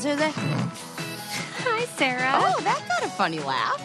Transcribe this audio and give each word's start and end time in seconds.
Susie. 0.00 0.30
Hi, 1.64 1.84
Sarah. 1.96 2.32
Oh, 2.36 2.60
that 2.62 2.84
got 2.88 3.02
a 3.04 3.10
funny 3.10 3.40
laugh. 3.40 3.82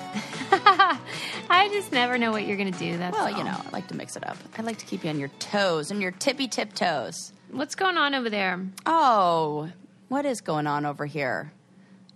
I 1.49 1.69
just 1.69 1.91
never 1.91 2.17
know 2.19 2.31
what 2.31 2.45
you're 2.45 2.57
going 2.57 2.71
to 2.71 2.77
do. 2.79 2.97
That's 2.97 3.13
Well, 3.17 3.31
all. 3.31 3.37
you 3.37 3.43
know, 3.43 3.51
I 3.65 3.69
like 3.71 3.87
to 3.87 3.95
mix 3.95 4.15
it 4.15 4.25
up. 4.27 4.37
I 4.57 4.61
like 4.61 4.77
to 4.77 4.85
keep 4.85 5.03
you 5.03 5.09
on 5.09 5.19
your 5.19 5.29
toes 5.39 5.89
and 5.89 6.01
your 6.01 6.11
tippy 6.11 6.47
tip 6.47 6.73
toes. 6.73 7.33
What's 7.51 7.73
going 7.75 7.97
on 7.97 8.13
over 8.13 8.29
there? 8.29 8.63
Oh, 8.85 9.69
what 10.09 10.25
is 10.25 10.41
going 10.41 10.67
on 10.67 10.85
over 10.85 11.05
here? 11.07 11.51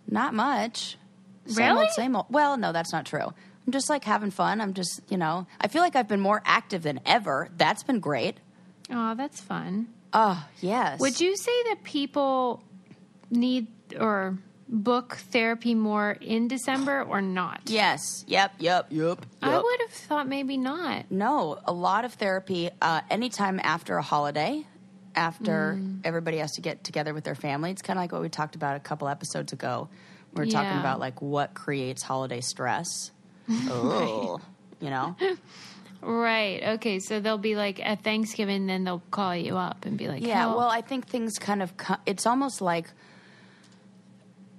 Not 0.07 0.33
much. 0.35 0.97
Same 1.47 1.65
Really? 1.65 1.81
old, 1.85 1.91
same 1.91 2.15
old. 2.15 2.27
Well, 2.29 2.55
no, 2.57 2.71
that's 2.71 2.93
not 2.93 3.05
true. 3.05 3.21
I'm 3.65 3.71
just 3.71 3.89
like 3.89 4.03
having 4.03 4.29
fun. 4.31 4.61
I'm 4.61 4.73
just, 4.75 5.01
you 5.09 5.17
know, 5.17 5.47
I 5.59 5.67
feel 5.69 5.81
like 5.81 5.95
I've 5.95 6.07
been 6.07 6.21
more 6.21 6.41
active 6.45 6.83
than 6.83 6.99
ever. 7.05 7.49
That's 7.57 7.81
been 7.83 7.99
great. 7.99 8.37
Oh, 8.91 9.15
that's 9.15 9.41
fun. 9.41 9.87
Oh, 10.13 10.45
yes. 10.61 10.99
Would 10.99 11.19
you 11.19 11.35
say 11.35 11.63
that 11.69 11.83
people 11.83 12.61
need 13.29 13.67
or 13.99 14.37
book 14.69 15.15
therapy 15.31 15.73
more 15.75 16.11
in 16.19 16.47
December 16.47 17.01
or 17.03 17.21
not? 17.21 17.61
Yes. 17.67 18.25
Yep, 18.27 18.53
yep, 18.59 18.87
yep. 18.89 19.25
I 19.41 19.51
yep. 19.53 19.63
would 19.63 19.79
have 19.81 19.91
thought 19.91 20.27
maybe 20.27 20.57
not. 20.57 21.09
No, 21.09 21.59
a 21.65 21.71
lot 21.71 22.03
of 22.05 22.13
therapy 22.15 22.69
uh, 22.81 23.01
anytime 23.09 23.59
after 23.63 23.97
a 23.97 24.01
holiday, 24.01 24.65
after 25.15 25.75
Mm. 25.79 26.01
everybody 26.03 26.37
has 26.37 26.51
to 26.53 26.61
get 26.61 26.83
together 26.83 27.13
with 27.13 27.23
their 27.23 27.35
family. 27.35 27.71
It's 27.71 27.81
kind 27.81 27.97
of 27.97 28.03
like 28.03 28.11
what 28.11 28.21
we 28.21 28.29
talked 28.29 28.55
about 28.55 28.75
a 28.75 28.79
couple 28.79 29.07
episodes 29.07 29.53
ago. 29.53 29.89
We 30.33 30.39
were 30.45 30.51
talking 30.51 30.69
Yeah. 30.69 30.79
about 30.81 30.99
like 30.99 31.21
what 31.21 31.53
creates 31.53 32.03
holiday 32.03 32.41
stress. 32.41 33.11
oh, 33.49 34.39
you 34.81 34.89
know? 34.89 35.15
Right. 36.01 36.61
Okay. 36.75 36.99
So 36.99 37.19
they'll 37.19 37.37
be 37.39 37.55
like 37.55 37.79
at 37.83 38.03
Thanksgiving, 38.03 38.67
then 38.67 38.83
they'll 38.83 39.01
call 39.09 39.35
you 39.35 39.57
up 39.57 39.85
and 39.85 39.97
be 39.97 40.07
like, 40.07 40.21
Yeah, 40.23 40.41
"Help." 40.41 40.57
well, 40.57 40.69
I 40.69 40.81
think 40.81 41.07
things 41.07 41.39
kind 41.39 41.61
of, 41.63 41.75
co- 41.77 41.95
it's 42.05 42.25
almost 42.27 42.61
like, 42.61 42.91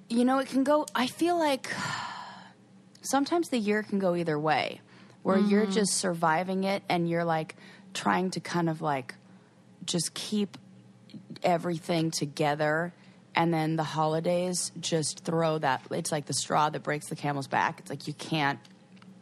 you 0.08 0.24
know, 0.24 0.38
it 0.38 0.48
can 0.48 0.64
go, 0.64 0.86
I 0.94 1.06
feel 1.06 1.38
like 1.38 1.68
sometimes 3.02 3.48
the 3.48 3.58
year 3.58 3.82
can 3.82 3.98
go 3.98 4.14
either 4.14 4.38
way, 4.38 4.80
where 5.22 5.38
you're 5.38 5.62
Mm-hmm. 5.62 5.70
just 5.70 5.94
surviving 5.94 6.64
it 6.64 6.82
and 6.88 7.08
you're 7.08 7.24
like 7.24 7.56
trying 7.94 8.30
to 8.32 8.40
kind 8.40 8.68
of 8.68 8.80
like 8.80 9.14
just 9.84 10.14
keep 10.14 10.56
everything 11.42 12.10
together. 12.10 12.92
And 13.34 13.52
then 13.54 13.76
the 13.76 13.84
holidays 13.84 14.72
just 14.80 15.24
throw 15.24 15.58
that, 15.58 15.82
it's 15.90 16.10
like 16.10 16.26
the 16.26 16.34
straw 16.34 16.70
that 16.70 16.82
breaks 16.82 17.08
the 17.08 17.16
camel's 17.16 17.46
back. 17.46 17.80
It's 17.80 17.90
like 17.90 18.06
you 18.06 18.14
can't 18.14 18.58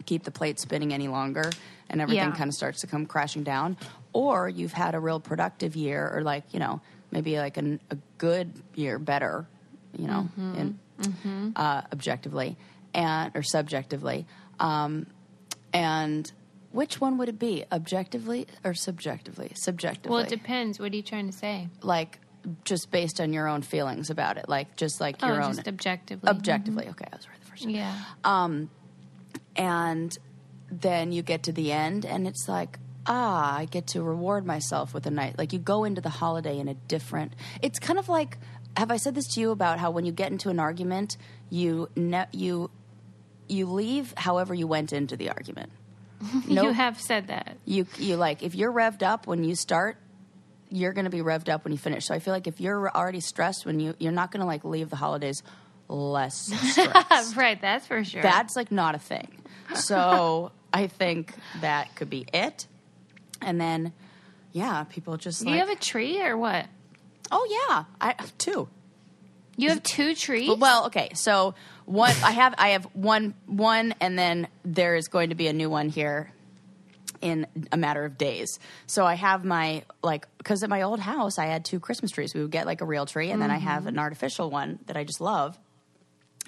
keep 0.07 0.23
the 0.25 0.31
plate 0.31 0.59
spinning 0.61 0.95
any 0.95 1.09
longer 1.09 1.51
and 1.91 2.01
everything 2.01 2.31
Yeah. 2.31 2.37
kind 2.37 2.48
of 2.48 2.55
starts 2.55 2.81
to 2.83 2.87
come 2.87 3.07
crashing 3.07 3.42
down 3.42 3.77
or 4.12 4.48
you've 4.48 4.73
had 4.73 4.95
a 4.95 5.01
real 5.01 5.19
productive 5.20 5.75
year 5.75 6.09
or 6.14 6.23
like 6.23 6.45
you 6.53 6.61
know 6.61 6.81
maybe 7.11 7.37
like 7.39 7.57
an, 7.57 7.81
a 7.91 7.97
good 8.19 8.53
year 8.77 8.98
better 9.01 9.47
you 9.98 10.06
know 10.06 10.28
in, 10.36 10.78
Uh, 11.56 11.83
objectively 11.92 12.56
and 12.94 13.30
or 13.34 13.42
subjectively. 13.42 14.27
Um, 14.58 15.06
and 15.72 16.30
which 16.72 17.00
one 17.00 17.19
would 17.19 17.28
it 17.28 17.39
be? 17.39 17.64
Objectively 17.70 18.47
or 18.64 18.72
subjectively? 18.74 19.52
Subjectively. 19.55 20.11
Well, 20.11 20.24
it 20.24 20.30
depends. 20.30 20.78
What 20.78 20.92
are 20.92 20.97
you 20.97 21.02
trying 21.02 21.30
to 21.30 21.36
say? 21.36 21.69
like 21.83 22.19
just 22.64 22.91
based 22.92 23.20
on 23.20 23.33
your 23.33 23.48
own 23.48 23.61
feelings 23.62 24.08
about 24.08 24.36
it. 24.39 24.48
Like 24.48 24.77
just 24.77 25.00
like 25.00 25.20
your 25.20 25.42
oh, 25.42 25.47
own 25.47 25.56
just 25.56 25.69
objectively. 25.69 26.28
objectively. 26.30 26.89
Okay 26.89 27.06
i 27.12 27.17
was 27.17 27.28
right 27.28 27.41
the 27.41 27.47
first 27.47 27.64
time. 27.64 27.74
Yeah. 27.74 27.94
Um, 28.24 28.70
and 29.56 30.17
then 30.70 31.12
you 31.12 31.22
get 31.22 31.44
to 31.44 31.52
the 31.52 31.72
end 31.72 32.05
and 32.05 32.27
it's 32.27 32.48
like 32.48 32.78
ah 33.06 33.56
i 33.58 33.64
get 33.67 33.86
to 33.86 34.02
reward 34.02 34.44
myself 34.44 34.92
with 34.92 35.07
a 35.07 35.11
night 35.11 35.39
like 35.39 35.52
you 35.52 35.58
go 35.61 35.84
into 35.84 36.01
the 36.01 36.08
holiday 36.11 36.58
in 36.58 36.67
a 36.67 36.74
different 36.74 37.33
it's 37.63 37.78
kind 37.78 37.98
of 38.01 38.08
like 38.08 38.36
have 38.77 38.91
i 38.91 38.97
said 38.97 39.14
this 39.14 39.27
to 39.35 39.41
you 39.41 39.51
about 39.51 39.79
how 39.79 39.91
when 39.91 40.05
you 40.05 40.13
get 40.13 40.31
into 40.33 40.48
an 40.51 40.59
argument 40.59 41.17
you 41.51 41.89
ne- 41.97 42.27
you 42.33 42.70
you 43.48 43.67
leave 43.67 44.13
however 44.17 44.55
you 44.55 44.67
went 44.67 44.92
into 44.92 45.17
the 45.17 45.29
argument 45.31 45.70
You 46.48 46.70
have 46.73 46.98
said 47.01 47.27
that. 47.29 47.57
you 47.64 47.87
you 47.98 48.17
like 48.17 48.42
if 48.42 48.55
you're 48.55 48.73
revved 48.73 49.03
up 49.03 49.27
when 49.27 49.45
you 49.45 49.55
start 49.55 49.97
you're 50.70 50.92
going 50.92 51.05
to 51.05 51.11
be 51.11 51.20
revved 51.20 51.48
up 51.48 51.64
when 51.64 51.73
you 51.73 51.79
finish 51.79 52.07
so 52.07 52.14
i 52.14 52.19
feel 52.19 52.33
like 52.35 52.47
if 52.47 52.61
you're 52.61 52.91
already 52.91 53.20
stressed 53.20 53.64
when 53.67 53.79
you 53.81 53.95
you're 53.98 54.13
not 54.13 54.31
going 54.31 54.41
to 54.41 54.47
like 54.47 54.64
leave 54.64 54.91
the 54.91 54.97
holidays 54.97 55.43
less 55.89 56.53
stressed 56.73 57.37
right. 57.37 57.61
That's 57.61 57.87
for 57.87 58.03
sure. 58.03 58.20
that's 58.23 58.57
like 58.57 58.73
not 58.73 58.97
a 58.97 58.98
thing. 58.98 59.29
So 59.75 60.51
I 60.73 60.89
think 60.89 61.33
that 61.61 61.95
could 61.95 62.11
be 62.11 62.27
it. 62.35 62.67
And 63.41 63.61
then, 63.61 63.93
yeah, 64.53 64.83
people 64.85 65.17
just 65.17 65.41
Do 65.43 65.47
like, 65.47 65.55
you 65.55 65.61
have 65.61 65.69
a 65.70 65.81
tree 65.81 66.20
or 66.23 66.37
what? 66.37 66.67
Oh 67.31 67.67
yeah, 67.69 67.85
I 68.01 68.14
two. 68.39 68.69
You 69.57 69.70
have 69.70 69.83
two 69.83 70.14
trees. 70.14 70.51
Well, 70.59 70.87
okay, 70.87 71.11
so 71.14 71.55
one 71.87 72.11
I 72.23 72.33
have 72.33 72.55
I 72.59 72.69
have 72.70 72.85
one 72.92 73.35
one, 73.47 73.95
and 74.01 74.19
then 74.19 74.48
there 74.64 74.97
is 74.97 75.09
going 75.09 75.31
to 75.31 75.35
be 75.35 75.47
a 75.48 75.53
new 75.53 75.70
one 75.70 75.89
here 75.89 76.33
in 77.23 77.47
a 77.73 77.77
matter 77.77 78.05
of 78.05 78.19
days. 78.19 78.59
So 78.87 79.07
I 79.07 79.14
have 79.14 79.45
my 79.45 79.85
like 80.03 80.27
because 80.39 80.63
at 80.63 80.69
my 80.69 80.83
old 80.83 81.01
house 81.01 81.39
I 81.39 81.47
had 81.47 81.64
two 81.64 81.81
Christmas 81.81 82.11
trees. 82.11 82.35
We 82.35 82.42
would 82.42 82.51
get 82.51 82.67
like 82.67 82.81
a 82.81 82.85
real 82.87 83.07
tree, 83.07 83.31
and 83.31 83.41
then 83.41 83.51
I 83.51 83.58
have 83.58 83.87
an 83.87 83.98
artificial 83.98 84.51
one 84.51 84.79
that 84.87 84.97
I 84.97 85.05
just 85.05 85.20
love. 85.20 85.58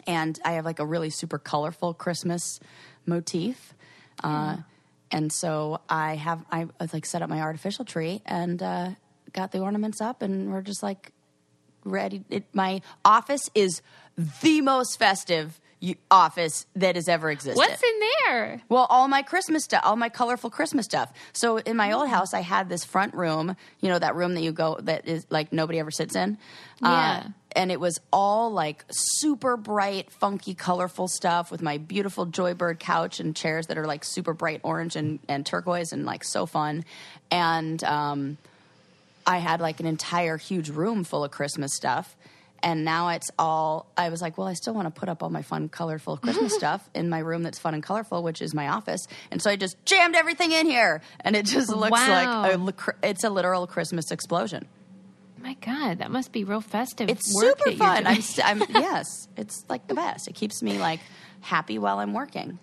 And 0.07 0.39
I 0.45 0.53
have 0.53 0.65
like 0.65 0.79
a 0.79 0.87
really 0.87 1.11
super 1.11 1.39
colorful 1.39 1.93
Christmas 1.93 2.61
motif. 3.05 3.75
Uh, 4.23 4.59
and 5.11 5.33
so 5.33 5.81
I 5.89 6.17
have 6.17 6.45
I 6.51 6.67
like 6.93 7.07
set 7.07 7.23
up 7.23 7.31
my 7.31 7.41
artificial 7.41 7.85
tree 7.85 8.23
and 8.27 8.63
uh, 8.63 8.91
got 9.33 9.53
the 9.53 9.61
ornaments 9.61 10.01
up, 10.01 10.23
and 10.23 10.53
we're 10.53 10.63
just 10.63 10.83
like 10.83 11.13
ready. 11.85 12.25
It, 12.31 12.45
my 12.53 12.83
office 13.05 13.49
is 13.55 13.83
the 14.43 14.61
most 14.61 14.99
festive 14.99 15.61
office 16.11 16.67
that 16.75 16.97
has 16.97 17.09
ever 17.09 17.31
existed. 17.31 17.57
What's 17.57 17.81
in 17.81 18.01
there? 18.27 18.61
Well, 18.69 18.87
all 18.91 19.07
my 19.07 19.23
Christmas 19.23 19.63
stuff, 19.63 19.83
all 19.85 19.95
my 19.95 20.09
colorful 20.09 20.51
Christmas 20.51 20.87
stuff. 20.87 21.13
So 21.33 21.59
in 21.59 21.77
my 21.77 21.93
old 21.93 22.09
house, 22.09 22.35
I 22.35 22.41
had 22.41 22.69
this 22.69 22.85
front 22.85 23.15
room, 23.15 23.55
you 23.81 23.89
know, 23.89 23.97
that 23.99 24.17
room 24.17 24.35
that 24.35 24.41
you 24.43 24.51
go, 24.51 24.77
that 24.83 25.07
is 25.07 25.25
like 25.31 25.53
nobody 25.53 25.79
ever 25.79 25.93
sits 25.93 26.17
in. 26.17 26.37
Uh, 26.83 26.89
Yeah. 26.91 27.27
and 27.53 27.71
it 27.71 27.79
was 27.79 28.01
all 28.13 28.51
like 28.51 28.85
super 28.91 29.57
bright, 29.57 30.11
funky, 30.11 30.53
colorful 30.53 31.07
stuff 31.07 31.53
with 31.53 31.63
my 31.63 31.79
beautiful 31.79 32.27
Joybird 32.27 32.81
couch 32.81 33.21
and 33.21 33.37
chairs 33.37 33.69
that 33.69 33.79
are 33.79 33.87
like 33.87 34.03
super 34.05 34.35
bright 34.35 34.61
orange 34.65 34.97
and, 34.97 35.21
and 35.29 35.47
turquoise 35.47 35.93
and 35.93 36.05
like 36.05 36.25
so 36.25 36.45
fun. 36.45 36.85
And 37.31 37.85
um, 37.85 38.37
I 39.29 39.39
had 39.39 39.61
like 39.61 39.79
an 39.79 39.87
entire 39.87 40.37
huge 40.39 40.71
room 40.71 41.05
full 41.05 41.23
of 41.23 41.31
Christmas 41.31 41.73
stuff. 41.75 42.17
And 42.61 42.85
now 42.85 43.11
it's 43.11 43.31
all, 43.39 43.87
I 43.97 44.09
was 44.09 44.21
like, 44.21 44.37
well, 44.37 44.49
I 44.49 44.55
still 44.55 44.75
want 44.75 44.93
to 44.93 45.01
put 45.01 45.09
up 45.09 45.23
all 45.23 45.31
my 45.31 45.43
fun, 45.43 45.69
colorful 45.69 46.17
Christmas 46.17 46.53
stuff 46.59 46.89
in 46.93 47.09
my 47.09 47.21
room 47.21 47.45
that's 47.45 47.59
fun 47.61 47.73
and 47.75 47.83
colorful, 47.85 48.25
which 48.25 48.43
is 48.43 48.53
my 48.53 48.67
office. 48.69 49.07
And 49.31 49.41
so 49.41 49.49
I 49.49 49.55
just 49.55 49.77
jammed 49.85 50.17
everything 50.17 50.51
in 50.51 50.67
here. 50.67 51.01
And 51.21 51.37
it 51.37 51.47
just 51.47 51.69
looks 51.69 51.93
Wow. 52.01 52.43
like 52.43 52.75
a, 52.75 53.09
it's 53.09 53.23
a 53.23 53.31
literal 53.31 53.69
Christmas 53.69 54.11
explosion. 54.11 54.67
My 55.41 55.55
God, 55.61 55.99
that 55.99 56.11
must 56.11 56.33
be 56.33 56.43
real 56.43 56.61
festive. 56.61 57.09
It's 57.09 57.33
work 57.33 57.59
super 57.59 57.71
that 57.71 57.77
you're 57.77 57.95
fun. 57.95 58.07
I'm, 58.49 58.63
I'm, 58.63 58.69
yes, 58.83 59.29
it's 59.37 59.65
like 59.69 59.87
the 59.87 59.95
best. 59.95 60.27
It 60.27 60.35
keeps 60.35 60.61
me 60.61 60.79
like 60.81 60.99
happy 61.43 61.79
while 61.79 62.01
I'm 62.01 62.13
working. 62.13 62.59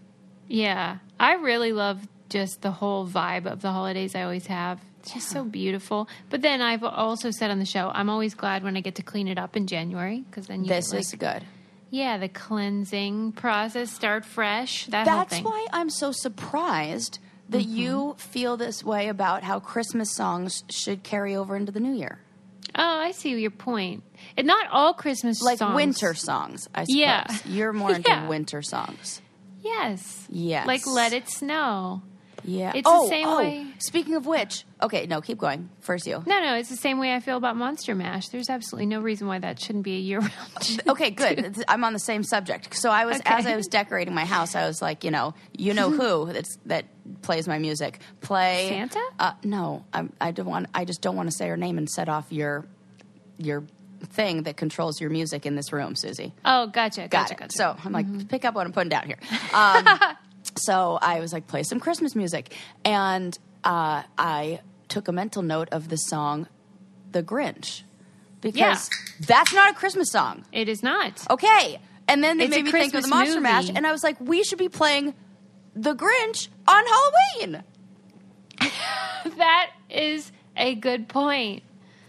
Yeah, 0.49 0.97
I 1.17 1.35
really 1.35 1.71
love 1.71 2.05
just 2.27 2.61
the 2.61 2.71
whole 2.71 3.07
vibe 3.07 3.45
of 3.45 3.61
the 3.61 3.71
holidays. 3.71 4.13
I 4.13 4.23
always 4.23 4.47
have. 4.47 4.81
It's 5.05 5.13
just 5.13 5.29
so 5.29 5.43
beautiful. 5.43 6.09
But 6.31 6.41
then 6.41 6.61
I've 6.61 6.83
also 6.83 7.29
said 7.29 7.51
on 7.51 7.59
the 7.59 7.65
show, 7.65 7.91
I'm 7.93 8.09
always 8.09 8.33
glad 8.33 8.63
when 8.63 8.75
I 8.75 8.81
get 8.81 8.95
to 8.95 9.03
clean 9.03 9.27
it 9.27 9.37
up 9.37 9.55
in 9.55 9.67
January 9.67 10.23
because 10.27 10.47
then 10.47 10.63
you 10.63 10.69
This 10.69 10.87
get, 10.89 10.95
like, 10.95 11.01
is 11.05 11.11
good. 11.13 11.43
yeah 11.91 12.17
the 12.17 12.27
cleansing 12.27 13.33
process, 13.33 13.91
start 13.91 14.25
fresh. 14.25 14.87
That 14.87 15.07
whole 15.07 15.17
That's 15.19 15.39
why 15.41 15.67
I'm 15.71 15.89
so 15.91 16.11
surprised 16.11 17.19
that 17.49 17.61
Mm-hmm. 17.61 17.75
you 17.77 18.15
feel 18.17 18.57
this 18.57 18.83
way 18.83 19.07
about 19.07 19.43
how 19.43 19.59
Christmas 19.59 20.11
songs 20.15 20.63
should 20.71 21.03
carry 21.03 21.35
over 21.35 21.55
into 21.55 21.71
the 21.71 21.79
new 21.79 21.93
year. 21.93 22.19
Oh, 22.73 22.81
I 22.99 23.11
see 23.11 23.29
your 23.39 23.51
point. 23.51 24.03
And 24.35 24.47
not 24.47 24.65
all 24.71 24.95
Christmas 24.95 25.37
songs 25.37 25.45
Like 25.45 25.59
songs. 25.59 25.75
winter 25.75 26.13
songs, 26.15 26.67
I 26.73 26.85
suppose. 26.85 26.95
Yeah. 26.97 27.27
You're 27.45 27.71
more 27.73 27.91
into 27.95 28.09
Yeah. 28.09 28.27
winter 28.27 28.63
songs. 28.63 29.21
Yes. 29.61 30.25
Yes. 30.29 30.65
Like 30.65 30.87
Let 30.87 31.13
It 31.13 31.29
Snow. 31.29 32.01
Yeah. 32.45 32.71
It's 32.75 32.83
the 32.87 32.95
oh, 32.95 33.09
same 33.09 33.27
oh, 33.27 33.37
way- 33.39 33.65
Speaking 33.79 34.15
of 34.15 34.25
which, 34.25 34.63
okay, 34.81 35.05
no, 35.07 35.19
keep 35.21 35.37
going. 35.37 35.69
First 35.81 36.05
you. 36.07 36.23
No, 36.25 36.39
no, 36.41 36.55
it's 36.55 36.69
the 36.69 36.75
same 36.77 36.99
way 36.99 37.13
I 37.13 37.19
feel 37.19 37.37
about 37.37 37.57
Monster 37.57 37.95
Mash. 37.95 38.29
There's 38.29 38.49
absolutely 38.49 38.85
no 38.85 39.01
reason 39.01 39.27
why 39.27 39.39
that 39.39 39.59
shouldn't 39.59 39.83
be 39.83 39.95
a 39.95 39.99
year 39.99 40.19
round. 40.19 40.81
Okay, 40.87 41.09
good. 41.11 41.63
I'm 41.67 41.83
on 41.83 41.93
the 41.93 41.99
same 41.99 42.23
subject. 42.23 42.75
So 42.75 42.89
I 42.91 43.05
was, 43.05 43.17
Okay. 43.17 43.33
as 43.33 43.45
I 43.47 43.55
was 43.55 43.67
decorating 43.67 44.13
my 44.13 44.25
house, 44.25 44.55
I 44.55 44.67
was 44.67 44.81
like, 44.81 45.03
you 45.03 45.11
know, 45.11 45.33
you 45.57 45.73
know 45.73 45.89
who 45.99 46.31
that's 46.31 46.57
that 46.67 46.85
plays 47.21 47.47
my 47.47 47.57
music. 47.59 47.99
Play 48.21 48.67
Santa? 48.69 49.01
Uh, 49.19 49.33
no, 49.43 49.83
I'm, 49.91 50.13
I 50.21 50.31
don't 50.31 50.45
want. 50.45 50.67
I 50.73 50.85
just 50.85 51.01
don't 51.01 51.15
want 51.15 51.29
to 51.29 51.35
say 51.35 51.47
her 51.47 51.57
name 51.57 51.77
and 51.77 51.89
set 51.89 52.07
off 52.09 52.31
your 52.31 52.65
your 53.37 53.63
thing 54.11 54.43
that 54.43 54.55
controls 54.55 55.01
your 55.01 55.09
music 55.09 55.45
in 55.45 55.55
this 55.55 55.73
room, 55.73 55.95
Susie. 55.95 56.33
oh, 56.45 56.67
gotcha, 56.67 57.01
Got 57.01 57.09
gotcha, 57.11 57.33
it. 57.33 57.39
gotcha. 57.39 57.57
So 57.57 57.75
I'm 57.83 57.91
like, 57.91 58.27
pick 58.29 58.45
up 58.45 58.53
what 58.53 58.65
I'm 58.67 58.71
putting 58.73 58.89
down 58.89 59.07
here. 59.07 59.17
Um, 59.53 59.85
so 60.57 60.97
I 61.01 61.19
was 61.19 61.33
like, 61.33 61.47
play 61.47 61.63
some 61.63 61.79
Christmas 61.79 62.15
music, 62.15 62.55
and 62.83 63.37
uh, 63.63 64.03
I 64.17 64.61
took 64.87 65.07
a 65.07 65.11
mental 65.11 65.41
note 65.41 65.69
of 65.71 65.89
the 65.89 65.97
song 65.97 66.47
"The 67.11 67.23
Grinch." 67.23 67.83
because 68.45 68.89
that's 69.21 69.53
not 69.53 69.71
a 69.71 69.73
Christmas 69.73 70.11
song. 70.11 70.45
It 70.51 70.69
is 70.69 70.83
not. 70.83 71.25
Okay. 71.31 71.79
And 72.07 72.23
then 72.23 72.37
they 72.37 72.45
It's 72.45 72.55
made 72.55 72.65
me 72.65 72.71
think 72.71 72.93
of 72.93 73.01
the 73.01 73.07
Monster 73.07 73.35
movie. 73.35 73.43
Mash, 73.43 73.69
and 73.69 73.87
I 73.87 73.91
was 73.91 74.03
like, 74.03 74.19
we 74.21 74.43
should 74.43 74.59
be 74.59 74.69
playing 74.69 75.15
The 75.75 75.95
Grinch 75.95 76.49
on 76.67 76.83
Halloween. 76.85 77.63
That 79.37 79.71
is 79.89 80.31
a 80.55 80.75
good 80.75 81.07
point. 81.09 81.63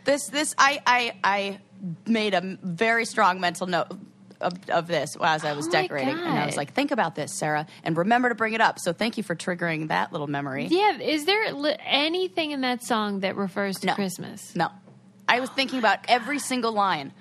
This, 0.04 0.26
this, 0.26 0.54
I, 0.58 0.82
I, 0.86 1.12
I 1.24 1.58
made 2.06 2.34
a 2.34 2.58
very 2.62 3.06
strong 3.06 3.40
mental 3.40 3.66
note 3.66 3.88
of, 4.40 4.54
of 4.70 4.86
this 4.86 5.16
as 5.20 5.44
I 5.44 5.52
was 5.54 5.66
Oh 5.68 5.70
decorating, 5.70 6.14
and 6.18 6.38
I 6.38 6.46
was 6.46 6.56
like, 6.56 6.72
think 6.72 6.90
about 6.90 7.14
this, 7.14 7.32
Sarah, 7.32 7.66
and 7.84 7.96
remember 7.96 8.28
to 8.28 8.34
bring 8.34 8.52
it 8.54 8.60
up. 8.60 8.78
So 8.78 8.92
thank 8.92 9.16
you 9.16 9.22
for 9.22 9.34
triggering 9.34 9.88
that 9.88 10.12
little 10.12 10.26
memory. 10.26 10.66
Yeah, 10.66 10.98
is 10.98 11.24
there 11.24 11.52
li- 11.52 11.76
anything 11.84 12.50
in 12.52 12.60
that 12.62 12.82
song 12.82 13.20
that 13.20 13.36
refers 13.36 13.76
to 13.80 13.86
No. 13.88 13.94
Christmas? 13.94 14.54
No, 14.54 14.68
I 15.28 15.40
was 15.40 15.50
thinking 15.50 15.78
about 15.78 16.00
every 16.08 16.38
single 16.38 16.72
line. 16.72 17.12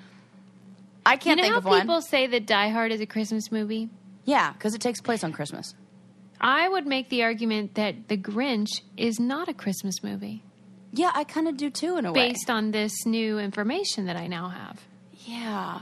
I 1.05 1.17
can't 1.17 1.37
know 1.37 1.43
think 1.43 1.55
of 1.57 1.65
one. 1.65 1.81
people 1.81 2.01
say 2.01 2.27
that 2.27 2.45
Die 2.47 2.69
Hard 2.69 2.91
is 2.91 2.99
a 3.01 3.05
Christmas 3.05 3.51
movie? 3.51 3.89
Yeah, 4.25 4.51
because 4.53 4.73
it 4.73 4.81
takes 4.81 5.01
place 5.01 5.23
on 5.23 5.31
Christmas. 5.33 5.75
I 6.41 6.67
would 6.67 6.85
make 6.87 7.09
the 7.09 7.23
argument 7.23 7.75
that 7.75 8.07
The 8.07 8.17
Grinch 8.17 8.81
is 8.97 9.19
not 9.19 9.47
a 9.47 9.53
Christmas 9.53 10.03
movie 10.03 10.43
Yeah, 10.91 11.11
I 11.13 11.23
kind 11.23 11.47
of 11.47 11.57
do 11.57 11.69
too 11.69 11.97
in 11.97 12.05
a 12.05 12.11
way. 12.11 12.29
based 12.29 12.49
on 12.49 12.71
this 12.71 13.05
new 13.05 13.37
information 13.39 14.05
that 14.07 14.15
I 14.15 14.27
now 14.27 14.49
have. 14.49 14.81
Yeah. 15.25 15.81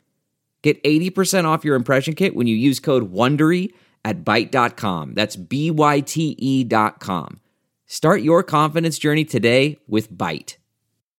Get 0.61 0.83
80% 0.83 1.45
off 1.45 1.65
your 1.65 1.75
impression 1.75 2.13
kit 2.13 2.35
when 2.35 2.47
you 2.47 2.55
use 2.55 2.79
code 2.79 3.11
WONDERY 3.11 3.73
at 4.05 4.23
Byte.com. 4.23 5.13
That's 5.13 5.35
B-Y-T-E 5.35 6.63
dot 6.65 6.99
com. 6.99 7.39
Start 7.87 8.21
your 8.21 8.43
confidence 8.43 8.97
journey 8.97 9.25
today 9.25 9.77
with 9.87 10.11
Byte. 10.11 10.57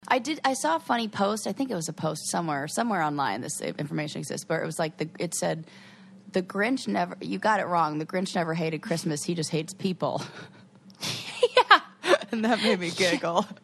I 0.08 0.18
did. 0.18 0.40
I 0.44 0.54
saw 0.54 0.76
a 0.76 0.80
funny 0.80 1.06
post. 1.06 1.46
I 1.46 1.52
think 1.52 1.70
it 1.70 1.74
was 1.74 1.88
a 1.88 1.92
post 1.92 2.28
somewhere, 2.28 2.66
somewhere 2.66 3.02
online. 3.02 3.40
This 3.40 3.60
information 3.60 4.18
exists, 4.20 4.44
but 4.44 4.60
it 4.60 4.66
was 4.66 4.78
like 4.78 4.96
the. 4.96 5.08
It 5.18 5.32
said, 5.34 5.66
"The 6.32 6.42
Grinch 6.42 6.88
never. 6.88 7.16
You 7.20 7.38
got 7.38 7.60
it 7.60 7.66
wrong. 7.66 7.98
The 7.98 8.06
Grinch 8.06 8.34
never 8.34 8.54
hated 8.54 8.82
Christmas. 8.82 9.22
He 9.22 9.34
just 9.34 9.50
hates 9.50 9.72
people." 9.72 10.22
yeah, 11.56 11.80
and 12.32 12.44
that 12.44 12.62
made 12.62 12.80
me 12.80 12.90
giggle. 12.90 13.46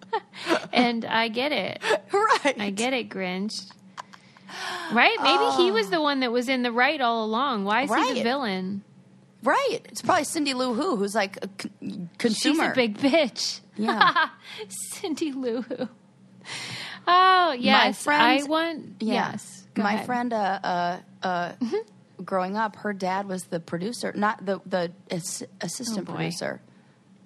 And 0.72 1.04
I 1.04 1.28
get 1.28 1.50
it. 1.50 1.82
right. 2.12 2.56
I 2.60 2.70
get 2.70 2.92
it, 2.92 3.08
Grinch. 3.10 3.68
Right? 4.92 5.16
Maybe 5.22 5.62
he 5.62 5.70
was 5.70 5.90
the 5.90 6.00
one 6.00 6.20
that 6.20 6.32
was 6.32 6.48
in 6.48 6.62
the 6.62 6.72
right 6.72 7.00
all 7.00 7.24
along. 7.24 7.64
Why 7.64 7.82
is 7.82 7.90
he 7.94 8.14
the 8.14 8.22
villain? 8.22 8.82
Right. 9.42 9.78
It's 9.84 10.02
probably 10.02 10.24
Cindy 10.24 10.54
Lou 10.54 10.74
Who, 10.74 10.96
who's 10.96 11.14
like 11.14 11.38
a 11.42 11.48
con- 11.48 12.10
consumer. 12.18 12.64
She's 12.64 12.70
a 12.72 12.74
big 12.74 12.98
bitch. 12.98 13.60
Yeah. 13.76 14.28
Cindy 14.68 15.32
Lou 15.32 15.62
Who. 15.62 15.88
Oh, 17.06 17.52
yes. 17.58 18.02
friend- 18.02 18.22
I 18.22 18.42
want. 18.44 18.96
Yeah. 19.00 19.30
Yes. 19.32 19.66
Go 19.74 19.82
My 19.82 19.94
ahead. 19.94 20.06
friend, 20.06 20.32
uh, 20.32 20.36
uh, 20.64 20.98
uh, 21.22 21.52
growing 22.24 22.56
up, 22.56 22.76
her 22.76 22.92
dad 22.92 23.28
was 23.28 23.44
the 23.44 23.60
producer, 23.60 24.12
not 24.16 24.44
the 24.44 24.60
the 24.66 24.90
ass- 25.10 25.44
assistant 25.60 26.08
Oh, 26.08 26.14
producer 26.14 26.60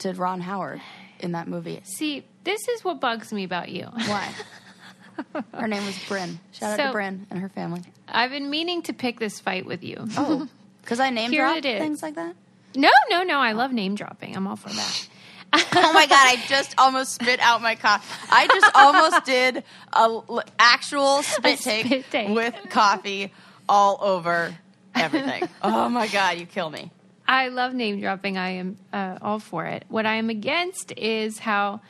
to 0.00 0.12
Ron 0.12 0.40
Howard 0.42 0.82
in 1.20 1.32
that 1.32 1.48
movie. 1.48 1.80
See, 1.84 2.26
this 2.44 2.60
is 2.68 2.84
what 2.84 3.00
bugs 3.00 3.32
me 3.32 3.44
about 3.44 3.70
you. 3.70 3.84
Why? 3.84 4.34
her 5.54 5.68
name 5.68 5.84
was 5.86 5.98
Bryn. 6.08 6.38
Shout 6.52 6.78
out 6.78 6.86
to 6.86 6.92
Bryn 6.92 7.26
and 7.30 7.38
her 7.40 7.48
family. 7.48 7.82
I've 8.08 8.30
been 8.30 8.50
meaning 8.50 8.82
to 8.82 8.92
pick 8.92 9.18
this 9.18 9.40
fight 9.40 9.66
with 9.66 9.82
you. 9.82 9.96
Oh, 10.16 10.48
because 10.82 11.00
I 11.00 11.10
name 11.10 11.30
Here 11.30 11.42
drop 11.46 11.62
things 11.62 12.02
like 12.02 12.14
that. 12.16 12.34
No, 12.74 12.90
no, 13.10 13.22
no. 13.22 13.38
I 13.38 13.52
love 13.52 13.72
name 13.72 13.94
dropping. 13.94 14.36
I'm 14.36 14.46
all 14.46 14.56
for 14.56 14.70
that. 14.70 15.08
Oh 15.54 15.92
my 15.92 16.06
god! 16.06 16.12
I 16.26 16.42
just 16.48 16.74
almost 16.78 17.12
spit 17.12 17.38
out 17.40 17.60
my 17.60 17.74
coffee. 17.74 18.10
I 18.30 18.46
just 18.46 18.70
almost 18.74 19.26
did 19.26 19.58
a 19.92 19.98
l- 19.98 20.42
actual 20.58 21.22
spit 21.22 21.60
A 21.60 21.62
take, 21.62 21.84
spit 21.86 22.10
take. 22.10 22.28
with 22.30 22.54
coffee 22.70 23.30
all 23.68 23.98
over 24.00 24.56
everything. 24.94 25.46
oh 25.60 25.90
my 25.90 26.06
god! 26.08 26.38
You 26.38 26.46
kill 26.46 26.70
me. 26.70 26.90
I 27.28 27.48
love 27.48 27.74
name 27.74 28.00
dropping. 28.00 28.38
I 28.38 28.48
am 28.52 28.78
uh, 28.94 29.18
all 29.20 29.40
for 29.40 29.66
it. 29.66 29.84
What 29.88 30.06
I 30.06 30.14
am 30.14 30.30
against 30.30 30.90
is 30.96 31.38
how. 31.38 31.82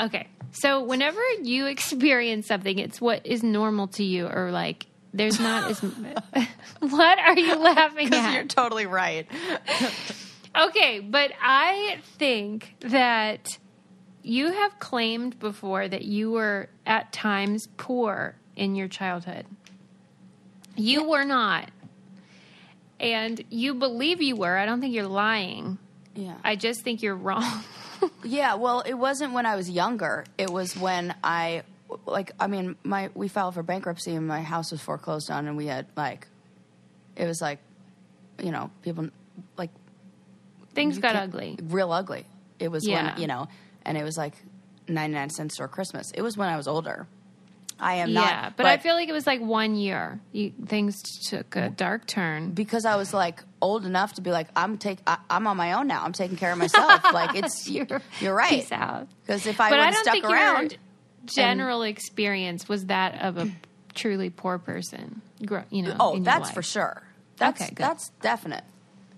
Okay, 0.00 0.26
so 0.52 0.82
whenever 0.82 1.20
you 1.42 1.66
experience 1.76 2.46
something, 2.46 2.78
it's 2.78 3.00
what 3.00 3.26
is 3.26 3.42
normal 3.42 3.88
to 3.88 4.04
you, 4.04 4.26
or 4.26 4.50
like 4.50 4.86
there's 5.12 5.40
not 5.40 5.70
as. 5.70 5.78
what 6.80 7.18
are 7.18 7.38
you 7.38 7.56
laughing 7.56 8.08
Because 8.08 8.34
you're 8.34 8.44
totally 8.44 8.86
right. 8.86 9.26
Okay, 10.56 11.00
but 11.00 11.32
I 11.40 11.98
think 12.18 12.74
that 12.80 13.58
you 14.22 14.52
have 14.52 14.78
claimed 14.78 15.38
before 15.38 15.88
that 15.88 16.02
you 16.02 16.32
were 16.32 16.68
at 16.84 17.12
times 17.12 17.68
poor 17.76 18.34
in 18.56 18.74
your 18.74 18.88
childhood. 18.88 19.46
You 20.76 21.08
were 21.08 21.24
not. 21.24 21.70
And 23.00 23.42
you 23.48 23.74
believe 23.74 24.20
you 24.20 24.36
were. 24.36 24.56
I 24.56 24.66
don't 24.66 24.80
think 24.80 24.94
you're 24.94 25.06
lying. 25.06 25.78
Yeah. 26.14 26.34
I 26.42 26.56
just 26.56 26.82
think 26.82 27.02
you're 27.02 27.16
wrong. 27.16 27.62
Yeah, 28.24 28.54
well, 28.54 28.80
it 28.80 28.94
wasn't 28.94 29.32
when 29.32 29.46
I 29.46 29.56
was 29.56 29.70
younger. 29.70 30.24
It 30.36 30.50
was 30.50 30.76
when 30.76 31.14
I 31.24 31.62
like 32.06 32.32
I 32.38 32.46
mean, 32.46 32.76
my 32.84 33.10
we 33.14 33.28
filed 33.28 33.54
for 33.54 33.62
bankruptcy 33.62 34.14
and 34.14 34.26
my 34.26 34.42
house 34.42 34.70
was 34.72 34.80
foreclosed 34.80 35.30
on 35.30 35.46
and 35.48 35.56
we 35.56 35.66
had 35.66 35.86
like 35.96 36.26
it 37.16 37.26
was 37.26 37.40
like 37.40 37.58
you 38.42 38.50
know, 38.52 38.70
people 38.82 39.08
like 39.56 39.70
Things 40.74 40.98
got 40.98 41.16
ugly. 41.16 41.58
Real 41.62 41.90
ugly. 41.92 42.24
It 42.60 42.68
was 42.70 42.86
Yeah. 42.86 43.12
when, 43.12 43.20
you 43.20 43.26
know, 43.26 43.48
and 43.84 43.96
it 43.98 44.04
was 44.04 44.16
like 44.16 44.34
99 44.86 45.30
cents 45.30 45.56
for 45.56 45.66
Christmas. 45.66 46.12
It 46.12 46.22
was 46.22 46.36
when 46.36 46.48
I 46.48 46.56
was 46.56 46.68
older. 46.68 47.06
I 47.80 47.94
am 47.96 48.08
yeah, 48.10 48.14
not 48.20 48.28
Yeah, 48.30 48.50
but, 48.56 48.66
I 48.66 48.76
feel 48.78 48.94
like 48.94 49.08
it 49.08 49.12
was 49.12 49.26
like 49.26 49.40
one 49.40 49.74
year. 49.76 50.20
You, 50.32 50.52
things 50.66 51.00
took 51.28 51.54
a 51.56 51.68
dark 51.70 52.06
turn. 52.06 52.50
because 52.50 52.84
I 52.84 52.96
was 52.96 53.14
like 53.14 53.42
old 53.60 53.84
enough 53.84 54.14
to 54.14 54.20
be 54.20 54.30
like 54.30 54.48
I'm 54.56 54.78
take 54.78 54.98
I, 55.06 55.18
I'm 55.30 55.46
on 55.46 55.56
my 55.56 55.72
own 55.74 55.86
now. 55.86 56.04
I'm 56.04 56.12
taking 56.12 56.36
care 56.36 56.52
of 56.52 56.58
myself. 56.58 57.04
like 57.12 57.36
it's 57.36 57.68
You're- 57.68 58.00
you're, 58.20 58.34
right. 58.34 58.50
Peace 58.50 58.72
out. 58.72 59.08
Because 59.22 59.46
if 59.46 59.60
I 59.60 59.70
but 59.70 59.80
I 59.80 59.90
don't 59.90 60.02
stuck 60.02 60.12
think 60.12 60.24
around, 60.24 60.76
general 61.26 61.82
experience 61.82 62.68
was 62.68 62.86
that 62.86 63.22
of 63.22 63.38
a 63.38 63.50
truly 63.94 64.30
poor 64.30 64.58
person. 64.58 65.22
You 65.38 65.82
know. 65.82 65.96
oh, 66.00 66.18
that's 66.18 66.50
for 66.50 66.62
sure. 66.62 67.02
That's 67.36 67.60
Okay, 67.60 67.70
good. 67.74 67.84
that's 67.84 68.08
definite. 68.22 68.64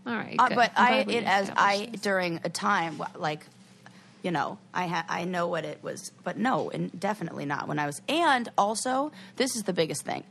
All 0.06 0.14
right, 0.14 0.36
Uh, 0.38 0.48
but 0.54 0.72
I'm 0.76 1.08
I, 1.08 1.12
it 1.12 1.24
as 1.24 1.50
I 1.56 1.86
during 2.02 2.40
a 2.44 2.48
time 2.48 3.00
like, 3.16 3.46
you 4.22 4.30
know, 4.30 4.58
I 4.74 4.86
ha- 4.86 5.06
I 5.08 5.24
know 5.24 5.46
what 5.48 5.64
it 5.64 5.82
was, 5.82 6.12
but 6.24 6.36
no, 6.36 6.70
and 6.70 6.98
definitely 6.98 7.46
not 7.46 7.68
when 7.68 7.78
I 7.78 7.86
was. 7.86 8.00
And 8.08 8.48
also, 8.58 9.12
this 9.36 9.56
is 9.56 9.62
the 9.64 9.72
biggest 9.72 10.02
thing. 10.02 10.24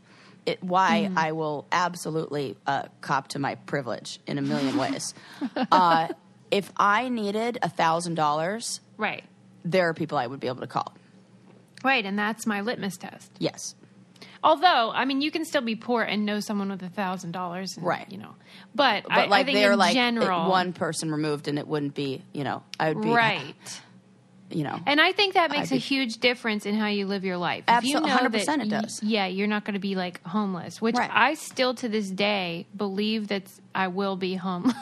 It 0.46 0.64
why 0.64 1.06
Mm-hmm. 1.10 1.18
I 1.20 1.32
will 1.34 1.66
absolutely 1.72 2.56
uh, 2.66 2.84
cop 3.02 3.28
to 3.30 3.40
my 3.40 3.56
privilege 3.56 4.20
in 4.28 4.38
a 4.38 4.42
million 4.42 4.78
ways. 4.78 5.14
uh, 5.72 6.08
if 6.52 6.72
I 6.78 7.10
needed 7.10 7.60
a 7.62 7.70
thousand 7.70 8.16
dollars, 8.16 8.80
right, 8.98 9.24
there 9.64 9.88
are 9.90 9.94
people 9.94 10.18
I 10.18 10.26
would 10.28 10.40
be 10.40 10.48
able 10.48 10.62
to 10.62 10.68
call. 10.68 10.94
right, 11.84 12.06
and 12.06 12.18
that's 12.18 12.46
my 12.48 12.62
litmus 12.62 12.98
test. 12.98 13.32
Yes, 13.40 13.76
Although, 14.44 14.92
I 14.94 15.06
mean, 15.06 15.22
you 15.22 15.32
can 15.32 15.44
still 15.46 15.62
be 15.62 15.76
poor 15.76 16.02
and 16.04 16.26
know 16.26 16.40
someone 16.40 16.70
with 16.70 16.82
a 16.84 16.90
thousand 16.90 17.32
dollars, 17.32 17.78
Right. 17.80 18.10
You 18.12 18.20
know, 18.20 18.36
but 18.74 19.04
but 19.04 19.12
I, 19.12 19.26
like 19.26 19.42
I 19.42 19.44
think 19.46 19.58
they're 19.58 19.74
in 19.74 19.80
like 19.80 19.94
general, 19.94 20.50
one 20.50 20.72
person 20.74 21.12
removed, 21.12 21.48
and 21.48 21.60
it 21.60 21.68
wouldn't 21.68 21.94
be. 21.96 22.22
You 22.34 22.44
know, 22.46 22.64
I 22.80 22.94
would 22.94 23.04
be 23.04 23.10
right. 23.10 23.82
You 24.52 24.64
know, 24.64 24.80
And 24.88 25.00
I 25.00 25.12
think 25.12 25.36
that 25.36 25.52
makes 25.52 25.72
I'd 25.72 25.76
a 25.76 25.76
be- 25.76 25.80
huge 25.80 26.18
difference 26.18 26.66
in 26.66 26.74
how 26.74 26.88
you 26.88 27.06
live 27.06 27.24
your 27.24 27.38
life. 27.38 27.66
Absol- 27.68 27.78
If 27.78 27.84
you 27.84 28.00
know 28.00 28.08
100% 28.08 28.46
that 28.48 28.60
it 28.62 28.72
y- 28.72 28.82
does. 28.82 29.04
yeah, 29.04 29.28
you're 29.28 29.46
not 29.46 29.64
going 29.64 29.76
to 29.76 29.80
be 29.80 29.94
like 29.94 30.24
homeless, 30.26 30.82
which 30.82 30.96
Right. 30.96 31.12
I 31.14 31.36
still 31.36 31.76
to 31.76 31.88
this 31.88 32.10
day 32.10 32.66
believe 32.76 33.28
that 33.28 33.44
I 33.76 33.90
will 33.90 34.16
be 34.16 34.34
homeless. 34.34 34.74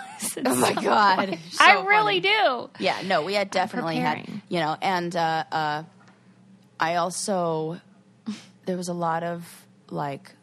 Oh 0.45 0.55
my 0.55 0.71
God. 0.81 1.37
So 1.51 1.65
I 1.65 1.83
really 1.85 2.21
funny. 2.21 2.69
do. 2.69 2.69
Yeah, 2.79 3.01
no, 3.03 3.23
we 3.23 3.33
had 3.33 3.51
definitely 3.51 3.97
had, 3.97 4.25
you 4.47 4.61
know, 4.61 4.77
and 4.81 5.13
uh, 5.13 5.43
uh, 5.51 5.83
I 6.79 6.95
also 6.95 7.81
there 8.67 8.77
was 8.77 8.89
a 8.89 8.93
lot 8.93 9.23
of 9.23 9.65
like 9.89 10.35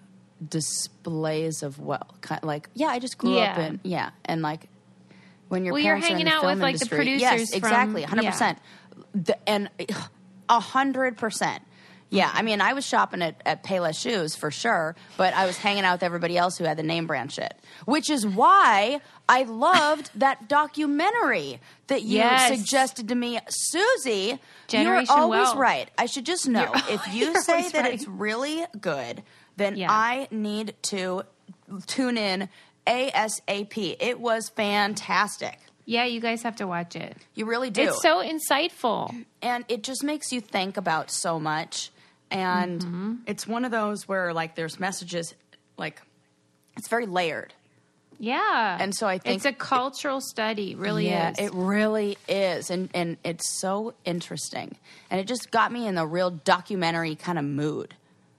displays 0.47 1.63
of 1.63 1.79
well, 1.79 2.17
kind 2.21 2.43
like 2.43 2.69
yeah, 2.75 2.89
I 2.89 2.99
just 2.99 3.17
grew 3.19 3.39
up 3.39 3.59
in 3.59 3.79
yeah, 3.85 4.11
and 4.25 4.43
like 4.43 4.69
when 5.49 5.65
your 5.65 5.75
Well, 5.75 5.83
you're 5.83 5.95
parents 6.01 6.11
are 6.11 6.17
in 6.17 6.25
the 6.25 6.33
out 6.33 6.41
film 6.41 6.55
with, 6.55 6.63
like, 6.63 6.79
the 6.79 6.85
industry, 6.85 6.97
producers 6.97 7.21
yes, 7.21 7.53
exactly, 7.53 8.03
hundred 8.03 8.25
yeah. 8.25 8.31
percent, 8.33 8.59
and 9.47 9.71
a 10.49 10.61
hundred 10.61 11.17
percent. 11.17 11.63
Yeah, 12.15 12.31
I 12.33 12.43
mean, 12.43 12.61
I 12.61 12.73
was 12.75 12.87
shopping 12.87 13.23
at, 13.23 13.41
at 13.45 13.65
Payless 13.65 14.01
Shoes 14.01 14.35
for 14.37 14.51
sure, 14.51 14.95
but 15.17 15.35
I 15.35 15.47
was 15.47 15.57
hanging 15.57 15.85
out 15.85 15.95
with 15.95 16.03
everybody 16.05 16.39
else 16.39 16.57
who 16.57 16.65
had 16.65 16.77
the 16.77 16.83
name 16.83 17.07
brand 17.07 17.33
shit, 17.33 17.55
which 17.87 18.09
is 18.09 18.27
why 18.27 19.01
I 19.29 19.43
loved 19.43 20.11
that 20.21 20.49
documentary 20.49 21.61
that 21.89 22.03
you 22.03 22.19
Yes. 22.19 22.57
suggested 22.57 23.09
to 23.09 23.15
me, 23.15 23.39
Susie. 23.49 24.39
Generation 24.69 25.07
you're 25.15 25.23
always 25.25 25.55
right. 25.55 25.91
I 25.99 26.07
should 26.07 26.25
just 26.27 26.49
know 26.49 26.63
You're- 26.63 26.95
if 26.95 27.13
you 27.15 27.41
say 27.43 27.69
that 27.71 27.83
right. 27.83 27.95
it's 27.95 28.07
really 28.09 28.65
good, 28.81 29.23
then 29.57 29.77
Yeah. 29.77 29.91
I 29.91 30.29
need 30.31 30.75
to 30.85 31.23
tune 31.87 32.17
in 32.17 32.49
ASAP. 32.87 33.97
It 34.01 34.21
was 34.21 34.49
fantastic. 34.51 35.59
Yeah, 35.87 36.05
you 36.07 36.21
guys 36.21 36.43
have 36.43 36.57
to 36.57 36.67
watch 36.67 36.97
it. 36.97 37.17
You 37.35 37.45
really 37.45 37.71
do. 37.71 37.83
It's 37.83 38.01
so 38.01 38.23
insightful. 38.23 39.25
and 39.43 39.65
it 39.69 39.83
just 39.83 40.03
makes 40.03 40.33
you 40.33 40.41
think 40.41 40.77
about 40.79 41.11
so 41.11 41.39
much 41.39 41.91
and 42.35 42.81
Mm-hmm. 42.81 43.15
it's 43.27 43.47
one 43.47 43.65
of 43.65 43.71
those 43.71 44.07
where 44.09 44.33
like 44.35 44.55
there's 44.57 44.79
messages 44.81 45.35
like 45.79 46.03
it's 46.77 46.89
very 46.89 47.07
layered 47.07 47.53
Yeah. 48.19 48.77
And 48.81 48.95
so 48.95 49.07
I 49.07 49.19
think- 49.19 49.37
it's 49.37 49.45
a 49.45 49.53
cultural 49.53 50.21
study, 50.21 50.75
really 50.75 51.07
yeah 51.07 51.31
is. 51.33 51.39
it 51.39 51.53
really 51.55 52.17
is 52.29 52.71
and 52.71 52.89
and 52.95 53.17
it's 53.25 53.59
so 53.61 53.95
interesting 54.05 54.77
and 55.11 55.21
it 55.21 55.27
just 55.27 55.51
got 55.51 55.71
me 55.73 55.87
in 55.87 55.99
a 55.99 56.07
real 56.07 56.31
documentary 56.31 57.15
kind 57.17 57.39
of 57.39 57.45
mood 57.45 57.95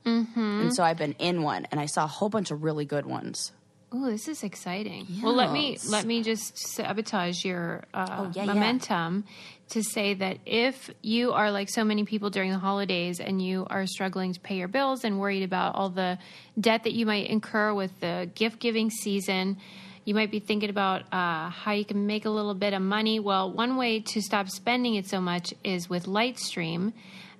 mm-hmm. 0.06 0.62
and 0.62 0.76
so 0.76 0.84
i've 0.84 0.98
been 0.98 1.16
in 1.20 1.42
one 1.44 1.66
and 1.72 1.80
i 1.80 1.86
saw 1.86 2.04
a 2.04 2.08
whole 2.08 2.30
bunch 2.30 2.52
of 2.52 2.64
really 2.64 2.86
good 2.86 3.06
ones 3.06 3.52
Oh, 3.98 4.10
this 4.12 4.28
is 4.28 4.44
exciting. 4.44 5.08
Well, 5.24 5.34
let 5.34 5.54
me 5.54 5.78
let 5.88 6.06
me 6.06 6.22
just 6.22 6.58
sabotage 6.58 7.46
your 7.46 7.86
uh, 7.94 8.06
Oh, 8.10 8.32
yeah, 8.36 8.44
yeah. 8.44 8.54
momentum 8.54 9.24
to 9.70 9.82
say 9.84 10.14
that 10.16 10.40
if 10.46 10.90
you 11.02 11.32
are 11.32 11.50
like 11.50 11.70
so 11.70 11.86
many 11.86 12.04
people 12.04 12.30
during 12.30 12.52
the 12.52 12.58
holidays 12.58 13.22
and 13.22 13.42
you 13.42 13.66
are 13.70 13.86
struggling 13.88 14.34
to 14.34 14.40
pay 14.42 14.58
your 14.58 14.68
bills 14.68 15.06
and 15.06 15.18
worried 15.18 15.44
about 15.44 15.76
all 15.76 15.90
the 15.90 16.18
debt 16.60 16.84
that 16.84 16.92
you 16.94 17.06
might 17.06 17.28
incur 17.28 17.74
with 17.74 17.98
the 18.02 18.30
gift 18.36 18.60
giving 18.60 18.90
season, 18.90 19.58
you 20.04 20.14
might 20.14 20.30
be 20.30 20.40
thinking 20.40 20.70
about 20.70 21.04
uh, 21.14 21.50
how 21.50 21.72
you 21.72 21.86
can 21.86 22.06
make 22.06 22.26
a 22.26 22.30
little 22.30 22.54
bit 22.54 22.74
of 22.74 22.82
money. 22.82 23.20
Well, 23.20 23.50
one 23.52 23.78
way 23.78 24.02
to 24.02 24.22
stop 24.22 24.50
spending 24.50 24.96
it 24.96 25.08
so 25.08 25.22
much 25.22 25.54
is 25.64 25.90
with 25.90 26.06
Lightstream. 26.06 26.92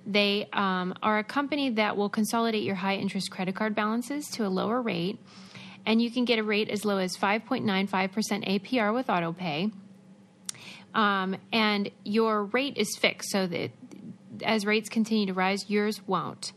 They 0.06 0.48
um, 0.54 0.94
are 1.02 1.18
a 1.18 1.24
company 1.24 1.70
that 1.70 1.96
will 1.96 2.08
consolidate 2.08 2.62
your 2.62 2.76
high 2.76 2.94
interest 2.96 3.30
credit 3.30 3.56
card 3.56 3.74
balances 3.74 4.26
to 4.34 4.46
a 4.46 4.48
lower 4.48 4.80
rate 4.80 5.18
and 5.86 6.02
you 6.02 6.10
can 6.10 6.24
get 6.24 6.38
a 6.38 6.42
rate 6.42 6.68
as 6.68 6.84
low 6.84 6.98
as 6.98 7.16
5.95% 7.16 7.62
APR 8.60 8.92
with 8.92 9.06
autopay. 9.06 9.72
Um, 10.94 11.36
and 11.52 11.90
your 12.04 12.44
rate 12.44 12.76
is 12.76 12.96
fixed 12.98 13.30
so 13.30 13.46
that 13.46 13.70
as 14.42 14.66
rates 14.66 14.88
continue 14.88 15.26
to 15.26 15.32
rise, 15.32 15.70
yours 15.70 16.00
won't. 16.06 16.52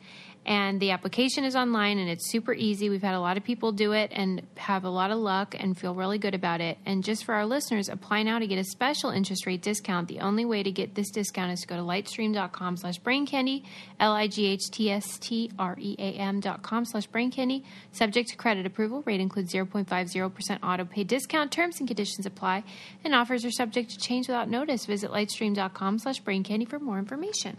And 0.45 0.79
the 0.79 0.91
application 0.91 1.43
is 1.43 1.55
online 1.55 1.99
and 1.99 2.09
it's 2.09 2.31
super 2.31 2.53
easy. 2.53 2.89
We've 2.89 3.03
had 3.03 3.13
a 3.13 3.19
lot 3.19 3.37
of 3.37 3.43
people 3.43 3.71
do 3.71 3.91
it 3.91 4.11
and 4.13 4.41
have 4.57 4.83
a 4.83 4.89
lot 4.89 5.11
of 5.11 5.19
luck 5.19 5.55
and 5.57 5.77
feel 5.77 5.93
really 5.93 6.17
good 6.17 6.33
about 6.33 6.59
it. 6.61 6.77
And 6.85 7.03
just 7.03 7.25
for 7.25 7.35
our 7.35 7.45
listeners, 7.45 7.87
apply 7.89 8.23
now 8.23 8.39
to 8.39 8.47
get 8.47 8.57
a 8.57 8.63
special 8.63 9.11
interest 9.11 9.45
rate 9.45 9.61
discount. 9.61 10.07
The 10.07 10.19
only 10.21 10.45
way 10.45 10.63
to 10.63 10.71
get 10.71 10.95
this 10.95 11.11
discount 11.11 11.51
is 11.51 11.61
to 11.61 11.67
go 11.67 11.75
to 11.75 11.83
lightstream.com 11.83 12.77
slash 12.77 12.97
brain 12.97 13.27
candy, 13.27 13.63
L 13.99 14.13
I 14.13 14.27
G 14.27 14.47
H 14.47 14.71
T 14.71 14.89
S 14.89 15.17
T 15.19 15.51
R 15.59 15.75
E 15.79 15.95
A 15.99 16.13
M 16.13 16.39
dot 16.39 16.63
com 16.63 16.85
slash 16.85 17.05
brain 17.07 17.31
candy. 17.31 17.63
Subject 17.91 18.29
to 18.29 18.35
credit 18.35 18.65
approval. 18.65 19.03
Rate 19.05 19.21
includes 19.21 19.53
0.50% 19.53 20.59
auto 20.63 20.85
pay 20.85 21.03
discount. 21.03 21.51
Terms 21.51 21.79
and 21.79 21.87
conditions 21.87 22.25
apply. 22.25 22.63
And 23.03 23.13
offers 23.13 23.45
are 23.45 23.51
subject 23.51 23.91
to 23.91 23.97
change 23.97 24.27
without 24.27 24.49
notice. 24.49 24.85
Visit 24.85 25.11
lightstream.com 25.11 25.99
slash 25.99 26.19
brain 26.19 26.43
candy 26.43 26.65
for 26.65 26.79
more 26.79 26.97
information. 26.97 27.57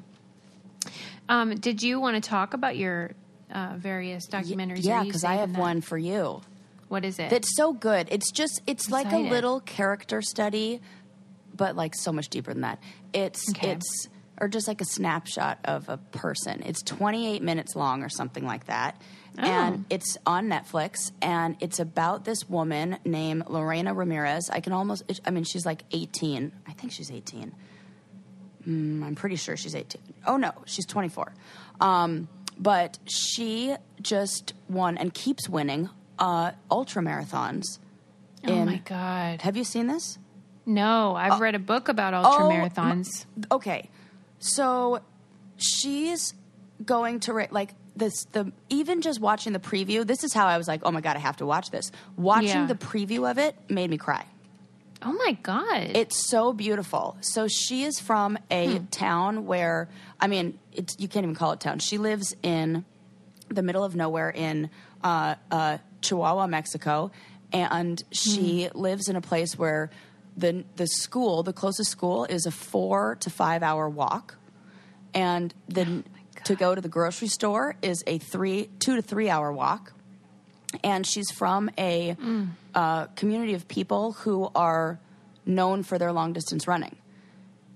Um, 1.31 1.55
did 1.55 1.83
you 1.83 2.01
want 2.01 2.23
to 2.23 2.29
talk 2.29 2.53
about 2.55 2.77
your 2.77 3.13
uh, 3.53 3.75
various 3.77 4.27
documentaries? 4.27 4.85
yeah 4.85 5.03
because 5.05 5.25
i 5.25 5.35
have 5.37 5.53
that? 5.53 5.59
one 5.61 5.81
for 5.81 5.97
you 5.99 6.41
What 6.89 7.05
is 7.05 7.19
it? 7.19 7.31
that's 7.31 7.57
so 7.57 7.73
good 7.73 8.09
it's 8.11 8.31
just 8.31 8.61
it's 8.67 8.91
like 8.91 9.13
a 9.13 9.19
little 9.19 9.61
character 9.61 10.21
study 10.23 10.81
but 11.57 11.77
like 11.77 11.95
so 11.95 12.13
much 12.13 12.29
deeper 12.29 12.53
than 12.53 12.63
that 12.63 12.79
it's 13.13 13.49
Okay. 13.51 13.71
it's 13.71 14.09
or 14.41 14.49
just 14.49 14.67
like 14.69 14.81
a 14.81 14.85
snapshot 14.85 15.59
of 15.65 15.89
a 15.89 15.97
person 15.99 16.63
it's 16.65 16.83
28 16.83 17.43
minutes 17.43 17.75
long 17.77 18.03
or 18.03 18.09
something 18.09 18.45
like 18.45 18.67
that 18.67 19.01
Oh. 19.39 19.43
and 19.43 19.85
it's 19.91 20.17
on 20.27 20.49
netflix 20.49 21.13
and 21.23 21.57
it's 21.61 21.79
about 21.79 22.25
this 22.25 22.49
woman 22.51 22.99
named 23.05 23.45
lorena 23.49 23.95
ramirez 23.95 24.51
i 24.51 24.59
can 24.61 24.73
almost 24.73 25.05
i 25.25 25.31
mean 25.31 25.45
she's 25.45 25.65
like 25.65 25.85
18 25.93 26.51
i 26.67 26.73
think 26.73 26.93
she's 26.93 27.11
18 27.13 27.53
Mm, 28.69 29.03
i'm 29.03 29.15
pretty 29.15 29.37
sure 29.37 29.57
she's 29.57 29.75
18 29.75 30.01
oh 30.27 30.37
no 30.37 30.53
she's 30.67 30.85
24 30.87 31.33
um, 31.81 32.29
but 32.59 32.99
she 33.07 33.75
just 34.03 34.53
won 34.69 34.99
and 34.99 35.15
keeps 35.15 35.49
winning 35.49 35.89
uh, 36.19 36.51
ultra 36.71 37.03
marathons 37.03 37.79
oh 38.47 38.53
in- 38.53 38.67
my 38.67 38.77
god! 38.85 39.41
have 39.43 39.57
you 39.57 39.65
seen 39.65 39.87
this 39.87 40.19
No, 40.67 41.15
I've 41.17 41.41
read 41.41 41.55
a 41.55 41.59
book 41.59 41.89
about 41.89 42.13
ultra 42.13 42.45
oh, 42.47 42.51
marathons. 42.51 43.25
okay 43.51 43.89
so 44.39 45.01
she's 45.57 46.35
going 46.85 47.21
to 47.21 47.33
like 47.51 47.75
this 47.97 48.25
the 48.33 48.53
even 48.69 49.01
just 49.03 49.21
watching 49.21 49.53
the 49.53 49.59
preview 49.59 50.07
this 50.07 50.23
is 50.25 50.33
how 50.33 50.47
i 50.47 50.57
was 50.57 50.67
like 50.69 50.81
oh 50.85 50.91
my 50.91 51.01
god 51.01 51.17
i 51.17 51.19
have 51.19 51.37
to 51.39 51.45
watch 51.47 51.71
this 51.71 51.91
watching 52.17 52.49
Yeah. 52.49 52.67
the 52.67 52.75
preview 52.75 53.31
of 53.31 53.37
it 53.39 53.55
made 53.69 53.91
me 53.91 53.99
cry 53.99 54.25
Oh 55.03 55.13
my 55.13 55.33
god! 55.43 55.91
it's 55.95 56.29
so 56.29 56.53
beautiful 56.53 57.17
so 57.21 57.49
she 57.49 57.85
is 57.85 57.99
from 57.99 58.39
a 58.51 58.79
Hmm. 58.79 58.85
town 58.87 59.47
where 59.47 59.89
i 60.21 60.27
mean 60.27 60.59
it's 60.73 60.95
you 60.99 61.09
can't 61.09 61.25
even 61.25 61.35
call 61.35 61.53
it 61.53 61.61
town 61.61 61.79
she 61.79 61.97
lives 61.99 62.35
in 62.43 62.85
the 63.49 63.63
middle 63.63 63.83
of 63.83 63.97
nowhere 63.97 64.31
in 64.31 64.69
uh, 65.03 65.35
uh, 65.51 65.79
chihuahua 66.03 66.47
mexico 66.47 67.11
and 67.53 68.03
she 68.13 68.69
Hmm. 68.73 68.79
lives 68.79 69.09
in 69.09 69.17
a 69.17 69.21
place 69.23 69.59
where 69.59 69.91
the 70.37 70.65
the 70.77 70.87
school 70.87 71.43
the 71.43 71.53
closest 71.55 71.91
school 71.91 72.25
is 72.27 72.45
a 72.47 72.51
four 72.51 73.17
to 73.21 73.31
five 73.31 73.63
hour 73.63 73.89
walk 73.89 74.37
and 75.15 75.55
then 75.69 76.05
Oh 76.07 76.43
to 76.45 76.55
go 76.57 76.75
to 76.75 76.81
the 76.81 76.89
grocery 76.89 77.29
store 77.29 77.75
is 77.83 78.03
a 78.07 78.19
three 78.19 78.69
two 78.79 78.97
to 78.97 79.03
three 79.03 79.29
hour 79.29 79.53
walk 79.53 79.93
and 80.85 81.07
she's 81.07 81.31
from 81.31 81.71
a 81.79 82.15
Mm. 82.15 82.49
uh, 82.75 83.07
community 83.17 83.55
of 83.55 83.67
people 83.69 84.13
who 84.13 84.51
are 84.55 84.99
known 85.47 85.83
for 85.83 85.99
their 85.99 86.13
long 86.13 86.33
distance 86.33 86.67
running 86.69 86.97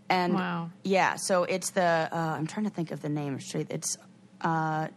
and 0.08 0.34
Wow. 0.34 0.70
yeah 0.84 1.16
so 1.16 1.44
it's 1.44 1.70
the 1.70 1.82
uh, 2.12 2.16
i'm 2.36 2.46
trying 2.46 2.64
to 2.64 2.70
think 2.70 2.90
of 2.90 3.00
the 3.02 3.08
name 3.08 3.40
street 3.40 3.66
it's 3.70 3.96
uh, 4.42 4.88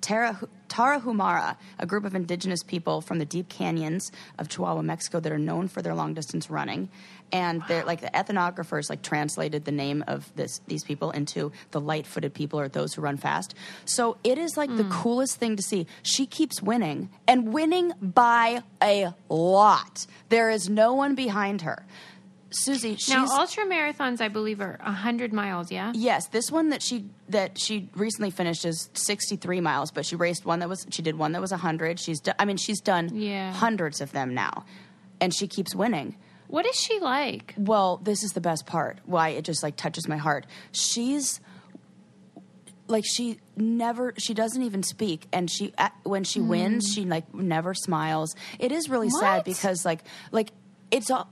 Tara, 0.00 0.38
Tarahumara, 0.68 1.56
a 1.78 1.86
group 1.86 2.04
of 2.04 2.14
indigenous 2.14 2.62
people 2.62 3.00
from 3.00 3.18
the 3.18 3.24
deep 3.24 3.48
canyons 3.48 4.12
of 4.38 4.50
Chihuahua, 4.50 4.82
Mexico, 4.82 5.18
that 5.20 5.32
are 5.32 5.38
known 5.38 5.66
for 5.66 5.80
their 5.80 5.94
long 5.94 6.12
distance 6.12 6.50
running, 6.50 6.90
and 7.34 7.62
they're 7.66 7.84
like 7.84 8.00
the 8.00 8.10
ethnographers 8.14 8.88
like 8.88 9.02
translated 9.02 9.64
the 9.64 9.72
name 9.72 10.04
of 10.06 10.32
this 10.36 10.60
these 10.68 10.84
people 10.84 11.10
into 11.10 11.50
the 11.72 11.80
light 11.80 12.06
footed 12.06 12.32
people 12.32 12.60
or 12.60 12.68
those 12.68 12.94
who 12.94 13.02
run 13.02 13.16
fast. 13.16 13.54
So 13.84 14.16
it 14.22 14.38
is 14.38 14.56
like 14.56 14.74
the 14.74 14.84
hmm. 14.84 14.92
coolest 14.92 15.36
thing 15.36 15.56
to 15.56 15.62
see. 15.62 15.86
She 16.02 16.26
keeps 16.26 16.62
winning 16.62 17.10
and 17.26 17.52
winning 17.52 17.92
by 18.00 18.62
a 18.80 19.12
lot. 19.28 20.06
There 20.28 20.48
is 20.48 20.70
no 20.70 20.94
one 20.94 21.16
behind 21.16 21.62
her. 21.62 21.84
Susie, 22.50 22.94
she's 22.94 23.08
now, 23.08 23.26
ultra 23.26 23.64
marathons, 23.64 24.20
I 24.20 24.28
believe, 24.28 24.60
are 24.60 24.78
hundred 24.80 25.32
miles. 25.32 25.72
Yeah. 25.72 25.90
Yes, 25.92 26.28
this 26.28 26.52
one 26.52 26.68
that 26.68 26.82
she 26.82 27.06
that 27.30 27.58
she 27.58 27.88
recently 27.96 28.30
finished 28.30 28.64
is 28.64 28.90
63 28.94 29.60
miles, 29.60 29.90
but 29.90 30.06
she 30.06 30.14
raced 30.14 30.46
one 30.46 30.60
that 30.60 30.68
was 30.68 30.86
she 30.90 31.02
did 31.02 31.18
one 31.18 31.32
that 31.32 31.40
was 31.40 31.50
100. 31.50 31.98
She's 31.98 32.20
do, 32.20 32.30
I 32.38 32.44
mean 32.44 32.58
she's 32.58 32.80
done 32.80 33.10
Yeah. 33.12 33.52
hundreds 33.52 34.00
of 34.00 34.12
them 34.12 34.34
now. 34.34 34.64
And 35.20 35.34
she 35.34 35.48
keeps 35.48 35.74
winning. 35.74 36.14
What 36.48 36.66
is 36.66 36.76
she 36.76 37.00
like? 37.00 37.54
Well, 37.56 37.98
this 38.02 38.22
is 38.22 38.32
the 38.32 38.40
best 38.40 38.66
part. 38.66 38.98
Why 39.06 39.30
it 39.30 39.44
just 39.44 39.62
like 39.62 39.76
touches 39.76 40.06
my 40.08 40.16
heart. 40.18 40.46
She's 40.72 41.40
like 42.86 43.04
she 43.06 43.38
never 43.56 44.12
she 44.18 44.34
doesn't 44.34 44.62
even 44.62 44.82
speak 44.82 45.26
and 45.32 45.50
she 45.50 45.72
when 46.02 46.22
she 46.22 46.38
wins 46.40 46.92
she 46.92 47.04
like 47.06 47.32
never 47.34 47.72
smiles 47.72 48.36
it 48.58 48.72
is 48.72 48.90
really 48.90 49.08
sad 49.08 49.42
because 49.42 49.86
like 49.86 50.00
like 50.32 50.50
it's 50.90 51.10
all 51.10 51.30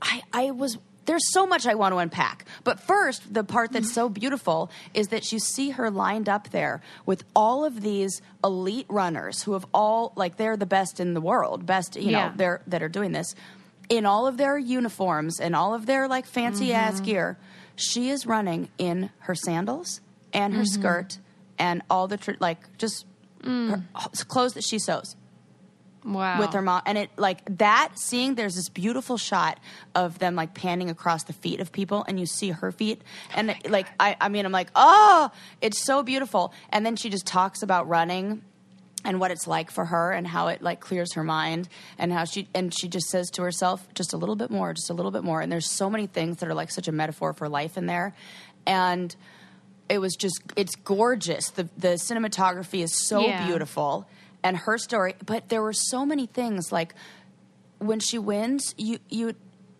i 0.00 0.22
i 0.32 0.50
was 0.50 0.78
there's 1.04 1.30
so 1.30 1.46
much 1.46 1.66
i 1.66 1.74
want 1.74 1.92
to 1.92 1.98
unpack 1.98 2.46
but 2.64 2.80
first 2.80 3.34
the 3.34 3.44
part 3.44 3.70
that's 3.72 3.92
so 3.92 4.08
beautiful 4.08 4.70
is 4.94 5.08
that 5.08 5.30
you 5.30 5.38
see 5.38 5.68
her 5.70 5.90
lined 5.90 6.26
up 6.26 6.48
there 6.50 6.80
with 7.04 7.22
all 7.36 7.66
of 7.66 7.82
these 7.82 8.22
elite 8.42 8.86
runners 8.88 9.42
who 9.42 9.52
have 9.52 9.66
all 9.74 10.14
like 10.16 10.38
they're 10.38 10.56
the 10.56 10.64
best 10.64 11.00
in 11.00 11.12
the 11.12 11.20
world 11.20 11.66
best 11.66 11.96
you 11.96 12.12
Yeah. 12.12 12.28
know 12.28 12.32
they're 12.34 12.62
that 12.68 12.82
are 12.82 12.88
doing 12.88 13.12
this 13.12 13.34
in 13.88 14.06
all 14.06 14.26
of 14.26 14.36
their 14.36 14.58
uniforms 14.58 15.40
and 15.40 15.54
all 15.54 15.74
of 15.74 15.86
their 15.86 16.08
like 16.08 16.26
fancy 16.26 16.72
ass 16.72 16.96
mm-hmm. 16.96 17.04
gear 17.04 17.38
she 17.76 18.10
is 18.10 18.26
running 18.26 18.68
in 18.78 19.10
her 19.20 19.34
sandals 19.34 20.00
and 20.32 20.54
her 20.54 20.62
mm-hmm. 20.62 20.80
skirt 20.80 21.18
and 21.58 21.82
all 21.90 22.08
the 22.08 22.16
tr- 22.16 22.32
like 22.40 22.58
just 22.78 23.06
mm. 23.42 23.70
her 23.70 24.24
clothes 24.28 24.54
that 24.54 24.64
she 24.64 24.78
sews. 24.78 25.16
Wow. 26.06 26.38
with 26.38 26.52
her 26.52 26.60
mom 26.60 26.82
and 26.84 26.98
it 26.98 27.08
like 27.16 27.40
that 27.56 27.98
seeing 27.98 28.34
there's 28.34 28.56
this 28.56 28.68
beautiful 28.68 29.16
shot 29.16 29.58
of 29.94 30.18
them 30.18 30.34
like 30.34 30.52
panning 30.52 30.90
across 30.90 31.22
the 31.22 31.32
feet 31.32 31.60
of 31.60 31.72
people 31.72 32.04
and 32.06 32.20
you 32.20 32.26
see 32.26 32.50
her 32.50 32.70
feet 32.70 33.00
oh 33.00 33.32
and 33.36 33.50
it, 33.52 33.70
like 33.70 33.86
I, 33.98 34.14
I 34.20 34.28
mean 34.28 34.44
i'm 34.44 34.52
like 34.52 34.68
oh 34.74 35.30
it's 35.62 35.82
so 35.82 36.02
beautiful. 36.02 36.52
And 36.68 36.84
then 36.84 36.96
she 36.96 37.08
just 37.08 37.26
talks 37.26 37.62
about 37.62 37.88
running 37.88 38.42
and 39.04 39.20
what 39.20 39.30
it's 39.30 39.46
like 39.46 39.70
for 39.70 39.84
her 39.84 40.12
and 40.12 40.26
how 40.26 40.48
it 40.48 40.62
like 40.62 40.80
clears 40.80 41.12
her 41.14 41.22
mind 41.24 41.68
and 41.98 42.12
how 42.12 42.24
she 42.24 42.48
and 42.54 42.72
she 42.78 42.88
just 42.88 43.06
says 43.08 43.30
to 43.30 43.42
herself 43.42 43.86
just 43.94 44.12
a 44.12 44.16
little 44.16 44.36
bit 44.36 44.50
more 44.50 44.72
just 44.72 44.90
a 44.90 44.94
little 44.94 45.10
bit 45.10 45.22
more 45.24 45.40
and 45.40 45.52
there's 45.52 45.70
so 45.70 45.90
many 45.90 46.06
things 46.06 46.38
that 46.38 46.48
are 46.48 46.54
like 46.54 46.70
such 46.70 46.88
a 46.88 46.92
metaphor 46.92 47.32
for 47.32 47.48
life 47.48 47.76
in 47.76 47.86
there 47.86 48.14
and 48.66 49.14
it 49.88 49.98
was 49.98 50.14
just 50.16 50.40
it's 50.56 50.74
gorgeous 50.76 51.50
the 51.50 51.68
the 51.76 51.88
cinematography 51.88 52.82
is 52.82 53.06
so 53.06 53.26
Yeah. 53.26 53.44
beautiful 53.46 54.08
and 54.42 54.56
her 54.56 54.78
story 54.78 55.14
but 55.24 55.48
there 55.50 55.60
were 55.62 55.74
so 55.74 56.06
many 56.06 56.26
things 56.26 56.72
like 56.72 56.94
when 57.78 58.00
she 58.00 58.18
wins 58.18 58.74
you 58.78 58.98
you 59.10 59.34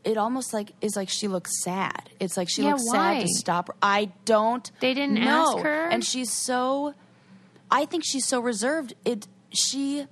it 0.04 0.18
almost 0.18 0.52
like 0.52 0.72
is 0.82 0.96
like 0.96 1.08
she 1.08 1.28
looks 1.28 1.62
sad 1.62 2.10
it's 2.20 2.36
like 2.36 2.48
she 2.50 2.62
Yeah, 2.62 2.72
looks 2.72 2.82
why? 2.88 3.14
sad 3.14 3.20
to 3.22 3.28
stop 3.28 3.68
her 3.68 3.74
i 3.80 4.10
don't 4.26 4.70
They 4.80 4.92
didn't 4.92 5.14
know 5.24 5.54
ask 5.56 5.64
her? 5.64 5.86
and 5.88 6.04
she's 6.04 6.30
so 6.30 6.92
i 7.74 7.84
think 7.86 8.04
she's 8.06 8.26
so 8.26 8.40
reserved. 8.40 8.94
It 9.04 9.26
she 9.52 10.06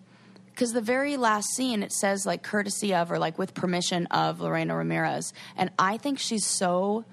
because 0.47 0.73
the 0.73 0.81
very 0.83 1.17
last 1.17 1.49
scene 1.57 1.83
it 1.83 1.93
says 1.93 2.27
like 2.27 2.43
courtesy 2.43 2.93
of 2.93 3.11
or 3.11 3.19
like 3.19 3.39
with 3.39 3.55
permission 3.55 4.07
of 4.07 4.41
lorena 4.41 4.77
ramirez. 4.77 5.33
And 5.57 5.71
i 5.79 5.97
think 5.97 6.19
she's 6.19 6.45
so 6.45 7.05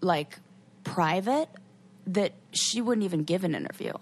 like 0.00 0.38
private 0.82 1.48
that 2.06 2.32
she 2.52 2.80
wouldn't 2.80 3.04
even 3.04 3.22
give 3.24 3.44
an 3.44 3.54
interview. 3.54 3.92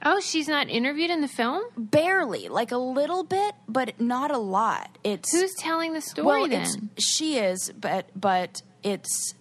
Oh, 0.00 0.20
she's 0.20 0.46
not 0.46 0.68
interviewed 0.68 1.10
in 1.10 1.22
the 1.22 1.28
film? 1.28 1.62
barely. 1.76 2.48
Like 2.48 2.70
a 2.70 2.78
little 2.78 3.24
bit 3.24 3.54
but 3.66 4.00
not 4.00 4.30
a 4.30 4.38
lot. 4.38 4.96
It's 5.02 5.32
Who's 5.32 5.54
telling 5.54 5.92
the 5.94 6.00
story 6.00 6.26
well 6.26 6.48
then? 6.48 6.90
she 6.98 7.38
is 7.38 7.72
but 7.80 8.10
but 8.14 8.62
it's 8.82 9.34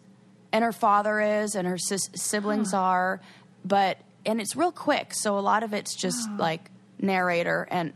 and 0.51 0.63
her 0.63 0.71
father 0.71 1.19
is 1.19 1.55
and 1.55 1.67
her 1.67 1.77
sis, 1.77 2.09
siblings 2.15 2.73
are 2.73 3.19
but 3.65 3.97
and 4.27 4.39
it's 4.39 4.55
real 4.55 4.71
quick 4.71 5.13
so 5.13 5.37
a 5.37 5.41
lot 5.41 5.63
of 5.63 5.73
it's 5.73 5.95
just 5.95 6.29
like 6.37 6.69
narrator 6.99 7.67
and 7.71 7.93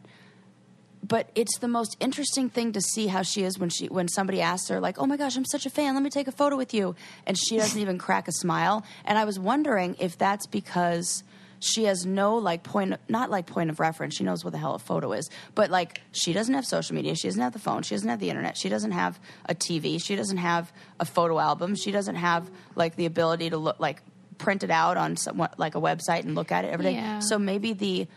but 1.04 1.30
it's 1.36 1.58
the 1.60 1.68
most 1.68 1.98
interesting 2.00 2.50
thing 2.50 2.72
to 2.72 2.82
see 2.82 3.08
how 3.08 3.22
she 3.22 3.44
is 3.44 3.60
when 3.60 3.70
she 3.70 3.88
when 3.88 4.08
somebody 4.08 4.42
asks 4.42 4.70
her 4.70 4.80
like 4.80 4.98
oh 4.98 5.06
my 5.06 5.18
gosh 5.18 5.36
i'm 5.36 5.46
such 5.46 5.66
a 5.66 5.70
fan 5.70 5.94
let 5.94 6.02
me 6.02 6.10
take 6.10 6.28
a 6.28 6.32
photo 6.32 6.56
with 6.56 6.74
you 6.74 6.96
and 7.28 7.38
she 7.38 7.58
doesn't 7.58 7.80
even 7.86 7.98
crack 7.98 8.28
a 8.28 8.32
smile. 8.32 8.84
And 9.06 9.18
i 9.18 9.26
was 9.26 9.38
wondering 9.38 9.96
if 10.00 10.18
that's 10.18 10.48
because 10.48 11.24
she 11.60 11.84
has 11.84 12.06
no 12.06 12.38
like 12.38 12.64
point 12.64 12.96
not 13.08 13.30
like 13.30 13.46
point 13.46 13.70
of 13.70 13.80
reference 13.80 14.16
she 14.16 14.24
knows 14.24 14.44
what 14.44 14.52
the 14.52 14.58
hell 14.58 14.74
a 14.74 14.80
photo 14.80 15.12
is 15.14 15.30
but 15.54 15.70
like 15.70 16.02
she 16.12 16.34
doesn't 16.34 16.56
have 16.56 16.66
social 16.66 16.96
media 16.96 17.16
she 17.16 17.28
doesn't 17.28 17.42
have 17.42 17.54
the 17.54 17.60
phone 17.60 17.84
she 17.84 17.94
doesn't 17.94 18.10
have 18.10 18.20
the 18.20 18.30
internet 18.30 18.58
she 18.58 18.68
doesn't 18.68 18.92
have 18.92 19.20
a 19.46 19.54
tv 19.54 20.04
she 20.04 20.16
doesn't 20.16 20.38
have 20.38 20.74
a 21.00 21.06
photo 21.06 21.40
album 21.40 21.76
she 21.76 21.92
doesn't 21.92 22.16
have 22.16 22.50
like 22.76 22.96
the 22.96 23.06
ability 23.06 23.50
to 23.50 23.58
look 23.58 23.80
like 23.80 24.02
print 24.42 24.64
it 24.64 24.72
out 24.72 24.98
on 24.98 25.16
some, 25.18 25.38
like 25.58 25.76
a 25.76 25.82
website 25.82 26.24
and 26.26 26.36
look 26.36 26.52
at 26.52 26.66
it 26.66 26.70
every 26.74 26.86
day 26.86 26.94
Yeah. 26.94 27.20
so 27.20 27.38
maybe 27.40 27.74
the 27.74 28.08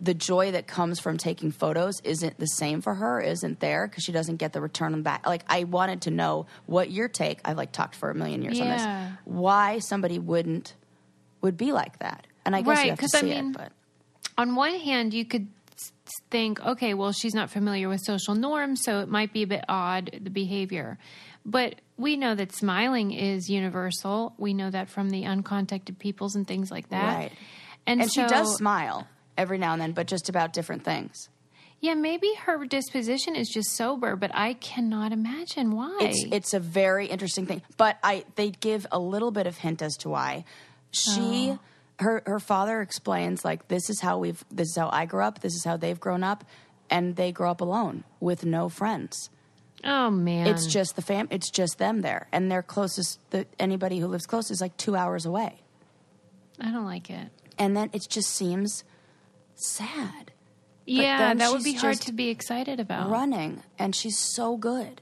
the 0.00 0.14
joy 0.14 0.50
that 0.50 0.66
comes 0.66 0.98
from 0.98 1.16
taking 1.16 1.52
photos 1.52 2.00
isn't 2.02 2.36
the 2.38 2.46
same 2.46 2.80
for 2.80 2.94
her 2.94 3.20
isn't 3.20 3.60
there 3.60 3.86
because 3.86 4.02
she 4.02 4.10
doesn't 4.12 4.36
get 4.36 4.52
the 4.52 4.60
return 4.60 4.94
on 4.94 5.02
back 5.02 5.26
like 5.26 5.44
i 5.48 5.62
wanted 5.64 6.02
to 6.02 6.10
know 6.10 6.46
what 6.66 6.90
your 6.90 7.08
take 7.08 7.38
i've 7.44 7.56
like 7.56 7.70
talked 7.70 7.94
for 7.94 8.10
a 8.10 8.14
million 8.14 8.42
years 8.42 8.60
on 8.60 8.68
this 8.68 8.84
why 9.24 9.78
somebody 9.78 10.18
wouldn't 10.18 10.74
would 11.40 11.56
be 11.56 11.70
like 11.72 11.98
that 12.00 12.26
and 12.44 12.56
i 12.56 12.62
guess 12.62 12.76
Right, 12.78 12.84
you 12.86 12.90
have 12.90 12.98
to 12.98 13.02
'cause 13.02 13.14
I 13.14 13.20
see 13.20 13.26
mean- 13.30 13.50
it 13.50 13.56
but 13.58 13.72
on 14.38 14.54
one 14.56 14.74
hand, 14.80 15.12
you 15.14 15.24
could 15.26 15.46
think, 16.30 16.58
okay, 16.64 16.94
well, 16.94 17.12
she's 17.12 17.34
not 17.34 17.50
familiar 17.50 17.88
with 17.88 18.00
social 18.02 18.34
norms, 18.34 18.80
so 18.82 19.00
it 19.00 19.08
might 19.08 19.32
be 19.32 19.42
a 19.42 19.46
bit 19.46 19.62
odd, 19.68 20.10
the 20.22 20.30
behavior. 20.30 20.98
But 21.44 21.76
we 21.96 22.16
know 22.16 22.34
that 22.34 22.52
smiling 22.52 23.12
is 23.12 23.48
universal. 23.50 24.34
We 24.38 24.54
know 24.54 24.70
that 24.70 24.88
from 24.88 25.10
the 25.10 25.22
uncontacted 25.24 25.98
peoples 25.98 26.34
and 26.36 26.46
things 26.46 26.70
like 26.70 26.88
that. 26.90 27.16
Right. 27.16 27.32
And, 27.86 28.00
and 28.00 28.10
so, 28.10 28.22
she 28.22 28.28
does 28.28 28.56
smile 28.56 29.08
every 29.36 29.58
now 29.58 29.72
and 29.72 29.80
then 29.82 29.92
but 29.92 30.06
just 30.06 30.28
about 30.28 30.52
different 30.52 30.84
things 30.84 31.28
Yeah, 31.80 31.94
maybe 31.94 32.32
her 32.44 32.64
disposition 32.66 33.34
is 33.34 33.48
just 33.48 33.74
sober, 33.76 34.14
but 34.14 34.30
I 34.34 34.52
cannot 34.54 35.10
imagine 35.10 35.74
why. 35.74 35.96
it's 36.02 36.24
it's 36.30 36.54
a 36.54 36.60
very 36.60 37.06
interesting 37.06 37.46
thing 37.46 37.62
but 37.78 37.96
i 38.04 38.24
they 38.36 38.50
give 38.50 38.86
a 38.92 38.98
little 39.00 39.30
bit 39.32 39.46
of 39.46 39.56
hint 39.56 39.80
as 39.82 39.96
to 39.96 40.10
why 40.10 40.44
she 40.92 41.50
Oh. 41.52 41.58
her 41.98 42.22
her 42.26 42.38
father 42.38 42.82
explains 42.82 43.44
like 43.44 43.66
this 43.68 43.88
is 43.90 44.00
how 44.00 44.18
we've 44.18 44.44
this 44.50 44.68
is 44.68 44.76
how 44.76 44.90
i 44.92 45.06
grew 45.06 45.22
up 45.22 45.40
this 45.40 45.54
is 45.54 45.64
how 45.64 45.76
they've 45.78 45.98
grown 45.98 46.22
up 46.22 46.44
and 46.90 47.16
they 47.16 47.32
grow 47.32 47.50
up 47.50 47.60
alone 47.62 48.04
with 48.20 48.44
no 48.44 48.68
friends 48.68 49.30
oh, 49.84 50.10
man. 50.10 50.46
it's 50.46 50.66
just 50.66 50.96
the 50.96 51.02
fam 51.02 51.28
it's 51.30 51.50
just 51.50 51.78
them 51.78 52.00
there 52.02 52.28
and 52.32 52.50
their 52.50 52.62
closest 52.62 53.18
the, 53.30 53.46
anybody 53.58 53.98
who 53.98 54.06
lives 54.06 54.26
close 54.26 54.50
is 54.50 54.60
like 54.60 54.76
two 54.76 54.94
hours 54.96 55.26
away 55.26 55.60
I 56.60 56.70
don't 56.70 56.84
like 56.84 57.10
it. 57.10 57.28
and 57.58 57.76
then 57.76 57.90
it 57.92 58.06
just 58.08 58.30
seems 58.30 58.84
sad 59.54 60.32
Yeah, 60.86 61.34
that 61.34 61.52
would 61.52 61.62
be 61.64 61.74
hard 61.74 62.00
to 62.02 62.12
be 62.12 62.28
excited 62.30 62.80
about. 62.80 63.10
running 63.10 63.62
and 63.78 63.94
she's 63.94 64.18
so 64.18 64.56
good 64.56 65.00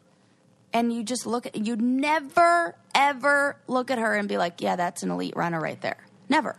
and 0.73 0.93
you 0.93 1.03
just 1.03 1.27
look 1.27 1.47
at 1.47 1.57
you 1.67 1.77
never 1.77 2.75
ever 2.95 3.57
look 3.67 3.91
at 3.91 3.99
her 3.99 4.15
and 4.15 4.29
be 4.29 4.37
like 4.39 4.61
yeah 4.61 4.77
that's 4.77 5.03
an 5.03 5.11
elite 5.11 5.35
runner 5.37 5.61
right 5.61 5.81
there 5.81 5.99
never 6.29 6.57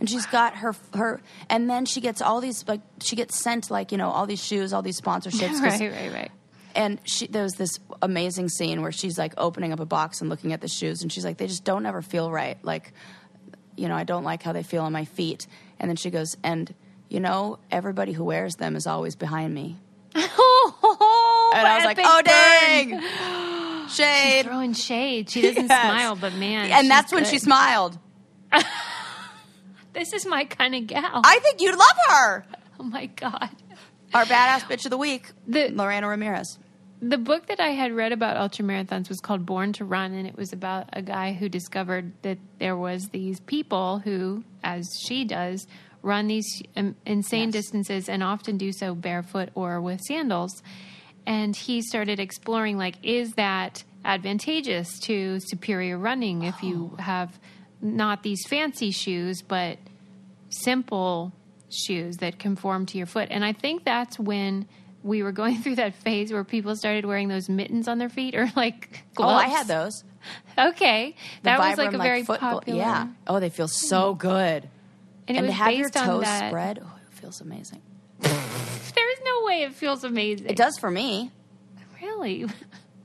and 0.00 0.08
she's 0.10 0.26
got 0.26 0.56
her 0.56 0.74
her 0.94 1.20
and 1.48 1.68
then 1.68 1.84
she 1.86 2.00
gets 2.00 2.20
all 2.22 2.40
these 2.40 2.66
like 2.68 2.80
she 3.00 3.16
gets 3.16 3.42
sent 3.42 3.70
like 3.70 3.92
you 3.92 3.98
know 3.98 4.10
all 4.10 4.26
these 4.26 4.42
shoes 4.44 4.72
all 4.72 4.82
these 4.82 5.00
sponsorships 5.00 5.60
right, 5.62 5.80
right, 5.80 6.12
right. 6.12 6.30
And 6.74 6.98
she 7.04 7.26
there 7.26 7.42
was 7.42 7.54
this 7.54 7.78
amazing 8.02 8.48
scene 8.48 8.82
where 8.82 8.92
she's 8.92 9.16
like 9.18 9.34
opening 9.38 9.72
up 9.72 9.80
a 9.80 9.86
box 9.86 10.20
and 10.20 10.28
looking 10.30 10.52
at 10.52 10.60
the 10.60 10.68
shoes 10.68 11.02
and 11.02 11.12
she's 11.12 11.24
like 11.24 11.36
they 11.36 11.46
just 11.46 11.64
don't 11.64 11.86
ever 11.86 12.02
feel 12.02 12.30
right 12.30 12.58
like 12.64 12.92
you 13.76 13.88
know 13.88 13.94
i 13.96 14.04
don't 14.04 14.24
like 14.24 14.42
how 14.42 14.52
they 14.52 14.62
feel 14.62 14.82
on 14.82 14.92
my 14.92 15.04
feet 15.04 15.46
and 15.78 15.88
then 15.88 15.96
she 15.96 16.10
goes 16.10 16.36
and 16.42 16.74
you 17.08 17.20
know 17.20 17.58
everybody 17.70 18.12
who 18.12 18.24
wears 18.24 18.56
them 18.56 18.76
is 18.76 18.86
always 18.86 19.14
behind 19.16 19.54
me 19.54 19.76
Oh, 20.16 21.52
and 21.56 21.66
i 21.66 21.76
was 21.76 21.84
like 21.84 21.98
oh 22.00 22.22
dang 22.24 23.00
shade 23.88 24.36
She's 24.42 24.44
Throwing 24.46 24.72
shade. 24.72 25.28
She 25.30 25.42
doesn't 25.42 25.68
Yes. 25.68 25.82
smile, 25.92 26.16
but 26.16 26.32
man. 26.34 26.70
and 26.70 26.88
that's 26.90 27.12
when 27.12 27.24
she 27.24 27.38
smiled 27.38 27.98
This 29.92 30.12
is 30.12 30.26
my 30.26 30.44
kind 30.44 30.74
of 30.74 30.86
gal. 30.88 31.20
i 31.24 31.38
think 31.40 31.60
you'd 31.60 31.76
love 31.76 31.96
her 32.08 32.44
oh 32.80 32.82
my 32.84 33.06
god. 33.06 33.50
our 34.12 34.24
badass 34.24 34.60
bitch 34.62 34.84
of 34.84 34.90
the 34.90 34.96
week 34.98 35.30
The- 35.46 35.68
lorena 35.70 36.08
ramirez 36.08 36.58
The 37.06 37.18
book 37.18 37.48
that 37.48 37.60
I 37.60 37.68
had 37.70 37.92
read 37.92 38.12
about 38.12 38.38
ultramarathons 38.38 39.10
was 39.10 39.20
called 39.20 39.44
Born 39.44 39.74
to 39.74 39.84
Run, 39.84 40.14
and 40.14 40.26
it 40.26 40.36
was 40.38 40.54
about 40.54 40.88
a 40.94 41.02
guy 41.02 41.34
who 41.34 41.50
discovered 41.50 42.12
that 42.22 42.38
there 42.58 42.78
was 42.78 43.08
these 43.08 43.40
people 43.40 43.98
who, 43.98 44.42
as 44.62 44.88
she 45.06 45.26
does, 45.26 45.66
run 46.00 46.28
these 46.28 46.62
um, 46.76 46.96
insane 47.04 47.48
Yes. 47.48 47.52
distances 47.52 48.08
and 48.08 48.22
often 48.22 48.56
do 48.56 48.72
so 48.72 48.94
barefoot 48.94 49.50
or 49.54 49.82
with 49.82 50.00
sandals. 50.00 50.62
And 51.26 51.54
he 51.54 51.82
started 51.82 52.20
exploring, 52.20 52.78
like, 52.78 52.94
is 53.02 53.32
that 53.32 53.84
advantageous 54.02 54.98
to 55.00 55.40
superior 55.40 55.98
running 55.98 56.44
if 56.44 56.62
you 56.62 56.96
have 56.98 57.38
not 57.82 58.22
these 58.22 58.46
fancy 58.48 58.90
shoes, 58.92 59.42
but 59.42 59.76
simple 60.48 61.34
shoes 61.70 62.16
that 62.18 62.38
conform 62.38 62.86
to 62.86 62.96
your 62.96 63.06
foot. 63.06 63.28
And 63.30 63.44
I 63.44 63.52
think 63.52 63.84
that's 63.84 64.18
when 64.18 64.66
we 65.04 65.22
were 65.22 65.30
going 65.32 65.58
through 65.62 65.76
that 65.76 65.94
phase 65.94 66.32
where 66.32 66.42
people 66.42 66.74
started 66.74 67.04
wearing 67.04 67.28
those 67.28 67.48
mittens 67.48 67.86
on 67.86 67.98
their 67.98 68.08
feet 68.08 68.34
or 68.34 68.50
like 68.56 69.04
gloves. 69.14 69.32
oh 69.32 69.36
i 69.36 69.46
had 69.48 69.68
those 69.68 70.02
Okay. 70.58 71.14
The 71.42 71.44
that 71.44 71.58
was 71.58 71.76
like 71.78 71.90
Vibram, 71.90 71.94
a 72.00 72.02
very 72.02 72.22
foot 72.24 72.40
popular. 72.40 72.78
yeah 72.78 73.08
oh 73.28 73.38
they 73.40 73.50
feel 73.50 73.68
so 73.68 74.14
good 74.14 74.68
And, 75.28 75.36
and 75.36 75.46
to 75.46 75.52
have 75.52 75.72
your 75.74 75.90
toes 75.90 76.26
spread 76.26 76.80
oh 76.82 76.92
it 77.08 77.14
feels 77.14 77.40
amazing 77.40 77.82
There 78.20 79.10
is 79.12 79.18
no 79.24 79.44
way 79.44 79.62
it 79.64 79.74
feels 79.74 80.02
amazing. 80.04 80.46
it 80.48 80.56
does 80.56 80.78
for 80.78 80.90
me 80.90 81.30
Really? 82.02 82.46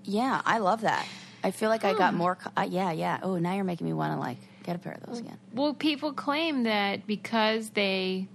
Yeah, 0.04 0.42
I 0.46 0.58
love 0.58 0.82
that. 0.82 1.08
I 1.44 1.52
feel 1.52 1.70
like 1.70 1.86
I 1.86 1.94
got 1.94 2.14
more. 2.14 2.38
Uh, 2.58 2.68
yeah, 2.70 2.92
yeah. 2.92 3.20
Oh, 3.24 3.38
now 3.38 3.54
you're 3.56 3.64
making 3.64 3.88
me 3.88 3.94
want 3.94 4.14
to 4.14 4.20
like 4.20 4.38
get 4.64 4.76
a 4.76 4.80
pair 4.80 4.94
of 4.94 5.04
those 5.08 5.20
again. 5.20 5.38
Well, 5.54 5.74
people 5.74 6.12
claim 6.12 6.64
that 6.64 7.08
because 7.08 7.70
they 7.72 8.28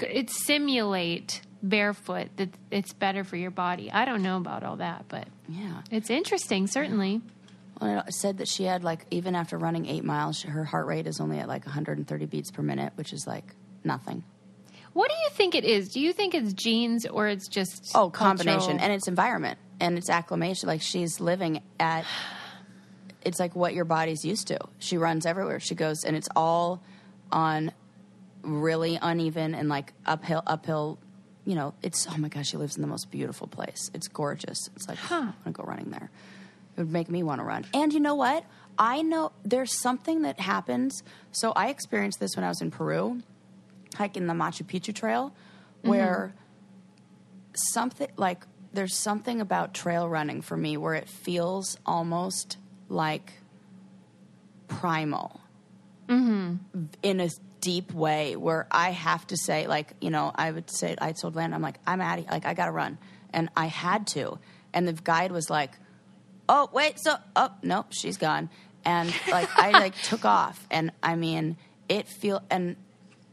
it 0.00 0.28
simulate 0.30 1.40
barefoot 1.62 2.28
that 2.36 2.48
it's 2.70 2.92
better 2.92 3.24
for 3.24 3.36
your 3.36 3.50
body. 3.50 3.90
I 3.92 4.04
don't 4.04 4.22
know 4.22 4.36
about 4.36 4.62
all 4.64 4.76
that, 4.76 5.04
but 5.08 5.28
Yeah. 5.48 5.82
it's 5.90 6.10
interesting 6.10 6.66
certainly. 6.66 7.20
Well, 7.80 8.00
it 8.06 8.12
said 8.14 8.38
that 8.38 8.48
she 8.48 8.64
had 8.64 8.84
like 8.84 9.06
even 9.10 9.34
after 9.34 9.58
running 9.58 9.86
eight 9.86 10.04
miles, 10.04 10.42
her 10.42 10.64
heart 10.64 10.86
rate 10.86 11.06
is 11.06 11.20
only 11.20 11.38
at 11.38 11.48
like 11.48 11.64
130 11.66 12.26
beats 12.26 12.50
per 12.50 12.62
minute, 12.62 12.92
which 12.96 13.12
is 13.12 13.26
like 13.26 13.54
nothing. 13.84 14.22
What 14.92 15.08
do 15.08 15.14
you 15.24 15.30
think 15.30 15.54
it 15.54 15.64
is? 15.64 15.88
Do 15.88 16.00
you 16.00 16.12
think 16.12 16.34
it's 16.34 16.52
genes 16.52 17.06
or 17.06 17.26
it's 17.26 17.48
just 17.48 17.92
Oh, 17.94 18.10
combination, 18.10 18.58
cultural? 18.58 18.80
and 18.82 18.92
it's 18.92 19.08
environment 19.08 19.58
and 19.80 19.96
it's 19.96 20.10
acclimation. 20.10 20.66
Like 20.68 20.82
she's 20.82 21.18
living 21.20 21.60
at. 21.80 22.04
It's 23.24 23.38
like 23.40 23.54
what 23.56 23.72
your 23.72 23.84
body's 23.84 24.24
used 24.24 24.48
to. 24.48 24.58
She 24.80 24.98
runs 24.98 25.26
everywhere. 25.26 25.60
She 25.60 25.74
goes, 25.76 26.04
and 26.04 26.16
it's 26.16 26.28
all 26.36 26.82
on 27.30 27.72
really 28.42 28.98
uneven 29.00 29.54
and 29.54 29.68
like 29.68 29.92
uphill 30.04 30.42
uphill 30.46 30.98
you 31.44 31.54
know, 31.54 31.74
it's 31.82 32.06
oh 32.08 32.16
my 32.18 32.28
gosh, 32.28 32.48
she 32.48 32.56
lives 32.56 32.76
in 32.76 32.82
the 32.82 32.88
most 32.88 33.10
beautiful 33.10 33.46
place. 33.46 33.90
It's 33.94 34.08
gorgeous. 34.08 34.68
It's 34.76 34.88
like 34.88 34.98
I 35.10 35.20
want 35.20 35.44
to 35.44 35.50
go 35.52 35.64
running 35.64 35.90
there. 35.90 36.10
It 36.76 36.80
would 36.80 36.92
make 36.92 37.10
me 37.10 37.22
want 37.22 37.40
to 37.40 37.44
run. 37.44 37.66
And 37.74 37.92
you 37.92 38.00
know 38.00 38.14
what? 38.14 38.44
I 38.78 39.02
know 39.02 39.32
there's 39.44 39.78
something 39.78 40.22
that 40.22 40.40
happens. 40.40 41.02
So 41.30 41.52
I 41.52 41.68
experienced 41.68 42.20
this 42.20 42.36
when 42.36 42.44
I 42.44 42.48
was 42.48 42.62
in 42.62 42.70
Peru, 42.70 43.22
hiking 43.96 44.26
the 44.26 44.34
Machu 44.34 44.64
Picchu 44.64 44.94
Trail, 44.94 45.30
mm-hmm. 45.30 45.90
where 45.90 46.34
something 47.54 48.08
like 48.16 48.46
there's 48.72 48.96
something 48.96 49.40
about 49.40 49.74
trail 49.74 50.08
running 50.08 50.40
for 50.40 50.56
me 50.56 50.76
where 50.76 50.94
it 50.94 51.08
feels 51.08 51.76
almost 51.84 52.56
like 52.88 53.34
primal 54.68 55.40
mm-hmm. 56.08 56.56
in 57.02 57.20
a 57.20 57.28
deep 57.62 57.94
way 57.94 58.36
where 58.36 58.66
I 58.70 58.90
have 58.90 59.26
to 59.28 59.36
say, 59.36 59.66
like, 59.66 59.94
you 60.00 60.10
know, 60.10 60.32
I 60.34 60.50
would 60.50 60.68
say, 60.70 60.94
I 61.00 61.12
told 61.12 61.36
Landon, 61.36 61.54
I'm 61.54 61.62
like, 61.62 61.78
I'm 61.86 62.02
out 62.02 62.18
of 62.18 62.26
like, 62.26 62.44
I 62.44 62.52
got 62.52 62.66
to 62.66 62.72
run. 62.72 62.98
And 63.32 63.48
I 63.56 63.66
had 63.66 64.06
to. 64.08 64.38
And 64.74 64.86
the 64.86 64.92
guide 64.92 65.32
was 65.32 65.48
like, 65.48 65.70
oh, 66.48 66.68
wait, 66.72 66.98
so, 67.00 67.14
oh, 67.36 67.52
nope, 67.62 67.86
she's 67.90 68.18
gone. 68.18 68.50
And 68.84 69.14
like, 69.30 69.48
I 69.56 69.70
like 69.84 69.94
took 70.02 70.24
off. 70.24 70.66
And 70.70 70.90
I 71.02 71.14
mean, 71.16 71.56
it 71.88 72.08
feel, 72.08 72.42
and 72.50 72.76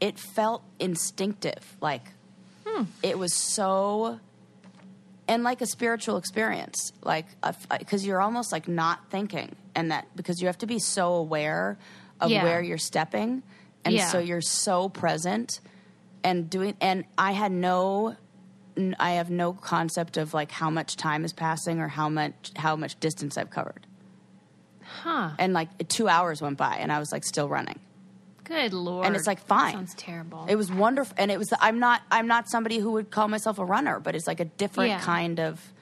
it 0.00 0.18
felt 0.18 0.62
instinctive. 0.78 1.76
Like, 1.80 2.04
hmm. 2.64 2.84
it 3.02 3.18
was 3.18 3.34
so, 3.34 4.20
and 5.26 5.42
like 5.42 5.60
a 5.60 5.66
spiritual 5.66 6.16
experience. 6.16 6.92
Like, 7.02 7.26
because 7.78 8.06
you're 8.06 8.20
almost 8.20 8.52
like 8.52 8.68
not 8.68 9.10
thinking. 9.10 9.56
And 9.74 9.90
that, 9.90 10.06
because 10.14 10.40
you 10.40 10.46
have 10.46 10.58
to 10.58 10.66
be 10.66 10.78
so 10.78 11.14
aware 11.14 11.78
of 12.20 12.30
Yeah. 12.30 12.44
where 12.44 12.62
you're 12.62 12.78
stepping. 12.78 13.42
And 13.84 13.94
Yeah. 13.94 14.08
so 14.08 14.18
you're 14.18 14.40
so 14.40 14.88
present 14.88 15.60
and 16.22 16.50
doing, 16.50 16.76
and 16.80 17.04
I 17.16 17.32
had 17.32 17.50
no, 17.52 18.16
I 18.98 19.12
have 19.12 19.30
no 19.30 19.52
concept 19.54 20.16
of 20.16 20.34
like 20.34 20.50
how 20.50 20.70
much 20.70 20.96
time 20.96 21.24
is 21.24 21.32
passing 21.32 21.80
or 21.80 21.88
how 21.88 22.08
much, 22.08 22.52
how 22.56 22.76
much 22.76 22.98
distance 23.00 23.38
I've 23.38 23.50
covered. 23.50 23.86
Huh. 25.02 25.30
And 25.38 25.52
like 25.52 25.88
two 25.88 26.08
hours 26.08 26.42
went 26.42 26.58
by 26.58 26.76
and 26.76 26.92
I 26.92 26.98
was 26.98 27.12
like 27.12 27.24
still 27.24 27.48
running. 27.48 27.78
Good 28.44 28.72
lord. 28.72 29.06
And 29.06 29.14
it's 29.14 29.26
like 29.28 29.38
That 29.40 29.46
fine. 29.48 29.72
sounds 29.74 29.94
terrible. 29.94 30.44
It 30.48 30.56
was 30.56 30.72
wonderful, 30.72 31.14
and 31.18 31.30
it 31.30 31.38
was. 31.38 31.52
I'm 31.60 31.78
not. 31.78 32.02
I'm 32.10 32.26
not 32.26 32.48
somebody 32.50 32.78
who 32.78 32.90
would 32.92 33.08
call 33.12 33.28
myself 33.28 33.60
a 33.60 33.64
runner, 33.64 34.00
but 34.00 34.16
it's 34.16 34.26
like 34.26 34.40
a 34.40 34.44
different 34.44 34.90
Yeah. 34.90 35.00
kind 35.00 35.38
of 35.38 35.72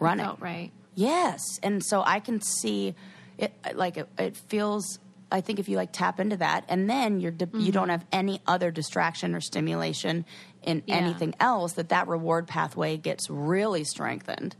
running. 0.00 0.26
right. 0.40 0.70
Yes, 0.94 1.42
and 1.62 1.84
so 1.84 2.02
I 2.02 2.20
can 2.20 2.40
see 2.40 2.94
it. 3.36 3.52
Like 3.74 3.98
it, 3.98 4.08
it 4.18 4.38
feels. 4.38 4.98
I 5.30 5.40
think 5.40 5.58
if 5.58 5.68
you 5.68 5.76
like 5.76 5.92
tap 5.92 6.20
into 6.20 6.36
that, 6.36 6.64
and 6.68 6.88
then 6.88 7.20
you're 7.20 7.32
di- 7.32 7.46
you 7.58 7.72
don't 7.72 7.84
mm-hmm. 7.84 7.90
have 7.90 8.06
any 8.12 8.40
other 8.46 8.70
distraction 8.70 9.34
or 9.34 9.40
stimulation 9.40 10.24
in 10.62 10.82
Yeah. 10.86 10.96
anything 10.96 11.34
else, 11.40 11.72
that 11.74 11.88
that 11.88 12.06
reward 12.08 12.46
pathway 12.46 12.96
gets 12.96 13.28
really 13.28 13.84
strengthened, 13.84 14.54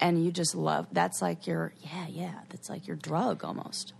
and 0.00 0.24
you 0.24 0.32
just 0.32 0.54
love. 0.54 0.88
That's 0.92 1.22
like 1.22 1.46
your 1.46 1.72
yeah 1.80 2.06
yeah. 2.08 2.40
That's 2.50 2.68
like 2.68 2.86
your 2.86 2.96
drug 2.96 3.44
almost. 3.44 3.92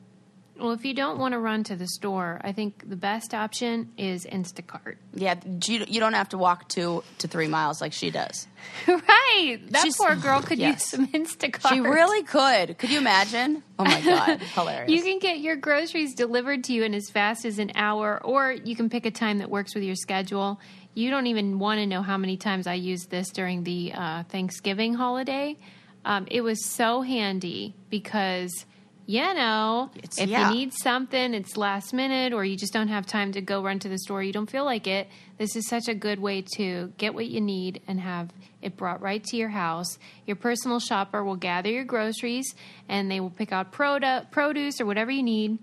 Well, 0.58 0.70
if 0.70 0.84
you 0.84 0.94
don't 0.94 1.18
want 1.18 1.32
to 1.32 1.38
run 1.40 1.64
to 1.64 1.74
the 1.74 1.88
store, 1.88 2.40
I 2.44 2.52
think 2.52 2.88
the 2.88 2.94
best 2.94 3.34
option 3.34 3.90
is 3.98 4.24
Instacart. 4.24 4.96
Yeah, 5.12 5.34
you, 5.66 5.84
you 5.88 5.98
don't 5.98 6.12
have 6.12 6.28
to 6.28 6.38
walk 6.38 6.68
two 6.68 7.02
to 7.18 7.26
three 7.26 7.48
miles 7.48 7.80
like 7.80 7.92
she 7.92 8.10
does. 8.12 8.46
right. 8.86 9.58
That 9.70 9.82
She's- 9.82 9.96
poor 9.96 10.14
girl 10.14 10.42
could 10.42 10.58
Yes. 10.60 10.74
use 10.74 10.84
some 10.84 11.06
Instacart. 11.08 11.68
She 11.70 11.80
really 11.80 12.22
could. 12.22 12.78
Could 12.78 12.90
you 12.90 12.98
imagine? 12.98 13.62
Oh 13.80 13.84
my 13.84 14.00
god, 14.00 14.38
hilarious! 14.54 14.92
You 14.92 15.02
can 15.02 15.18
get 15.18 15.40
your 15.40 15.56
groceries 15.56 16.14
delivered 16.14 16.62
to 16.64 16.72
you 16.72 16.84
in 16.84 16.94
as 16.94 17.10
fast 17.10 17.44
as 17.44 17.58
an 17.58 17.72
hour, 17.74 18.20
or 18.24 18.52
you 18.52 18.76
can 18.76 18.88
pick 18.88 19.06
a 19.06 19.10
time 19.10 19.38
that 19.38 19.50
works 19.50 19.74
with 19.74 19.82
your 19.82 19.96
schedule. 19.96 20.60
You 20.94 21.10
don't 21.10 21.26
even 21.26 21.58
want 21.58 21.78
to 21.80 21.86
know 21.86 22.02
how 22.02 22.16
many 22.16 22.36
times 22.36 22.68
I 22.68 22.74
used 22.74 23.10
this 23.10 23.30
during 23.30 23.64
the 23.64 23.92
uh, 23.92 24.22
Thanksgiving 24.24 24.94
holiday. 24.94 25.56
Um, 26.04 26.28
it 26.30 26.42
was 26.42 26.64
so 26.64 27.00
handy 27.00 27.74
because, 27.90 28.66
you 29.06 29.20
know, 29.34 29.90
It's- 29.96 30.18
if 30.18 30.28
yeah. 30.30 30.48
you 30.50 30.54
need 30.54 30.72
something, 30.72 31.34
it's 31.34 31.56
last 31.56 31.92
minute, 31.92 32.32
or 32.32 32.44
you 32.44 32.56
just 32.56 32.72
don't 32.72 32.88
have 32.88 33.06
time 33.06 33.32
to 33.32 33.40
go 33.40 33.62
run 33.62 33.78
to 33.80 33.88
the 33.88 33.98
store, 33.98 34.22
you 34.22 34.32
don't 34.32 34.50
feel 34.50 34.64
like 34.64 34.86
it. 34.86 35.08
This 35.38 35.56
is 35.56 35.68
such 35.68 35.88
a 35.88 35.94
good 35.94 36.20
way 36.20 36.42
to 36.56 36.92
get 36.96 37.14
what 37.14 37.26
you 37.26 37.40
need 37.40 37.82
and 37.86 38.00
have 38.00 38.30
it 38.62 38.76
brought 38.76 39.02
right 39.02 39.22
to 39.24 39.36
your 39.36 39.50
house. 39.50 39.98
Your 40.26 40.36
personal 40.36 40.78
shopper 40.80 41.22
will 41.22 41.36
gather 41.36 41.68
your 41.70 41.84
groceries 41.84 42.54
and 42.88 43.10
they 43.10 43.20
will 43.20 43.30
pick 43.30 43.52
out 43.52 43.72
produ- 43.72 44.30
produce 44.30 44.80
or 44.80 44.86
whatever 44.86 45.10
you 45.10 45.22
need 45.22 45.58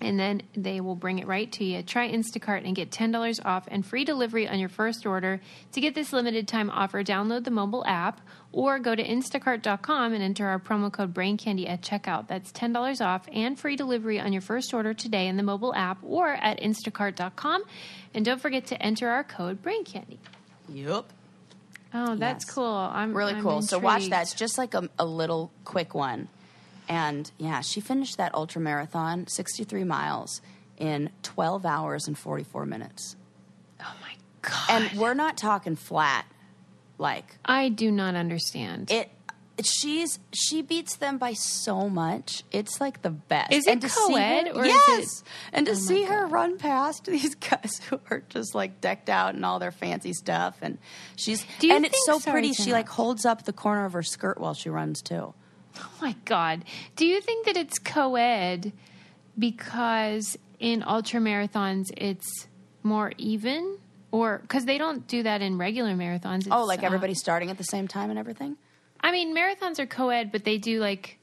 and 0.00 0.18
then 0.20 0.42
they 0.54 0.80
will 0.80 0.94
bring 0.94 1.18
it 1.18 1.26
right 1.26 1.50
to 1.52 1.64
you. 1.64 1.82
Try 1.82 2.10
Instacart 2.12 2.64
and 2.66 2.76
get 2.76 2.90
$10 2.90 3.40
off 3.44 3.64
and 3.68 3.84
free 3.84 4.04
delivery 4.04 4.46
on 4.46 4.58
your 4.58 4.68
first 4.68 5.06
order. 5.06 5.40
To 5.72 5.80
get 5.80 5.94
this 5.94 6.12
limited 6.12 6.46
time 6.46 6.68
offer, 6.70 7.02
download 7.02 7.44
the 7.44 7.50
mobile 7.50 7.84
app 7.86 8.20
or 8.52 8.78
go 8.78 8.94
to 8.94 9.02
instacart.com 9.02 10.12
and 10.12 10.22
enter 10.22 10.46
our 10.46 10.58
promo 10.58 10.92
code 10.92 11.14
BrainCandy 11.14 11.68
at 11.68 11.82
checkout. 11.82 12.28
That's 12.28 12.52
$10 12.52 13.00
off 13.04 13.26
and 13.32 13.58
free 13.58 13.76
delivery 13.76 14.20
on 14.20 14.32
your 14.32 14.42
first 14.42 14.72
order 14.74 14.92
today 14.94 15.28
in 15.28 15.36
the 15.36 15.42
mobile 15.42 15.74
app 15.74 15.98
or 16.02 16.28
at 16.34 16.60
instacart.com. 16.60 17.64
And 18.14 18.24
don't 18.24 18.40
forget 18.40 18.66
to 18.66 18.82
enter 18.82 19.08
our 19.08 19.24
code 19.24 19.62
BrainCandy. 19.62 20.18
Yep. 20.68 21.04
Oh, 21.94 22.16
that's 22.16 22.44
Yes. 22.46 22.54
cool. 22.54 22.64
I'm 22.66 23.16
Really 23.16 23.34
I'm 23.34 23.42
cool. 23.42 23.62
So 23.62 23.78
watch 23.78 24.02
intrigued. 24.04 24.12
that. 24.12 24.22
It's 24.22 24.34
just 24.34 24.58
like 24.58 24.74
a, 24.74 24.88
a 24.98 25.06
little 25.06 25.50
quick 25.64 25.94
one. 25.94 26.28
And 26.88 27.30
yeah, 27.38 27.60
she 27.60 27.80
finished 27.80 28.16
that 28.18 28.34
ultra 28.34 28.60
marathon, 28.60 29.26
63 29.26 29.84
miles, 29.84 30.40
in 30.78 31.10
12 31.22 31.66
hours 31.66 32.06
and 32.06 32.16
44 32.16 32.66
minutes. 32.66 33.16
Oh 33.80 33.94
my 34.00 34.14
god. 34.42 34.66
And 34.70 34.98
we're 35.00 35.14
not 35.14 35.36
talking 35.36 35.76
flat. 35.76 36.26
Like 36.98 37.36
I 37.44 37.68
do 37.68 37.90
not 37.90 38.14
understand. 38.14 38.90
it 38.90 39.10
she's 39.64 40.18
she 40.34 40.60
beats 40.62 40.96
them 40.96 41.18
by 41.18 41.32
so 41.32 41.88
much. 41.88 42.42
It's 42.50 42.80
like 42.80 43.02
the 43.02 43.10
best. 43.10 43.52
Is 43.52 43.66
it 43.66 43.70
and 43.72 43.82
co-ed 43.82 44.48
her- 44.48 44.52
or 44.54 44.64
is 44.64 44.74
yes, 44.88 45.20
it- 45.20 45.22
and 45.52 45.66
to 45.66 45.72
Oh 45.72 45.74
see 45.74 46.04
her 46.04 46.26
run 46.26 46.58
past 46.58 47.04
these 47.06 47.34
guys 47.34 47.80
who 47.88 48.00
are 48.10 48.22
just 48.28 48.54
like 48.54 48.80
decked 48.80 49.08
out 49.10 49.34
in 49.34 49.44
all 49.44 49.58
their 49.58 49.72
fancy 49.72 50.12
stuff, 50.12 50.56
and 50.62 50.78
she's 51.16 51.44
and 51.62 51.84
it's 51.84 52.04
so 52.06 52.18
pretty. 52.20 52.52
She 52.52 52.72
like 52.72 52.88
holds 52.88 53.24
up 53.26 53.44
the 53.44 53.52
corner 53.52 53.84
of 53.84 53.92
her 53.94 54.02
skirt 54.02 54.38
while 54.40 54.54
she 54.54 54.68
runs 54.70 55.02
too. 55.02 55.34
Oh 55.78 55.90
my 56.00 56.14
God. 56.24 56.64
Do 56.96 57.06
you 57.06 57.20
think 57.20 57.46
that 57.46 57.56
it's 57.56 57.78
co 57.78 58.16
ed 58.16 58.72
because 59.38 60.36
in 60.58 60.82
ultra 60.82 61.20
marathons 61.20 61.86
it's 61.96 62.46
more 62.82 63.12
even? 63.18 63.78
Or 64.12 64.38
because 64.38 64.64
they 64.64 64.78
don't 64.78 65.06
do 65.06 65.24
that 65.24 65.42
in 65.42 65.58
regular 65.58 65.92
marathons. 65.94 66.38
It's, 66.40 66.48
Oh, 66.50 66.64
like 66.64 66.82
uh, 66.82 66.86
everybody 66.86 67.14
starting 67.14 67.50
at 67.50 67.58
the 67.58 67.64
same 67.64 67.86
time 67.88 68.08
and 68.10 68.18
everything. 68.18 68.56
I 69.00 69.12
mean, 69.12 69.36
marathons 69.36 69.78
are 69.78 69.86
co 69.86 70.08
ed, 70.10 70.32
but 70.32 70.44
they 70.44 70.58
do 70.58 70.80
like 70.80 71.18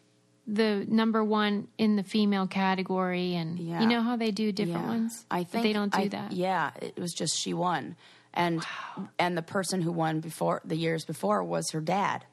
the 0.46 0.86
number 0.88 1.24
one 1.24 1.70
in 1.78 1.96
the 1.96 2.04
female 2.04 2.46
category. 2.46 3.34
And 3.36 3.58
Yeah. 3.58 3.82
you 3.82 3.88
know 3.88 4.02
how 4.02 4.16
they 4.18 4.32
do 4.32 4.52
different 4.52 4.86
ones? 4.88 5.26
I 5.32 5.44
think 5.44 5.64
they 5.64 5.74
don't 5.74 5.92
do 5.92 6.02
I- 6.02 6.08
that. 6.10 6.34
Yeah, 6.34 6.72
it 6.82 7.00
was 7.00 7.14
just 7.14 7.36
she 7.40 7.54
won, 7.54 7.96
and 8.34 8.64
and 9.18 9.36
the 9.38 9.42
person 9.42 9.82
who 9.82 9.92
won 9.92 10.20
before 10.20 10.62
the 10.66 10.76
years 10.76 11.06
before 11.06 11.44
was 11.44 11.72
her 11.72 11.82
dad. 11.82 12.26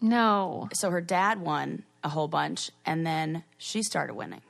No. 0.00 0.68
So 0.72 0.90
her 0.90 1.00
dad 1.00 1.40
won 1.40 1.84
a 2.04 2.08
whole 2.08 2.28
bunch, 2.28 2.70
and 2.84 3.06
then 3.06 3.44
she 3.58 3.82
started 3.82 4.14
winning. 4.14 4.42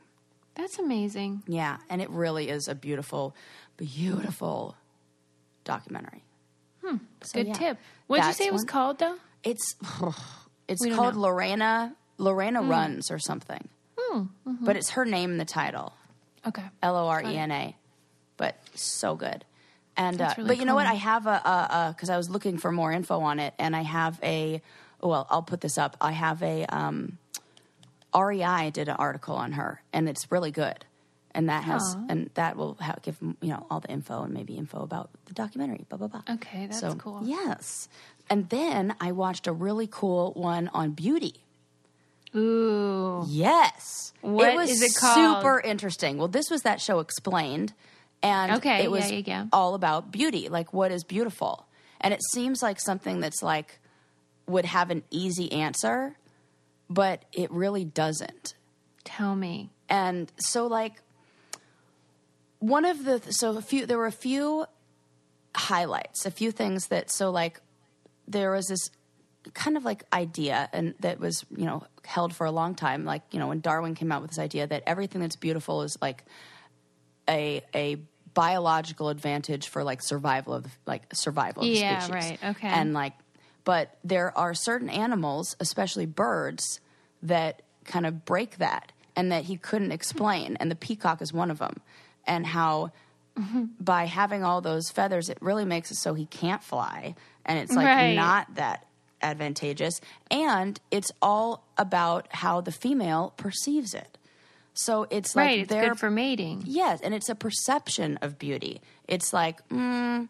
That's 0.54 0.78
amazing. 0.78 1.42
Yeah, 1.46 1.78
and 1.90 2.00
it 2.00 2.10
really 2.10 2.48
is 2.48 2.68
a 2.68 2.74
beautiful, 2.74 3.34
beautiful 3.76 4.76
documentary. 5.64 6.22
So, 7.22 7.40
Good 7.40 7.48
yeah, 7.48 7.52
tip. 7.54 7.78
What 8.06 8.18
did 8.18 8.26
you 8.26 8.32
say 8.34 8.46
it 8.46 8.52
was 8.52 8.60
one. 8.60 8.68
called, 8.68 8.98
though? 8.98 9.16
It's 9.42 9.74
it's 10.68 10.86
called 10.94 11.14
know. 11.14 11.22
Lorena 11.22 11.96
Lorena 12.18 12.62
Runs 12.62 13.10
or 13.10 13.18
something, 13.18 13.68
mm-hmm. 13.98 14.64
but 14.64 14.76
it's 14.76 14.90
her 14.90 15.04
name 15.04 15.32
in 15.32 15.38
the 15.38 15.44
title. 15.44 15.92
Okay. 16.46 16.62
L 16.82 16.96
O 16.96 17.08
R 17.08 17.22
E 17.22 17.36
N 17.36 17.50
A, 17.50 17.76
but 18.36 18.56
so 18.74 19.16
good. 19.16 19.44
And 19.96 20.20
uh, 20.20 20.34
really 20.36 20.48
but 20.48 20.58
you 20.58 20.64
know 20.64 20.74
what? 20.74 20.86
I 20.86 20.94
have 20.94 21.26
a 21.26 21.92
because 21.94 22.10
I 22.10 22.16
was 22.16 22.30
looking 22.30 22.58
for 22.58 22.70
more 22.70 22.92
info 22.92 23.20
on 23.20 23.40
it, 23.40 23.54
and 23.58 23.74
I 23.74 23.82
have 23.82 24.20
a 24.22 24.62
well, 25.00 25.26
I'll 25.30 25.42
put 25.42 25.60
this 25.60 25.78
up. 25.78 25.96
I 26.00 26.12
have 26.12 26.42
a 26.42 26.64
um, 26.66 27.18
REI 28.14 28.70
did 28.70 28.88
an 28.88 28.96
article 28.96 29.36
on 29.36 29.52
her, 29.52 29.82
and 29.92 30.08
it's 30.08 30.30
really 30.30 30.50
good. 30.50 30.84
And 31.32 31.50
that 31.50 31.64
has 31.64 31.94
Aw. 31.94 32.06
and 32.08 32.30
that 32.34 32.56
will 32.56 32.78
ha- 32.80 32.96
give 33.02 33.18
you 33.20 33.50
know 33.50 33.66
all 33.70 33.80
the 33.80 33.90
info 33.90 34.22
and 34.22 34.32
maybe 34.32 34.56
info 34.56 34.82
about 34.82 35.10
the 35.26 35.34
documentary. 35.34 35.84
Blah 35.88 35.98
blah 35.98 36.08
blah. 36.08 36.22
Okay, 36.30 36.66
that's 36.66 36.80
so, 36.80 36.94
cool. 36.94 37.20
Yes, 37.24 37.88
and 38.30 38.48
then 38.48 38.94
I 39.00 39.12
watched 39.12 39.46
a 39.46 39.52
really 39.52 39.86
cool 39.90 40.32
one 40.32 40.68
on 40.72 40.92
beauty. 40.92 41.34
Ooh. 42.34 43.24
Yes. 43.28 44.12
What 44.20 44.48
it 44.52 44.56
was 44.56 44.70
is 44.70 44.82
it 44.82 44.94
called? 44.98 45.38
super 45.38 45.60
interesting. 45.60 46.18
Well, 46.18 46.28
this 46.28 46.50
was 46.50 46.62
that 46.62 46.80
show 46.80 47.00
explained. 47.00 47.72
And 48.22 48.52
Okay, 48.56 48.82
it 48.82 48.90
was 48.90 49.10
yeah, 49.10 49.18
yeah, 49.18 49.22
yeah. 49.26 49.46
all 49.52 49.74
about 49.74 50.10
beauty, 50.10 50.48
like 50.48 50.72
what 50.72 50.90
is 50.90 51.04
beautiful. 51.04 51.66
And 52.00 52.12
it 52.12 52.20
seems 52.32 52.62
like 52.62 52.80
something 52.80 53.20
that's 53.20 53.42
like 53.42 53.78
would 54.46 54.64
have 54.64 54.90
an 54.90 55.02
easy 55.10 55.50
answer, 55.52 56.16
but 56.88 57.24
it 57.32 57.50
really 57.50 57.84
doesn't. 57.84 58.54
Tell 59.04 59.34
me. 59.34 59.70
And 59.88 60.30
so 60.38 60.66
like 60.66 60.94
one 62.58 62.84
of 62.84 63.04
the 63.04 63.20
so 63.30 63.56
a 63.56 63.62
few 63.62 63.86
there 63.86 63.98
were 63.98 64.06
a 64.06 64.12
few 64.12 64.66
highlights, 65.54 66.26
a 66.26 66.30
few 66.30 66.50
things 66.50 66.88
that 66.88 67.10
so 67.10 67.30
like 67.30 67.60
there 68.28 68.50
was 68.50 68.66
this 68.66 68.90
kind 69.54 69.76
of 69.76 69.84
like 69.84 70.02
idea 70.12 70.68
and 70.72 70.94
that 71.00 71.20
was 71.20 71.44
you 71.56 71.64
know 71.64 71.84
held 72.04 72.34
for 72.34 72.46
a 72.46 72.50
long 72.50 72.74
time 72.74 73.04
like 73.04 73.22
you 73.30 73.38
know 73.38 73.46
when 73.46 73.60
darwin 73.60 73.94
came 73.94 74.10
out 74.10 74.20
with 74.20 74.32
this 74.32 74.40
idea 74.40 74.66
that 74.66 74.82
everything 74.86 75.20
that's 75.20 75.36
beautiful 75.36 75.82
is 75.82 75.96
like 76.02 76.24
a 77.28 77.62
a 77.72 77.96
biological 78.34 79.08
advantage 79.08 79.68
for 79.68 79.84
like 79.84 80.02
survival 80.02 80.52
of 80.52 80.66
like 80.84 81.02
survival 81.14 81.62
of 81.62 81.68
Yeah, 81.68 82.00
species 82.00 82.12
right, 82.12 82.38
okay. 82.56 82.66
and 82.68 82.92
like 82.92 83.12
but 83.66 83.98
there 84.02 84.32
are 84.38 84.54
certain 84.54 84.88
animals 84.88 85.54
especially 85.60 86.06
birds 86.06 86.80
that 87.22 87.60
kind 87.84 88.06
of 88.06 88.24
break 88.24 88.56
that 88.56 88.92
and 89.14 89.30
that 89.30 89.44
he 89.44 89.58
couldn't 89.58 89.92
explain 89.92 90.56
and 90.60 90.70
the 90.70 90.74
peacock 90.76 91.20
is 91.20 91.32
one 91.34 91.50
of 91.50 91.58
them 91.58 91.76
and 92.26 92.46
how 92.46 92.90
by 93.78 94.06
having 94.06 94.42
all 94.42 94.62
those 94.62 94.88
feathers 94.90 95.28
it 95.28 95.36
really 95.42 95.66
makes 95.66 95.90
it 95.90 95.96
so 95.96 96.14
he 96.14 96.24
can't 96.26 96.62
fly 96.62 97.14
and 97.44 97.58
it's 97.58 97.72
like 97.76 97.86
Right. 97.86 98.14
not 98.14 98.54
that 98.54 98.86
advantageous 99.20 100.00
and 100.30 100.80
it's 100.90 101.10
all 101.20 101.64
about 101.76 102.28
how 102.30 102.60
the 102.62 102.72
female 102.72 103.34
perceives 103.36 103.92
it 103.92 104.16
so 104.78 105.06
it's 105.10 105.34
like 105.34 105.46
right. 105.46 105.58
It's 105.60 105.70
they're 105.70 105.88
good 105.88 105.98
for 105.98 106.10
mating. 106.10 106.62
Yes, 106.66 107.00
and 107.00 107.14
it's 107.14 107.30
a 107.30 107.34
perception 107.34 108.18
of 108.20 108.38
beauty. 108.38 108.82
It's 109.08 109.32
like, 109.32 109.66
mm, 109.70 110.28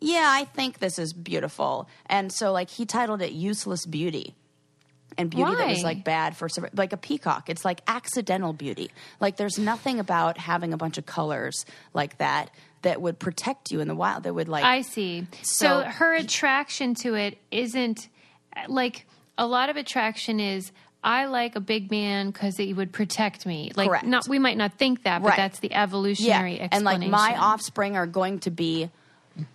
yeah, 0.00 0.26
I 0.28 0.44
think 0.44 0.78
this 0.78 0.98
is 0.98 1.12
beautiful, 1.12 1.88
and 2.06 2.32
so 2.32 2.52
like 2.52 2.70
he 2.70 2.84
titled 2.86 3.22
it 3.22 3.32
"Useless 3.32 3.86
Beauty," 3.86 4.34
and 5.18 5.30
beauty 5.30 5.54
that 5.54 5.68
was 5.68 5.82
like 5.82 6.04
bad 6.04 6.36
for 6.36 6.48
like 6.74 6.92
a 6.92 6.96
peacock. 6.96 7.48
It's 7.48 7.64
like 7.64 7.80
accidental 7.86 8.52
beauty. 8.52 8.90
Like 9.20 9.36
there's 9.36 9.58
nothing 9.58 9.98
about 10.00 10.38
having 10.38 10.72
a 10.72 10.76
bunch 10.76 10.98
of 10.98 11.06
colors 11.06 11.64
like 11.94 12.18
that 12.18 12.50
that 12.82 13.00
would 13.00 13.18
protect 13.18 13.70
you 13.72 13.80
in 13.80 13.88
the 13.88 13.94
wild. 13.94 14.24
That 14.24 14.34
would 14.34 14.48
like 14.48 14.64
I 14.64 14.82
see. 14.82 15.26
So, 15.42 15.82
So- 15.82 15.82
her 15.82 16.14
attraction 16.14 16.94
to 16.96 17.14
it 17.14 17.38
isn't 17.50 18.08
like 18.68 19.06
a 19.38 19.46
lot 19.46 19.70
of 19.70 19.76
attraction 19.76 20.40
is 20.40 20.72
I 21.04 21.26
like 21.26 21.56
a 21.56 21.60
big 21.60 21.90
man 21.90 22.30
because 22.30 22.56
he 22.56 22.72
would 22.72 22.92
protect 22.92 23.46
me. 23.46 23.70
Like 23.76 23.88
Correct. 23.88 24.06
not 24.06 24.28
we 24.28 24.38
might 24.38 24.56
not 24.56 24.74
think 24.74 25.04
that, 25.04 25.22
but 25.22 25.28
Right. 25.30 25.36
that's 25.36 25.60
the 25.60 25.68
yeah, 25.70 25.82
evolutionary 25.82 26.58
and 26.58 26.84
like 26.84 26.96
explanation. 27.00 27.10
my 27.10 27.36
offspring 27.36 27.96
are 27.96 28.06
going 28.06 28.40
to 28.40 28.50
be 28.50 28.90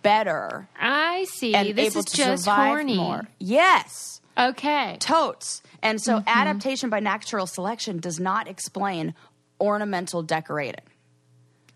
better 0.02 0.68
I 0.78 1.24
see. 1.30 1.54
and 1.54 1.74
this 1.76 1.92
able 1.92 2.00
is 2.00 2.04
to 2.06 2.16
just 2.16 2.44
survive 2.44 2.68
horny. 2.68 2.96
more. 2.96 3.28
Yes. 3.38 4.20
Okay. 4.38 4.96
Totes. 5.00 5.62
And 5.82 6.00
so 6.00 6.18
Mm-hmm. 6.18 6.28
adaptation 6.28 6.90
by 6.90 7.00
natural 7.00 7.46
selection 7.46 7.98
does 7.98 8.18
not 8.20 8.48
explain 8.48 9.14
ornamental 9.60 10.22
decorating. 10.22 10.84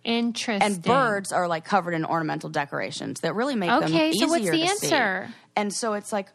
Interesting. 0.04 0.62
And 0.74 0.82
birds 0.82 1.32
are 1.32 1.48
like 1.48 1.64
covered 1.64 1.94
in 1.94 2.04
ornamental 2.04 2.48
decorations 2.48 3.20
that 3.20 3.34
really 3.34 3.56
make 3.56 3.70
them 3.70 3.82
Okay, 3.84 4.10
easier 4.10 4.26
so 4.26 4.32
what's 4.32 4.44
the 4.50 4.50
to 4.60 4.66
see. 4.68 4.86
answer? 4.86 5.28
And 5.56 5.72
so 5.74 5.94
it's 5.94 6.12
like 6.12 6.28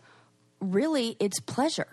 really 0.59 1.15
it's 1.19 1.39
pleasure. 1.39 1.87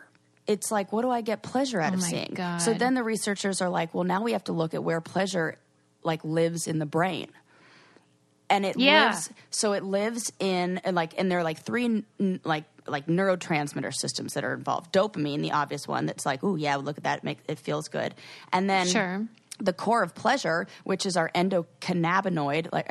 It's 0.46 0.70
like 0.72 0.92
what 0.92 1.02
do 1.02 1.10
I 1.10 1.20
get 1.20 1.42
pleasure 1.42 1.80
out 1.80 1.92
Oh 1.92 1.94
of 1.94 2.00
my 2.00 2.08
seeing? 2.08 2.32
God. 2.34 2.58
So 2.58 2.74
then 2.74 2.94
the 2.94 3.04
researchers 3.04 3.62
are 3.62 3.68
like, 3.68 3.94
well 3.94 4.04
now 4.04 4.22
we 4.22 4.32
have 4.32 4.44
to 4.44 4.52
look 4.52 4.74
at 4.74 4.82
where 4.82 5.00
pleasure 5.00 5.56
like 6.02 6.24
lives 6.24 6.66
in 6.66 6.78
the 6.80 6.86
brain. 6.86 7.28
And 8.50 8.64
it 8.64 8.78
Yeah. 8.78 9.06
lives 9.10 9.30
so 9.50 9.72
it 9.74 9.82
lives 9.84 10.32
in 10.38 10.78
and 10.78 10.96
like 10.96 11.12
and 11.18 11.30
there 11.30 11.38
are 11.38 11.42
like 11.44 11.58
three 11.60 11.84
n- 12.20 12.40
like 12.44 12.64
like 12.86 13.06
neurotransmitter 13.06 13.92
systems 13.94 14.32
that 14.34 14.44
are 14.44 14.54
involved. 14.54 14.92
Dopamine, 14.94 15.42
the 15.42 15.52
obvious 15.52 15.86
one 15.86 16.06
that's 16.06 16.24
like, 16.24 16.42
oh 16.42 16.56
yeah, 16.56 16.76
look 16.76 16.96
at 16.96 17.04
that, 17.04 17.18
it 17.18 17.24
makes 17.24 17.42
it 17.48 17.58
feels 17.58 17.88
good. 17.88 18.14
And 18.52 18.68
then 18.70 18.86
Sure. 18.86 19.26
the 19.60 19.72
core 19.74 20.02
of 20.02 20.14
pleasure, 20.14 20.66
which 20.84 21.04
is 21.04 21.16
our 21.16 21.30
endocannabinoid, 21.34 22.72
like 22.72 22.88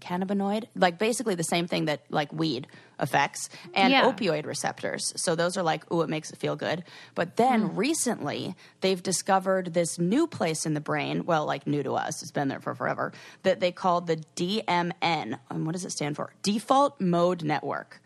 endocannabinoid, 0.00 0.64
like 0.74 0.98
basically 0.98 1.34
the 1.34 1.44
same 1.44 1.66
thing 1.66 1.86
that 1.86 2.02
like 2.10 2.32
weed 2.32 2.66
affects, 2.98 3.48
and 3.74 3.92
Yeah. 3.92 4.10
opioid 4.10 4.46
receptors. 4.46 5.12
So 5.16 5.34
those 5.34 5.56
are 5.56 5.62
like, 5.62 5.90
ooh, 5.92 6.02
it 6.02 6.08
makes 6.08 6.30
it 6.30 6.38
feel 6.38 6.56
good. 6.56 6.84
But 7.14 7.36
then 7.36 7.70
mm. 7.70 7.76
recently, 7.76 8.54
they've 8.80 9.02
discovered 9.02 9.72
this 9.72 9.98
new 9.98 10.26
place 10.26 10.66
in 10.66 10.74
the 10.74 10.80
brain. 10.80 11.24
Well, 11.24 11.46
like 11.46 11.66
new 11.66 11.82
to 11.82 11.94
us, 11.94 12.22
it's 12.22 12.30
been 12.30 12.48
there 12.48 12.60
for 12.60 12.74
forever. 12.74 13.12
That 13.42 13.60
they 13.60 13.72
call 13.72 14.00
the 14.02 14.16
DMN. 14.36 15.38
And 15.50 15.66
what 15.66 15.72
does 15.72 15.84
it 15.84 15.92
stand 15.92 16.16
for? 16.16 16.32
Default 16.42 17.00
Mode 17.00 17.42
Network. 17.42 18.02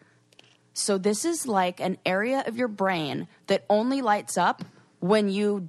So 0.74 0.98
this 0.98 1.24
is 1.24 1.46
like 1.46 1.80
an 1.80 1.98
area 2.04 2.42
of 2.46 2.56
your 2.56 2.68
brain 2.68 3.28
that 3.46 3.64
only 3.70 4.02
lights 4.02 4.36
up 4.36 4.64
when 5.00 5.28
you 5.28 5.68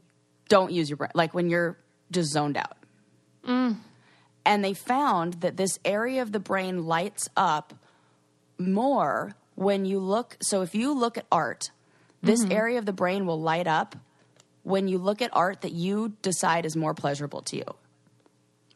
don't 0.49 0.71
use 0.71 0.89
your 0.89 0.97
brain, 0.97 1.11
like 1.13 1.33
when 1.33 1.49
you're 1.49 1.77
just 2.11 2.31
zoned 2.31 2.57
out. 2.57 2.77
Mm. 3.47 3.77
And 4.45 4.63
they 4.63 4.73
found 4.73 5.35
that 5.35 5.57
this 5.57 5.79
area 5.83 6.21
of 6.21 6.31
the 6.31 6.39
brain 6.39 6.85
lights 6.85 7.27
up 7.35 7.73
more 8.57 9.35
when 9.55 9.85
you 9.85 9.99
look. 9.99 10.37
So 10.41 10.61
if 10.61 10.75
you 10.75 10.93
look 10.93 11.17
at 11.17 11.25
art, 11.31 11.71
this 12.21 12.43
mm-hmm. 12.43 12.51
area 12.51 12.79
of 12.79 12.85
the 12.85 12.93
brain 12.93 13.25
will 13.25 13.41
light 13.41 13.67
up 13.67 13.95
when 14.63 14.87
you 14.87 14.97
look 14.97 15.21
at 15.21 15.29
art 15.33 15.61
that 15.61 15.71
you 15.71 16.13
decide 16.21 16.65
is 16.65 16.75
more 16.75 16.93
pleasurable 16.93 17.41
to 17.43 17.57
you. 17.57 17.75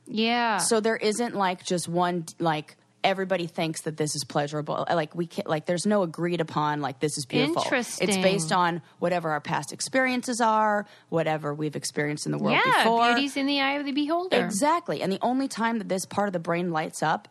Yeah. 0.06 0.58
So 0.58 0.80
there 0.80 0.98
isn't 0.98 1.36
like 1.36 1.64
just 1.64 1.88
one 1.88 2.26
like 2.40 2.76
everybody 3.04 3.48
thinks 3.48 3.82
that 3.84 3.98
this 3.98 4.16
is 4.16 4.24
pleasurable. 4.24 4.86
Like 4.90 5.16
we 5.16 5.26
can't 5.28 5.48
like 5.48 5.66
there's 5.66 5.86
no 5.86 6.04
agreed 6.04 6.42
upon 6.42 6.82
like 6.82 7.00
this 7.00 7.18
is 7.18 7.26
beautiful. 7.26 7.62
Interesting. 7.64 8.10
It's 8.10 8.18
based 8.18 8.52
on 8.52 8.82
whatever 9.00 9.30
our 9.32 9.42
past 9.42 9.72
experiences 9.72 10.42
are, 10.42 10.86
whatever 11.10 11.54
we've 11.54 11.76
experienced 11.76 12.26
in 12.26 12.32
the 12.32 12.38
world 12.38 12.58
yeah, 12.66 12.84
before. 12.84 13.14
beauty's 13.14 13.38
in 13.38 13.46
the 13.46 13.62
eye 13.62 13.74
of 13.74 13.86
the 13.86 13.92
beholder. 13.92 14.44
Exactly. 14.44 15.02
And 15.02 15.12
the 15.12 15.20
only 15.22 15.48
time 15.48 15.78
that 15.80 15.90
this 15.90 16.06
part 16.06 16.28
of 16.28 16.34
the 16.34 16.40
brain 16.40 16.72
lights 16.72 17.02
up 17.02 17.28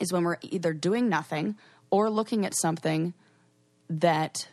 is 0.00 0.12
when 0.12 0.24
we're 0.24 0.38
either 0.42 0.72
doing 0.72 1.08
nothing 1.08 1.56
or 1.90 2.10
looking 2.10 2.44
at 2.44 2.54
something 2.56 3.14
that 3.88 4.48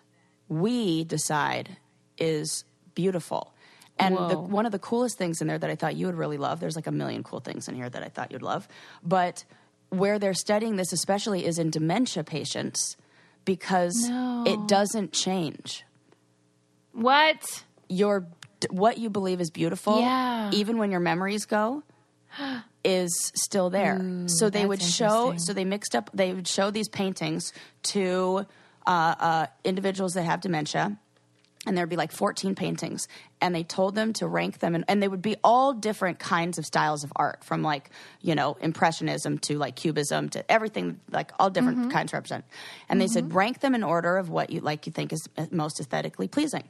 we 0.48 1.04
decide 1.04 1.78
is 2.18 2.64
beautiful. 2.94 3.54
And 3.98 4.16
the, 4.18 4.38
one 4.38 4.66
of 4.66 4.74
the 4.74 4.80
coolest 4.80 5.18
things 5.18 5.40
in 5.40 5.48
there 5.48 5.58
that 5.58 5.70
I 5.70 5.76
thought 5.76 5.96
you 5.96 6.06
would 6.08 6.16
really 6.16 6.38
love, 6.38 6.60
there's 6.60 6.76
like 6.76 6.88
a 6.88 6.92
million 6.92 7.24
cool 7.24 7.40
things 7.40 7.70
in 7.70 7.76
here 7.76 7.90
that 7.90 8.04
I 8.04 8.10
thought 8.10 8.32
you'd 8.32 8.42
love, 8.42 8.68
but 9.04 9.46
where 9.98 10.20
they're 10.20 10.34
studying 10.34 10.76
this 10.76 10.92
especially 10.94 11.46
is 11.46 11.58
in 11.60 11.70
dementia 11.70 12.24
patients 12.24 12.98
because 13.46 13.96
No. 14.10 14.44
it 14.46 14.68
doesn't 14.68 15.14
change 15.14 15.84
What? 16.94 17.64
your 17.90 18.28
what 18.72 18.98
you 18.98 19.10
believe 19.12 19.42
is 19.42 19.52
beautiful, 19.52 20.00
Yeah. 20.00 20.50
even 20.52 20.78
when 20.78 20.90
your 20.90 21.00
memories 21.02 21.46
go, 21.46 21.84
is 22.84 23.32
still 23.36 23.70
there. 23.70 24.00
so 24.28 24.50
they 24.50 24.66
would 24.66 24.82
show. 24.82 25.36
So 25.38 25.54
they 25.54 25.66
mixed 25.66 25.96
up. 25.96 26.10
They 26.14 26.34
would 26.34 26.48
show 26.48 26.72
these 26.72 26.88
paintings 26.90 27.52
to 27.94 28.46
uh, 28.88 29.16
uh, 29.20 29.46
individuals 29.64 30.14
that 30.14 30.24
have 30.24 30.42
dementia. 30.42 30.98
And 31.66 31.78
there'd 31.78 31.90
be 31.90 31.96
like 31.96 32.12
14 32.12 32.54
paintings, 32.56 33.08
and 33.42 33.56
they 33.56 33.64
told 33.64 33.96
them 33.96 34.14
to 34.14 34.28
rank 34.28 34.60
them, 34.60 34.76
and, 34.76 34.86
and 34.88 35.02
they 35.02 35.08
would 35.08 35.22
be 35.22 35.36
all 35.44 35.74
different 35.74 36.20
kinds 36.20 36.58
of 36.58 36.66
styles 36.66 37.04
of 37.04 37.12
art, 37.16 37.44
from 37.44 37.64
like 37.64 37.90
you 38.22 38.36
know 38.36 38.56
impressionism 38.62 39.40
to 39.40 39.58
like 39.58 39.76
cubism 39.76 40.30
to 40.30 40.52
everything, 40.52 41.00
like 41.12 41.32
all 41.40 41.50
different 41.50 41.78
Mm-hmm. 41.80 41.90
kinds 41.90 42.14
represent. 42.14 42.46
And 42.88 43.02
they 43.02 43.08
said 43.08 43.34
rank 43.34 43.60
them 43.60 43.74
in 43.76 43.84
order 43.84 44.18
of 44.18 44.30
what 44.30 44.50
you 44.52 44.62
like 44.62 44.86
you 44.86 44.92
think 44.92 45.12
is 45.12 45.28
most 45.52 45.80
aesthetically 45.80 46.28
pleasing 46.28 46.64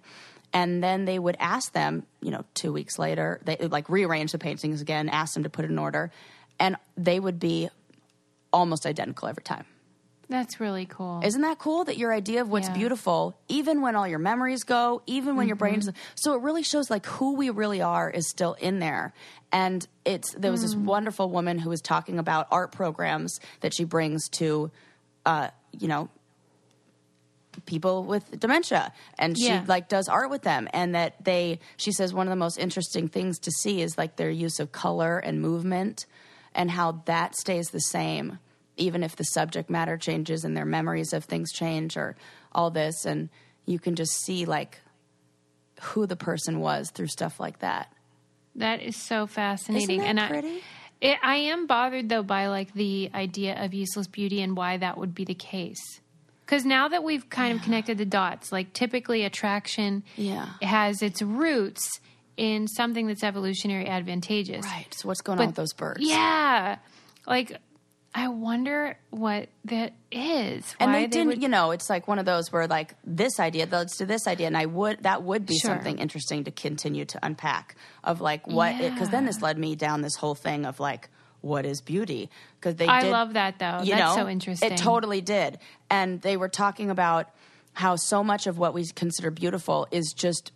and 0.53 0.81
then 0.84 1.05
they 1.05 1.19
would 1.19 1.36
ask 1.39 1.73
them 1.73 2.05
you 2.21 2.31
know 2.31 2.43
two 2.53 2.71
weeks 2.71 2.97
later 2.97 3.39
they 3.43 3.58
would 3.60 3.71
like 3.71 3.89
rearrange 3.89 4.31
the 4.31 4.38
paintings 4.38 4.81
again 4.81 5.10
ask 5.10 5.34
them 5.34 5.43
to 5.43 5.49
put 5.49 5.65
it 5.65 5.71
in 5.71 5.77
order 5.77 6.12
and 6.60 6.75
they 6.95 7.19
would 7.19 7.39
be 7.39 7.69
almost 8.53 8.86
identical 8.86 9.27
every 9.27 9.43
time 9.43 9.65
That's 10.28 10.60
really 10.60 10.86
cool. 10.88 11.22
isn't 11.24 11.42
that 11.42 11.60
cool 11.60 11.84
that 11.86 11.98
your 11.98 12.12
idea 12.14 12.42
of 12.42 12.50
what's 12.50 12.68
Yeah. 12.68 12.74
beautiful 12.74 13.38
even 13.48 13.82
when 13.82 13.96
all 13.96 14.08
your 14.08 14.20
memories 14.20 14.64
go 14.64 15.02
even 15.06 15.36
when 15.36 15.48
your 15.48 15.56
brain's 15.56 15.88
Mm-hmm. 15.88 15.98
so 16.16 16.34
it 16.34 16.42
really 16.42 16.64
shows 16.64 16.90
like 16.90 17.06
who 17.06 17.36
we 17.36 17.50
really 17.52 17.82
are 17.82 18.10
is 18.10 18.28
still 18.30 18.54
in 18.56 18.80
there 18.80 19.14
and 19.52 19.88
it's 20.04 20.34
there 20.36 20.52
was 20.52 20.62
Mm. 20.62 20.64
this 20.64 20.76
wonderful 20.76 21.30
woman 21.30 21.60
who 21.60 21.70
was 21.70 21.80
talking 21.82 22.18
about 22.18 22.48
art 22.52 22.72
programs 22.72 23.40
that 23.62 23.74
she 23.76 23.84
brings 23.84 24.28
to 24.30 24.72
uh, 25.28 25.50
you 25.72 25.88
know 25.88 26.10
people 27.66 28.04
with 28.04 28.38
dementia 28.40 28.92
and 29.18 29.38
she 29.38 29.46
Yeah. 29.48 29.64
like 29.66 29.88
does 29.88 30.10
art 30.10 30.30
with 30.30 30.42
them 30.42 30.68
and 30.74 30.94
that 30.94 31.24
they 31.24 31.60
she 31.78 31.92
says 31.94 32.14
one 32.14 32.28
of 32.28 32.32
the 32.32 32.36
most 32.36 32.58
interesting 32.58 33.08
things 33.08 33.40
to 33.40 33.52
see 33.52 33.82
is 33.82 33.98
like 33.98 34.18
their 34.18 34.30
use 34.30 34.60
of 34.60 34.72
color 34.74 35.18
and 35.20 35.42
movement 35.42 36.06
and 36.54 36.70
how 36.72 37.04
that 37.06 37.36
stays 37.36 37.68
the 37.70 37.80
same 37.80 38.40
even 38.78 39.04
if 39.04 39.16
the 39.16 39.24
subject 39.24 39.70
matter 39.70 39.98
changes 39.98 40.44
and 40.44 40.56
their 40.56 40.66
memories 40.66 41.14
of 41.14 41.24
things 41.26 41.52
change 41.52 41.96
or 41.98 42.16
all 42.52 42.70
this 42.72 43.06
and 43.06 43.30
you 43.66 43.80
can 43.80 43.96
just 43.96 44.12
see 44.24 44.46
like 44.46 44.80
who 45.82 46.06
the 46.06 46.16
person 46.16 46.60
was 46.60 46.90
through 46.92 47.08
stuff 47.08 47.40
like 47.40 47.60
that 47.60 47.92
That 48.56 48.82
is 48.82 48.96
so 48.96 49.28
fascinating. 49.28 50.02
Isn't 50.02 50.16
that 50.18 50.32
and 50.32 50.42
pretty? 50.42 50.58
I, 50.58 50.62
it, 51.02 51.18
I 51.22 51.36
am 51.36 51.68
bothered 51.68 52.08
though 52.10 52.24
by 52.24 52.48
like 52.48 52.74
the 52.74 53.10
idea 53.14 53.62
of 53.64 53.74
useless 53.74 54.08
beauty 54.08 54.42
and 54.42 54.56
why 54.56 54.78
that 54.78 54.98
would 54.98 55.14
be 55.14 55.26
the 55.26 55.34
case. 55.36 56.00
Because 56.46 56.64
now 56.64 56.88
that 56.88 57.04
we've 57.04 57.28
kind 57.30 57.58
of 57.58 57.64
connected 57.64 57.98
the 57.98 58.06
dots, 58.06 58.52
like 58.52 58.72
typically 58.72 59.24
attraction 59.24 60.04
Yeah. 60.16 60.48
has 60.62 61.02
its 61.02 61.22
roots 61.22 61.90
in 62.38 62.68
something 62.68 63.08
that's 63.08 63.24
evolutionary 63.24 63.88
advantageous. 63.88 64.66
right 64.66 64.94
so 64.94 65.08
what's 65.08 65.22
going 65.22 65.40
on 65.40 65.48
with 65.48 65.56
those 65.56 65.74
birds 65.74 66.00
Yeah. 66.02 66.78
Like 67.28 67.58
I 68.17 68.30
wonder 68.30 68.97
what 69.10 69.49
that 69.65 69.91
is. 70.10 70.73
And 70.80 70.93
Why 70.93 71.01
they 71.01 71.08
didn't, 71.08 71.28
would- 71.28 71.41
you 71.43 71.49
know, 71.49 71.71
it's 71.71 71.89
like 71.89 72.08
one 72.08 72.17
of 72.17 72.25
those 72.25 72.49
where 72.51 72.65
like 72.65 72.95
this 73.04 73.41
idea, 73.41 73.67
let's 73.69 73.97
do 73.97 74.06
this 74.06 74.25
idea, 74.25 74.47
and 74.47 74.58
I 74.58 74.65
would 74.67 75.04
that 75.04 75.21
would 75.23 75.45
be 75.45 75.58
Sure. 75.60 75.71
something 75.71 75.99
interesting 75.99 76.45
to 76.45 76.51
continue 76.51 77.04
to 77.06 77.19
unpack 77.21 77.75
of 78.06 78.21
like 78.21 78.47
what 78.47 78.78
because 78.80 79.10
then 79.10 79.25
this 79.25 79.41
led 79.41 79.58
me 79.58 79.75
down 79.75 80.01
this 80.01 80.15
whole 80.15 80.34
thing 80.36 80.65
of 80.65 80.80
like 80.80 81.10
what 81.41 81.65
is 81.65 81.82
beauty 81.82 82.30
because 82.60 82.75
they 82.78 82.88
I 82.88 83.01
did, 83.01 83.12
love 83.12 83.34
that, 83.34 83.60
though. 83.60 83.82
you 83.84 83.93
That's 83.95 84.15
know, 84.15 84.23
so 84.23 84.30
interesting. 84.30 84.71
It 84.71 84.78
totally 84.78 85.19
did, 85.21 85.60
and 85.89 86.21
they 86.21 86.38
were 86.38 86.49
talking 86.49 86.89
about 86.89 87.30
how 87.73 87.97
so 87.97 88.23
much 88.23 88.47
of 88.47 88.58
what 88.58 88.73
we 88.73 88.86
consider 88.95 89.30
beautiful 89.30 89.88
is 89.91 90.13
just 90.15 90.54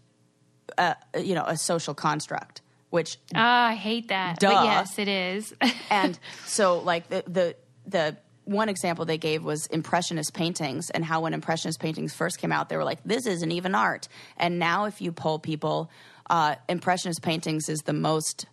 uh, 0.77 0.93
you 1.19 1.35
know 1.35 1.43
a 1.45 1.57
social 1.57 1.93
construct, 1.93 2.61
which 2.89 3.17
Ah, 3.35 3.67
I 3.67 3.75
hate 3.75 4.07
that. 4.09 4.39
Duh. 4.39 4.51
But 4.53 4.65
yes, 4.65 4.99
it 4.99 5.07
is. 5.07 5.53
and 5.89 6.17
so 6.45 6.79
like 6.79 7.07
the 7.09 7.23
the 7.27 7.55
the 7.85 8.17
one 8.45 8.67
example 8.67 9.05
they 9.05 9.17
gave 9.17 9.43
was 9.43 9.67
impressionist 9.67 10.33
paintings 10.33 10.89
and 10.89 11.05
how 11.05 11.21
when 11.21 11.33
impressionist 11.35 11.79
paintings 11.79 12.15
first 12.15 12.39
came 12.39 12.51
out 12.51 12.67
they 12.67 12.77
were 12.77 12.83
like 12.83 12.97
this 13.05 13.27
isn't 13.27 13.51
even 13.51 13.75
art 13.75 14.07
and 14.37 14.57
now 14.57 14.85
if 14.85 15.01
you 15.01 15.11
poll 15.11 15.37
people 15.37 15.91
uh, 16.31 16.55
impressionist 16.67 17.21
paintings 17.21 17.69
is 17.69 17.81
the 17.81 17.93
most 17.93 18.47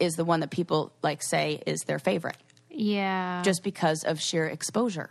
is 0.00 0.14
the 0.14 0.24
one 0.24 0.40
that 0.40 0.50
people 0.50 0.92
like 1.02 1.22
say 1.22 1.62
is 1.64 1.82
their 1.82 2.00
favorite 2.00 2.36
yeah. 2.70 3.40
just 3.42 3.62
because 3.62 4.02
of 4.02 4.20
sheer 4.20 4.46
exposure 4.46 5.10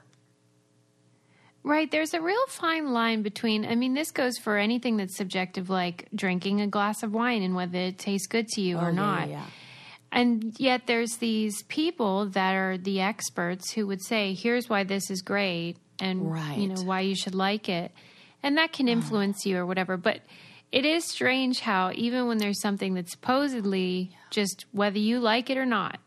Right. 1.63 1.91
There's 1.91 2.13
a 2.13 2.21
real 2.21 2.47
fine 2.47 2.93
line 2.93 3.21
between, 3.21 3.65
I 3.65 3.75
mean, 3.75 3.93
this 3.93 4.11
goes 4.11 4.37
for 4.37 4.57
anything 4.57 4.97
that's 4.97 5.17
subjective, 5.17 5.69
like 5.69 6.07
drinking 6.15 6.61
a 6.61 6.67
glass 6.67 7.03
of 7.03 7.13
wine 7.13 7.43
and 7.43 7.53
whether 7.53 7.77
it 7.77 7.97
tastes 7.97 8.27
good 8.27 8.47
to 8.49 8.61
you 8.61 8.77
Oh, 8.77 8.85
or 8.85 8.89
yeah, 8.89 8.95
not. 8.95 9.29
yeah. 9.29 9.45
And 10.11 10.55
yet 10.57 10.87
there's 10.87 11.17
these 11.17 11.61
people 11.63 12.27
that 12.29 12.55
are 12.55 12.77
the 12.77 13.01
experts 13.01 13.71
who 13.71 13.85
would 13.87 14.01
say, 14.01 14.33
here's 14.33 14.69
why 14.69 14.83
this 14.83 15.11
is 15.11 15.21
great 15.21 15.75
and, 15.99 16.21
you 16.57 16.69
know, 16.69 16.81
why 16.81 17.01
you 17.01 17.15
should 17.15 17.35
like 17.35 17.69
it. 17.69 17.91
And 18.41 18.57
that 18.57 18.71
can 18.71 18.87
ah. 18.87 18.93
influence 18.93 19.45
you 19.45 19.57
or 19.57 19.65
whatever. 19.65 19.97
But 19.97 20.21
it 20.71 20.85
is 20.85 21.05
strange 21.05 21.59
how 21.59 21.91
even 21.93 22.27
when 22.27 22.37
there's 22.37 22.61
something 22.61 22.93
that's 22.93 23.11
supposedly 23.11 24.15
just 24.31 24.65
whether 24.71 24.97
you 24.97 25.19
like 25.19 25.49
it 25.49 25.57
or 25.57 25.65
not, 25.65 25.99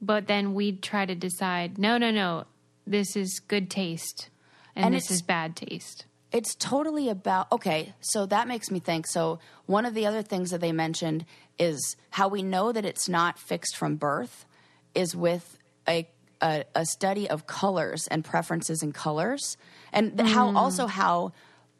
but 0.00 0.26
then 0.28 0.54
we 0.54 0.72
try 0.72 1.06
to 1.06 1.14
decide, 1.14 1.76
no, 1.76 1.98
no, 1.98 2.10
no, 2.10 2.44
this 2.86 3.16
is 3.16 3.40
good 3.40 3.68
taste 3.68 4.30
and, 4.74 4.86
And 4.86 4.94
this 4.94 5.04
it's- 5.04 5.16
is 5.16 5.22
bad 5.22 5.54
taste. 5.56 6.06
it's 6.32 6.54
totally 6.54 7.08
about 7.10 7.50
okay 7.52 7.92
so 8.00 8.24
that 8.26 8.48
makes 8.48 8.70
me 8.70 8.78
think 8.80 9.06
so 9.06 9.38
one 9.66 9.84
of 9.84 9.92
the 9.94 10.06
other 10.06 10.22
things 10.22 10.50
that 10.50 10.60
they 10.62 10.72
mentioned 10.72 11.24
is 11.58 11.96
how 12.10 12.26
we 12.28 12.42
know 12.42 12.72
that 12.72 12.84
it's 12.86 13.06
not 13.08 13.38
fixed 13.38 13.76
from 13.76 13.96
birth 13.96 14.46
is 14.94 15.14
with 15.14 15.58
a 15.88 16.08
a, 16.40 16.64
a 16.74 16.84
study 16.86 17.28
of 17.30 17.46
colors 17.46 18.08
and 18.10 18.24
preferences 18.24 18.82
in 18.82 18.92
colors 18.92 19.56
and 19.92 20.16
th- 20.18 20.30
how 20.30 20.50
mm. 20.50 20.56
also 20.56 20.86
how 20.86 21.32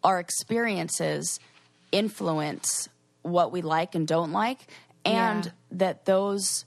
our 0.05 0.20
experiences 0.20 1.40
influence 1.90 2.88
what 3.22 3.52
we 3.52 3.62
like 3.62 3.94
and 3.94 4.07
don't 4.07 4.33
like 4.33 4.66
and 5.05 5.46
Yeah. 5.46 5.52
that 5.72 6.05
those 6.05 6.64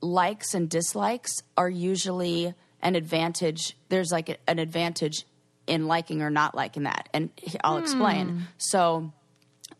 likes 0.00 0.54
and 0.54 0.68
dislikes 0.68 1.30
are 1.56 1.70
usually 1.70 2.54
an 2.82 2.96
advantage. 2.96 3.76
There's 3.88 4.10
like 4.10 4.28
a- 4.28 4.36
an 4.50 4.58
advantage 4.58 5.24
in 5.72 5.86
liking 5.86 6.20
or 6.22 6.30
not 6.30 6.54
liking 6.54 6.82
that. 6.84 7.08
And 7.14 7.30
I'll 7.64 7.78
explain. 7.78 8.46
So 8.58 9.12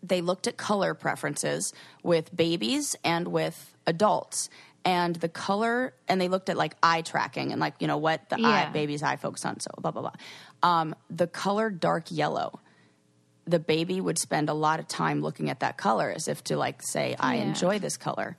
they 0.03 0.21
looked 0.21 0.47
at 0.47 0.57
color 0.57 0.95
preferences 0.95 1.73
with 2.03 2.35
babies 2.35 2.97
and 3.05 3.29
with 3.29 3.77
adults. 3.87 4.49
And 4.85 5.15
the 5.17 5.29
color, 5.29 5.95
and 6.09 6.21
they 6.21 6.29
looked 6.29 6.49
at 6.49 6.57
like 6.57 6.75
eye 6.83 7.03
tracking 7.03 7.53
and 7.53 7.61
like, 7.61 7.75
you 7.79 7.87
know, 7.87 7.99
what 7.99 8.29
the 8.31 8.37
eye, 8.37 8.69
baby's 8.73 9.03
eye 9.03 9.17
focus 9.17 9.45
on, 9.45 9.61
so 9.61 9.71
blah, 9.79 9.91
blah, 9.93 10.03
blah. 10.03 10.69
Um, 10.69 10.95
the 11.11 11.27
color 11.29 11.71
dark 11.71 12.07
yellow, 12.11 12.59
the 13.45 13.59
baby 13.61 14.01
would 14.01 14.19
spend 14.19 14.49
a 14.49 14.55
lot 14.55 14.81
of 14.81 14.89
time 14.89 15.21
looking 15.21 15.51
at 15.51 15.61
that 15.61 15.77
color 15.77 16.11
as 16.11 16.27
if 16.27 16.43
to 16.45 16.57
like 16.57 16.81
say, 16.83 17.15
I 17.21 17.37
Yeah. 17.37 17.43
enjoy 17.43 17.79
this 17.79 17.97
color 17.97 18.37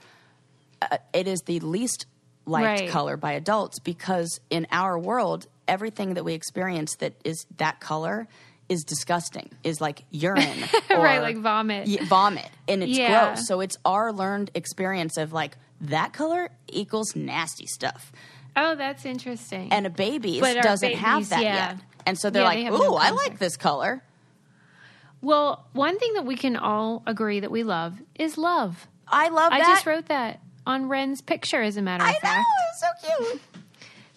it 1.14 1.28
is 1.28 1.42
the 1.44 1.60
least 1.62 2.06
liked 2.46 2.82
Right. 2.82 2.90
color 2.90 3.16
by 3.18 3.34
adults 3.34 3.80
because 3.80 4.42
in 4.50 4.68
our 4.72 5.00
world, 5.00 5.48
everything 5.68 6.14
that 6.16 6.24
we 6.26 6.34
experience 6.34 6.96
that 6.98 7.14
is 7.24 7.46
that 7.58 7.80
color 7.80 8.28
is 8.70 8.84
disgusting. 8.84 9.50
Is 9.64 9.82
like 9.82 10.04
urine, 10.12 10.64
or, 10.90 10.98
Right, 11.04 11.22
like 11.22 11.38
vomit. 11.38 11.88
y- 11.88 11.98
vomit, 12.06 12.50
and 12.68 12.82
it's 12.84 12.98
Yeah. 12.98 13.34
gross. 13.36 13.48
So 13.48 13.60
it's 13.60 13.78
our 13.86 14.12
learned 14.14 14.52
experience 14.56 15.18
of 15.18 15.34
like 15.34 15.58
that 15.82 16.14
color 16.14 16.50
equals 16.70 17.16
nasty 17.16 17.66
stuff, 17.68 18.12
Oh, 18.56 18.76
that's 18.76 19.06
interesting. 19.06 19.72
and 19.74 19.86
a 19.86 19.90
baby 19.90 20.40
doesn't 20.40 20.94
have 20.96 21.28
that 21.30 21.42
yeah. 21.44 21.56
yet, 21.72 21.78
and 22.06 22.18
so 22.18 22.30
they're 22.30 22.42
Yeah, 22.44 22.48
like, 22.48 22.58
they 22.60 22.70
"Ooh, 22.74 22.92
no 22.92 22.96
I 22.96 23.10
like 23.10 23.38
this 23.40 23.58
color." 23.58 24.02
well, 25.22 25.66
one 25.74 25.98
thing 26.00 26.14
that 26.14 26.26
we 26.26 26.36
can 26.36 26.56
all 26.56 27.02
agree 27.06 27.40
that 27.42 27.52
we 27.52 27.64
love 27.64 28.02
is 28.16 28.38
love. 28.38 28.88
I 29.08 29.30
love 29.30 29.52
I 29.54 29.60
that. 29.60 29.68
just 29.68 29.86
wrote 29.86 30.08
that 30.08 30.40
on 30.66 30.88
Ren's 30.90 31.22
picture, 31.22 31.62
as 31.62 31.78
a 31.78 31.82
matter 31.82 32.04
of 32.04 32.10
fact. 32.10 32.26
I 32.26 32.38
know 32.38 32.44
fact. 32.44 32.48
it's 32.70 33.08
so 33.20 33.24
cute. 33.32 33.42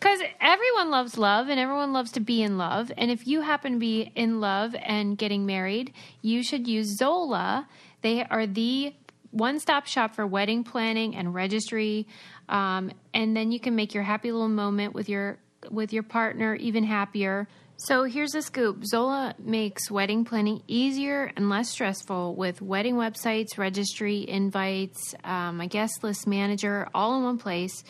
Because 0.06 0.22
everyone 0.40 0.92
loves 0.92 1.18
love 1.18 1.48
and 1.48 1.58
everyone 1.58 1.92
loves 1.92 2.12
to 2.12 2.20
be 2.20 2.40
in 2.40 2.56
love. 2.56 2.92
And 2.96 3.10
if 3.10 3.26
you 3.26 3.40
happen 3.40 3.72
to 3.72 3.78
be 3.80 4.12
in 4.14 4.40
love 4.40 4.76
and 4.80 5.18
getting 5.18 5.46
married, 5.46 5.92
you 6.22 6.44
should 6.44 6.68
use 6.68 6.96
Zola. 6.96 7.66
They 8.02 8.22
are 8.22 8.46
the 8.46 8.94
one 9.32 9.58
stop 9.58 9.88
shop 9.88 10.14
for 10.14 10.24
wedding 10.24 10.62
planning 10.62 11.16
and 11.16 11.34
registry. 11.34 12.06
Um, 12.48 12.92
and 13.14 13.36
then 13.36 13.50
you 13.50 13.58
can 13.58 13.74
make 13.74 13.94
your 13.94 14.04
happy 14.04 14.30
little 14.30 14.48
moment 14.48 14.94
with 14.94 15.08
your 15.08 15.38
with 15.72 15.92
your 15.92 16.04
partner 16.04 16.54
even 16.54 16.84
happier. 16.84 17.48
So 17.76 18.04
here's 18.04 18.36
a 18.36 18.42
scoop 18.42 18.84
Zola 18.84 19.34
makes 19.40 19.90
wedding 19.90 20.24
planning 20.24 20.62
easier 20.68 21.32
and 21.36 21.50
less 21.50 21.70
stressful 21.70 22.36
with 22.36 22.62
wedding 22.62 22.94
websites, 22.94 23.58
registry, 23.58 24.24
invites, 24.28 25.16
um, 25.24 25.60
a 25.60 25.66
guest 25.66 26.04
list 26.04 26.28
manager, 26.28 26.88
all 26.94 27.16
in 27.16 27.24
one 27.24 27.38
place. 27.38 27.82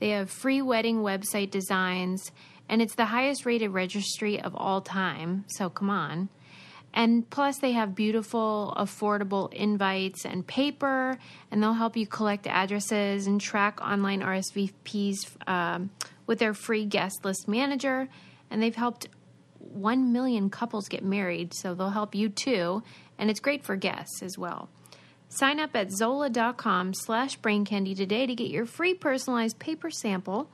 They 0.00 0.10
have 0.10 0.30
free 0.30 0.62
wedding 0.62 0.98
website 0.98 1.50
designs, 1.50 2.30
and 2.68 2.82
it's 2.82 2.94
the 2.94 3.06
highest 3.06 3.46
rated 3.46 3.70
registry 3.70 4.40
of 4.40 4.54
all 4.54 4.80
time. 4.80 5.44
So 5.48 5.68
come 5.68 5.90
on. 5.90 6.28
And 6.96 7.28
plus, 7.28 7.58
they 7.58 7.72
have 7.72 7.96
beautiful, 7.96 8.72
affordable 8.76 9.52
invites 9.52 10.24
and 10.24 10.46
paper, 10.46 11.18
and 11.50 11.60
they'll 11.60 11.72
help 11.72 11.96
you 11.96 12.06
collect 12.06 12.46
addresses 12.46 13.26
and 13.26 13.40
track 13.40 13.80
online 13.80 14.20
RSVPs 14.20 15.16
um, 15.48 15.90
with 16.28 16.38
their 16.38 16.54
free 16.54 16.84
guest 16.84 17.24
list 17.24 17.48
manager. 17.48 18.08
And 18.48 18.62
they've 18.62 18.76
helped 18.76 19.08
1 19.58 20.12
million 20.12 20.50
couples 20.50 20.88
get 20.88 21.02
married, 21.04 21.52
so 21.52 21.74
they'll 21.74 21.90
help 21.90 22.14
you 22.14 22.28
too. 22.28 22.84
And 23.18 23.28
it's 23.28 23.40
great 23.40 23.64
for 23.64 23.74
guests 23.74 24.22
as 24.22 24.38
well. 24.38 24.68
Sign 25.28 25.58
up 25.58 25.74
at 25.74 25.90
zola.com 25.92 26.94
slash 26.94 27.38
braincandy 27.40 27.96
today 27.96 28.26
to 28.26 28.34
get 28.34 28.50
your 28.50 28.66
free 28.66 28.94
personalized 28.94 29.58
paper 29.58 29.90
sample. 29.90 30.48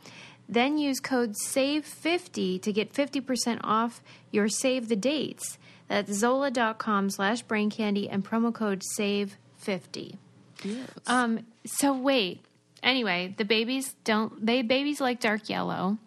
Then 0.48 0.78
use 0.78 1.00
code 1.00 1.34
SAVE50 1.46 2.60
to 2.62 2.72
get 2.72 2.92
50% 2.92 3.60
off 3.62 4.02
your 4.30 4.48
save 4.48 4.88
the 4.88 4.96
dates. 4.96 5.58
That's 5.88 6.12
zola.com 6.12 7.10
slash 7.10 7.44
braincandy 7.44 8.08
and 8.10 8.24
promo 8.24 8.52
code 8.54 8.82
SAVE50. 8.98 10.16
Yes. 10.64 10.88
Um, 11.06 11.46
so 11.66 11.92
wait. 11.92 12.44
Anyway, 12.82 13.34
the 13.36 13.44
babies 13.44 13.94
don't, 14.04 14.44
they 14.44 14.62
babies 14.62 15.00
like 15.00 15.20
dark 15.20 15.48
yellow. 15.50 15.98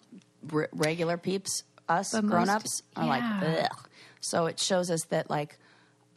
r- 0.52 0.70
regular 0.72 1.18
peeps, 1.18 1.64
us 1.88 2.14
grown 2.20 2.50
ups, 2.50 2.82
are 2.96 3.06
like, 3.06 3.24
ugh. 3.24 3.88
So 4.22 4.48
it 4.48 4.60
shows 4.60 4.90
us 4.90 5.04
that 5.10 5.30
like 5.30 5.58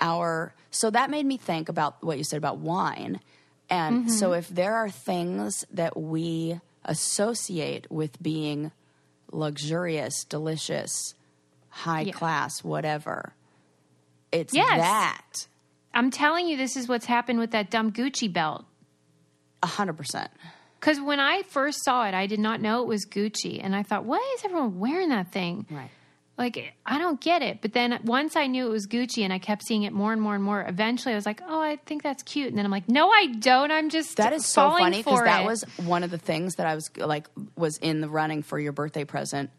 our 0.00 0.54
so 0.70 0.90
that 0.90 1.10
made 1.10 1.24
me 1.26 1.36
think 1.38 1.68
about 1.68 2.02
what 2.02 2.18
you 2.18 2.24
said 2.24 2.36
about 2.38 2.58
wine. 2.58 3.20
And 3.70 4.02
Mm-hmm. 4.04 4.08
so 4.10 4.32
if 4.32 4.48
there 4.48 4.76
are 4.76 4.88
things 4.90 5.64
that 5.72 5.96
we 5.96 6.60
associate 6.84 7.90
with 7.90 8.22
being 8.22 8.70
luxurious, 9.32 10.24
delicious, 10.24 11.14
high 11.68 12.02
Yeah. 12.02 12.12
class, 12.12 12.62
whatever, 12.62 13.32
it's 14.32 14.54
Yes. 14.54 14.78
that 14.78 15.46
I'm 15.94 16.10
telling 16.10 16.46
you, 16.46 16.56
this 16.58 16.76
is 16.76 16.88
what's 16.88 17.06
happened 17.06 17.38
with 17.38 17.52
that 17.52 17.70
dumb 17.70 17.90
Gucci 17.92 18.30
belt. 18.32 18.64
a 19.62 19.66
hundred 19.66 19.96
percent. 19.96 20.30
Because 20.78 21.00
when 21.00 21.18
I 21.18 21.42
first 21.42 21.82
saw 21.82 22.06
it, 22.06 22.12
I 22.14 22.26
did 22.26 22.38
not 22.38 22.60
know 22.60 22.82
it 22.82 22.86
was 22.86 23.06
Gucci. 23.06 23.58
And 23.64 23.74
I 23.74 23.82
thought, 23.82 24.04
why 24.04 24.18
is 24.36 24.44
everyone 24.44 24.78
wearing 24.78 25.08
that 25.08 25.32
thing? 25.32 25.66
Right. 25.70 25.90
Like, 26.38 26.74
I 26.84 26.98
don't 26.98 27.18
get 27.18 27.40
it. 27.40 27.62
But 27.62 27.72
then 27.72 27.98
once 28.04 28.36
I 28.36 28.46
knew 28.46 28.66
it 28.66 28.70
was 28.70 28.86
Gucci 28.86 29.22
and 29.22 29.32
I 29.32 29.38
kept 29.38 29.62
seeing 29.66 29.84
it 29.84 29.92
more 29.92 30.12
and 30.12 30.20
more 30.20 30.34
and 30.34 30.44
more, 30.44 30.62
eventually 30.62 31.14
I 31.14 31.16
was 31.16 31.24
like, 31.24 31.40
oh, 31.48 31.60
I 31.60 31.76
think 31.86 32.02
that's 32.02 32.22
cute. 32.22 32.48
And 32.48 32.58
then 32.58 32.66
I'm 32.66 32.70
like, 32.70 32.90
no, 32.90 33.08
I 33.08 33.28
don't. 33.38 33.70
I'm 33.72 33.88
just 33.88 34.18
That 34.18 34.34
is 34.34 34.44
so 34.44 34.70
funny 34.70 34.98
because 34.98 35.20
that 35.20 35.46
was 35.46 35.62
one 35.84 36.02
of 36.02 36.10
the 36.10 36.18
things 36.18 36.56
that 36.56 36.66
I 36.66 36.74
was 36.74 36.90
like 36.96 37.26
was 37.56 37.78
in 37.78 38.02
the 38.02 38.08
running 38.08 38.42
for 38.42 38.60
your 38.60 38.72
birthday 38.72 39.04
present. 39.04 39.50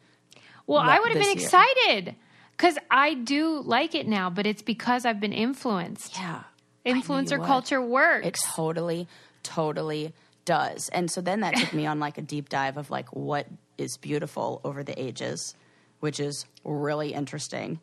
Well, 0.68 0.80
I 0.80 1.00
would 1.00 1.10
have 1.10 1.18
been 1.18 1.38
year. 1.38 1.46
excited 1.46 2.16
because 2.52 2.78
I 2.92 3.16
do 3.16 3.62
like 3.62 3.96
it 3.96 4.08
now, 4.08 4.30
but 4.30 4.46
it's 4.46 4.62
because 4.62 5.06
I've 5.06 5.20
been 5.20 5.34
influenced. 5.34 6.16
Yeah. 6.16 6.44
Influencer 6.86 7.44
culture 7.44 7.82
works. 7.82 8.28
It 8.28 8.38
totally, 8.56 9.08
totally, 9.44 10.14
does. 10.46 10.90
And 10.90 11.12
so 11.12 11.22
then 11.22 11.42
that 11.42 11.56
took 11.56 11.74
me 11.74 11.86
on 11.86 12.00
like 12.00 12.18
a 12.18 12.22
deep 12.22 12.50
dive 12.50 12.78
of 12.78 12.90
like 12.90 13.10
what 13.16 13.48
is 13.78 13.98
beautiful 13.98 14.62
over 14.64 14.84
the 14.84 15.00
ages, 15.02 15.56
which 16.00 16.20
is 16.20 16.46
really 16.64 17.14
interesting. 17.14 17.80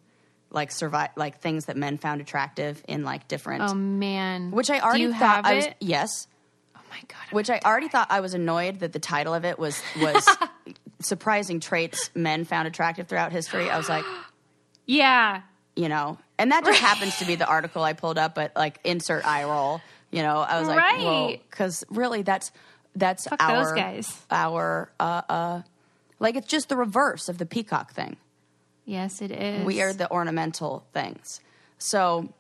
Like 0.50 0.70
survive 0.70 1.10
like 1.16 1.40
things 1.40 1.64
that 1.66 1.76
men 1.76 1.98
found 1.98 2.20
attractive 2.20 2.82
in 2.86 3.02
like 3.04 3.26
different 3.26 3.62
Oh 3.68 3.74
man. 3.74 4.50
which 4.52 4.70
I 4.70 4.78
already 4.80 5.06
thought 5.08 5.44
have 5.44 5.46
I 5.46 5.54
was 5.54 5.64
it? 5.66 5.76
yes, 5.80 6.28
Oh 6.76 6.80
my 6.90 6.98
god. 7.08 7.32
which 7.32 7.50
I 7.50 7.58
already 7.64 7.88
thought 7.88 8.06
I 8.10 8.20
was 8.20 8.34
annoyed 8.34 8.78
that 8.80 8.92
the 8.92 9.00
title 9.00 9.34
of 9.34 9.44
it 9.44 9.58
was 9.58 9.80
was 10.00 10.24
surprising 11.00 11.58
traits 11.60 12.10
men 12.14 12.44
found 12.44 12.68
attractive 12.68 13.08
throughout 13.08 13.32
history. 13.32 13.68
I 13.68 13.76
was 13.78 13.88
like, 13.88 14.04
Yeah. 14.86 15.42
you 15.76 15.88
know, 15.88 16.18
and 16.38 16.52
that 16.52 16.64
just 16.64 16.78
happens 16.80 17.16
to 17.18 17.24
be 17.24 17.34
the 17.36 17.46
article 17.46 17.82
I 17.82 17.92
pulled 17.94 18.18
up, 18.18 18.34
but 18.34 18.52
like 18.54 18.78
insert 18.84 19.26
eye 19.26 19.44
roll, 19.44 19.80
you 20.12 20.22
know, 20.22 20.36
I 20.38 20.60
was 20.60 20.68
like, 20.68 20.78
Right. 20.78 21.40
because 21.50 21.84
really 21.90 22.22
that's 22.22 22.52
that's 22.94 23.26
Fuck 23.26 23.42
our 23.42 23.64
those 23.64 23.72
guys. 23.72 24.22
our 24.30 24.92
uh 25.00 25.22
uh 25.28 25.62
like 26.24 26.34
it's 26.36 26.48
just 26.48 26.68
the 26.68 26.76
reverse 26.76 27.28
of 27.28 27.38
the 27.38 27.46
peacock 27.46 27.92
thing. 27.92 28.16
Yes, 28.84 29.22
it 29.22 29.30
is. 29.30 29.64
We 29.64 29.80
are 29.80 29.92
the 29.92 30.10
ornamental 30.10 30.84
things. 30.92 31.40
So 31.78 32.32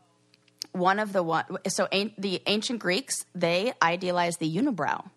one 0.72 0.98
of 0.98 1.12
the 1.12 1.22
one 1.22 1.44
so 1.68 1.86
an- 1.92 2.12
the 2.18 2.42
ancient 2.46 2.80
Greeks 2.80 3.24
they 3.34 3.72
idealized 3.80 4.40
the 4.40 4.50
unibrow. 4.54 5.08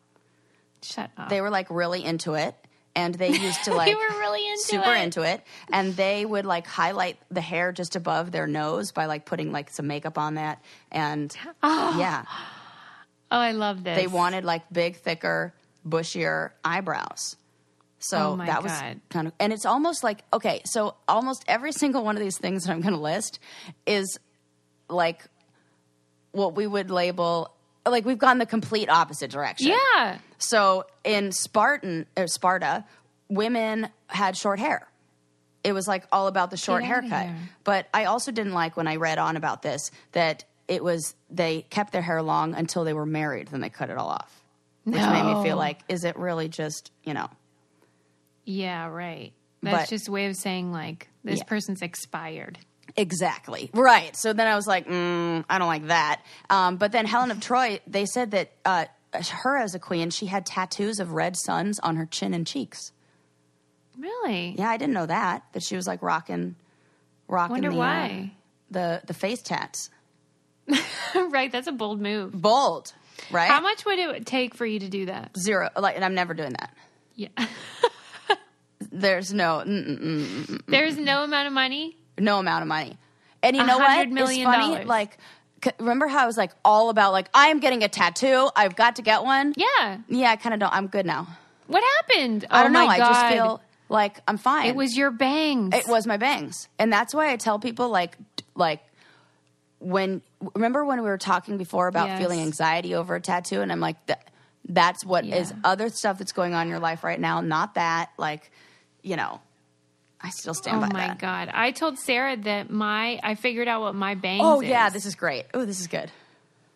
Shut 0.83 1.09
up. 1.17 1.29
They 1.29 1.41
were 1.41 1.49
like 1.49 1.67
really 1.71 2.03
into 2.03 2.35
it, 2.35 2.55
and 2.95 3.15
they 3.15 3.29
used 3.31 3.63
to 3.65 3.73
like 3.79 3.87
they 3.87 3.95
were 3.95 4.19
really 4.19 4.47
into 4.47 4.61
super 4.63 4.93
it. 4.93 5.01
into 5.03 5.21
it, 5.23 5.41
and 5.71 5.95
they 5.95 6.23
would 6.25 6.45
like 6.45 6.67
highlight 6.67 7.17
the 7.31 7.41
hair 7.41 7.71
just 7.71 7.95
above 7.95 8.31
their 8.31 8.45
nose 8.47 8.91
by 8.91 9.05
like 9.07 9.25
putting 9.25 9.51
like 9.51 9.69
some 9.71 9.87
makeup 9.87 10.17
on 10.17 10.35
that, 10.35 10.61
and 10.91 11.35
oh. 11.63 11.95
yeah, 11.99 12.23
Oh, 13.31 13.39
I 13.39 13.51
love 13.51 13.83
this. 13.83 13.97
they 13.97 14.07
wanted 14.07 14.45
like 14.45 14.63
big, 14.71 14.97
thicker, 14.97 15.53
bushier 15.87 16.51
eyebrows. 16.63 17.35
So 18.09 18.37
Oh 18.39 18.45
that 18.45 18.63
was 18.63 18.71
God. 18.71 18.99
kind 19.09 19.27
of, 19.27 19.33
and 19.39 19.51
it's 19.53 19.65
almost 19.65 20.03
like 20.03 20.23
okay, 20.33 20.61
so 20.65 20.95
almost 21.07 21.43
every 21.47 21.71
single 21.71 22.03
one 22.03 22.15
of 22.15 22.21
these 22.21 22.37
things 22.37 22.63
that 22.63 22.71
I'm 22.71 22.81
going 22.81 22.93
to 22.93 22.99
list 22.99 23.39
is 23.85 24.17
like 24.89 25.23
what 26.31 26.55
we 26.55 26.67
would 26.67 26.89
label 26.91 27.53
like 27.85 28.05
we've 28.05 28.17
gone 28.17 28.37
the 28.37 28.45
complete 28.45 28.89
opposite 28.89 29.31
direction. 29.31 29.73
Yeah. 29.95 30.17
So 30.37 30.85
in 31.03 31.31
Spartan 31.31 32.05
or 32.17 32.27
Sparta, 32.27 32.85
women 33.29 33.89
had 34.07 34.35
short 34.37 34.59
hair. 34.59 34.87
It 35.63 35.73
was 35.73 35.87
like 35.87 36.05
all 36.11 36.27
about 36.27 36.51
the 36.51 36.57
short 36.57 36.83
haircut. 36.83 37.27
But 37.63 37.87
I 37.93 38.05
also 38.05 38.31
didn't 38.31 38.53
like 38.53 38.77
when 38.77 38.87
I 38.87 38.97
read 38.97 39.17
on 39.17 39.35
about 39.35 39.61
this 39.61 39.91
that 40.13 40.45
it 40.67 40.83
was 40.83 41.15
they 41.29 41.61
kept 41.69 41.93
their 41.93 42.01
hair 42.01 42.21
long 42.21 42.53
until 42.53 42.83
they 42.83 42.93
were 42.93 43.05
married, 43.05 43.47
then 43.49 43.61
they 43.61 43.69
cut 43.69 43.89
it 43.89 43.97
all 43.97 44.09
off. 44.09 44.41
Which 44.83 44.95
made 45.01 45.23
me 45.23 45.43
feel 45.43 45.57
like, 45.57 45.81
is 45.89 46.05
it 46.05 46.17
really 46.17 46.47
just, 46.47 46.91
you 47.03 47.13
know, 47.13 47.29
Yeah, 48.47 48.87
right. 48.87 49.33
That's 49.61 49.83
But- 49.83 49.89
just 49.89 50.07
a 50.07 50.11
way 50.11 50.25
of 50.27 50.35
saying 50.35 50.71
like 50.71 51.09
this 51.23 51.39
Yeah. 51.39 51.43
person's 51.43 51.81
expired. 51.81 52.57
Exactly. 52.95 53.69
Right. 53.73 54.15
So 54.15 54.31
then 54.33 54.47
I 54.47 54.55
was 54.55 54.65
like, 54.65 54.87
mm, 54.87 55.43
I 55.49 55.57
don't 55.59 55.67
like 55.67 55.87
that. 55.87 56.21
Um, 56.49 56.77
but 56.77 56.91
then 56.93 57.05
Helen 57.05 57.29
of 57.31 57.41
Troy, 57.41 57.79
they 57.85 58.05
said 58.05 58.31
that 58.31 58.51
uh, 58.65 58.85
her 59.43 59.57
as 59.57 59.75
a 59.75 59.79
queen, 59.79 60.09
she 60.09 60.27
had 60.27 60.45
tattoos 60.45 60.99
of 60.99 61.11
red 61.11 61.35
suns 61.35 61.79
on 61.79 61.97
her 61.97 62.05
chin 62.05 62.33
and 62.33 62.47
cheeks. 62.47 62.91
Really? 63.97 64.55
Yeah, 64.57 64.69
I 64.69 64.77
didn't 64.77 64.93
know 64.93 65.05
that. 65.07 65.43
That 65.51 65.63
she 65.63 65.75
was 65.75 65.85
like 65.85 66.01
rocking, 66.01 66.55
rocking 67.27 67.51
Wonder 67.63 67.71
the, 67.71 67.79
uh, 67.81 68.25
the 68.71 69.01
the 69.07 69.13
face 69.13 69.41
tats. 69.41 69.89
right, 71.15 71.51
that's 71.51 71.67
a 71.67 71.71
bold 71.71 71.99
move. 71.99 72.31
Bold, 72.31 72.93
right? 73.31 73.49
How 73.49 73.59
much 73.59 73.85
would 73.85 73.97
it 73.99 74.25
take 74.25 74.53
for 74.55 74.65
you 74.65 74.79
to 74.79 74.87
do 74.89 75.07
that? 75.07 75.31
Zero. 75.37 75.69
Like, 75.77 75.95
and 75.95 76.05
I'm 76.05 76.13
never 76.15 76.33
doing 76.33 76.53
that. 76.59 76.73
Yeah. 77.15 77.29
There's 78.99 79.33
no 79.33 79.63
mm, 79.65 79.99
mm, 79.99 80.61
There's 80.67 80.97
no 80.97 81.23
amount 81.23 81.47
of 81.47 81.53
money. 81.53 81.95
no 82.17 82.39
amount 82.39 82.63
of 82.63 82.67
money. 82.67 82.97
And 83.43 83.55
you 83.55 83.63
know 83.63 83.77
what? 83.77 83.89
hundred 83.91 84.07
It's 84.07 84.13
million 84.13 84.45
funny. 84.45 84.67
dollars. 84.69 84.87
Like, 84.87 85.17
c- 85.63 85.71
remember 85.79 86.07
how 86.07 86.23
I 86.23 86.25
was 86.25 86.37
like 86.37 86.51
all 86.65 86.89
about 86.89 87.11
like 87.13 87.29
I 87.33 87.47
am 87.47 87.59
getting 87.59 87.83
a 87.83 87.87
tattoo. 87.87 88.49
I've 88.55 88.75
got 88.75 88.95
to 88.97 89.01
get 89.03 89.23
one. 89.23 89.53
Yeah. 89.55 89.99
Yeah, 90.09 90.31
I 90.31 90.35
kind 90.35 90.53
of 90.53 90.59
don't. 90.59 90.73
I'm 90.73 90.87
good 90.87 91.05
now. 91.05 91.27
What 91.67 91.83
happened? 91.97 92.45
I 92.49 92.63
don't 92.63 92.75
oh 92.75 92.79
know. 92.79 92.87
My 92.87 92.95
I 92.95 92.99
just 92.99 93.27
feel 93.27 93.61
like 93.89 94.19
I'm 94.27 94.37
fine. 94.37 94.65
it 94.67 94.75
was 94.75 94.97
your 94.97 95.11
bangs. 95.11 95.75
It 95.75 95.83
was 95.87 96.07
my 96.07 96.17
bangs, 96.17 96.67
and 96.79 96.91
that's 96.91 97.13
why 97.13 97.31
I 97.31 97.35
tell 97.35 97.59
people 97.59 97.89
like 97.89 98.17
like 98.55 98.81
when 99.79 100.21
remember 100.55 100.83
when 100.85 101.01
we 101.03 101.07
were 101.07 101.17
talking 101.17 101.57
before 101.57 101.87
about 101.87 102.07
Yes. 102.07 102.19
feeling 102.19 102.39
anxiety 102.41 102.95
over 102.95 103.15
a 103.15 103.21
tattoo, 103.21 103.61
and 103.61 103.71
I'm 103.71 103.79
like 103.79 104.03
that. 104.07 104.27
That's 104.69 105.05
what 105.05 105.23
is 105.25 105.51
Yeah. 105.51 105.57
other 105.63 105.89
stuff 105.89 106.17
that's 106.17 106.31
going 106.33 106.53
on 106.53 106.63
in 106.63 106.69
your 106.69 106.79
life 106.79 107.03
right 107.03 107.19
now, 107.19 107.39
not 107.41 107.75
that. 107.75 108.09
Like, 108.17 108.51
you 109.07 109.15
know, 109.15 109.39
I 110.21 110.29
still 110.31 110.53
stand 110.53 110.77
Oh 110.77 110.81
by 110.81 110.87
my 110.93 111.07
that. 111.07 111.19
god! 111.19 111.49
I 111.53 111.71
told 111.71 111.97
Sarah 111.97 112.35
that 112.35 112.69
my 112.69 113.19
I 113.23 113.35
figured 113.35 113.67
out 113.67 113.81
what 113.81 113.95
my 113.95 114.15
bangs. 114.15 114.41
Oh 114.43 114.61
yeah, 114.61 114.87
is. 114.87 114.93
this 114.93 115.05
is 115.05 115.15
great. 115.15 115.45
Oh, 115.53 115.63
this 115.65 115.79
is 115.79 115.87
good. 115.87 116.11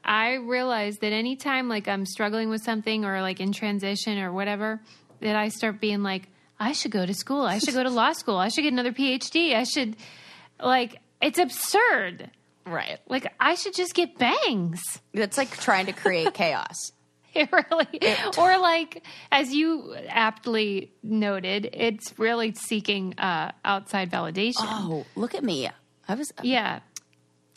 I 0.04 0.36
realized 0.36 1.02
that 1.02 1.12
anytime 1.14 1.68
like 1.70 1.88
I'm 1.88 2.06
struggling 2.06 2.50
with 2.50 2.62
something 2.64 3.06
or 3.06 3.22
like 3.22 3.40
in 3.40 3.52
transition 3.52 4.18
or 4.20 4.32
whatever, 4.32 4.80
that 5.20 5.36
I 5.36 5.50
start 5.50 5.80
being 5.80 6.02
like, 6.04 6.24
I 6.60 6.72
should 6.72 6.92
go 6.92 7.06
to 7.06 7.14
school. 7.14 7.42
I 7.42 7.60
should 7.60 7.74
go 7.74 7.84
to 7.84 7.90
law 8.02 8.14
school. 8.14 8.38
I 8.38 8.48
should 8.48 8.62
get 8.64 8.74
another 8.74 8.94
PhD. 8.94 9.56
I 9.56 9.64
should 9.64 9.96
like 10.60 10.98
it's 11.22 11.38
absurd. 11.40 12.32
Right. 12.66 13.00
Like 13.08 13.32
I 13.40 13.56
should 13.56 13.76
just 13.76 13.94
get 13.94 14.18
bangs. 14.18 14.82
It's 15.14 15.38
like 15.38 15.52
trying 15.60 15.88
to 15.88 15.94
create 15.94 16.34
chaos. 16.34 16.92
It 17.36 17.50
really 17.52 17.88
or 18.38 18.58
like 18.58 19.04
as 19.32 19.54
you 19.54 19.96
aptly 20.10 20.92
noted, 21.02 21.70
it's 21.72 22.20
really 22.20 22.54
seeking 22.54 23.14
uh 23.18 23.52
outside 23.64 24.12
validation. 24.12 24.56
Oh, 24.60 25.06
look 25.16 25.34
at 25.36 25.44
me. 25.44 25.70
I 26.08 26.16
was 26.16 26.32
Yeah. 26.42 26.80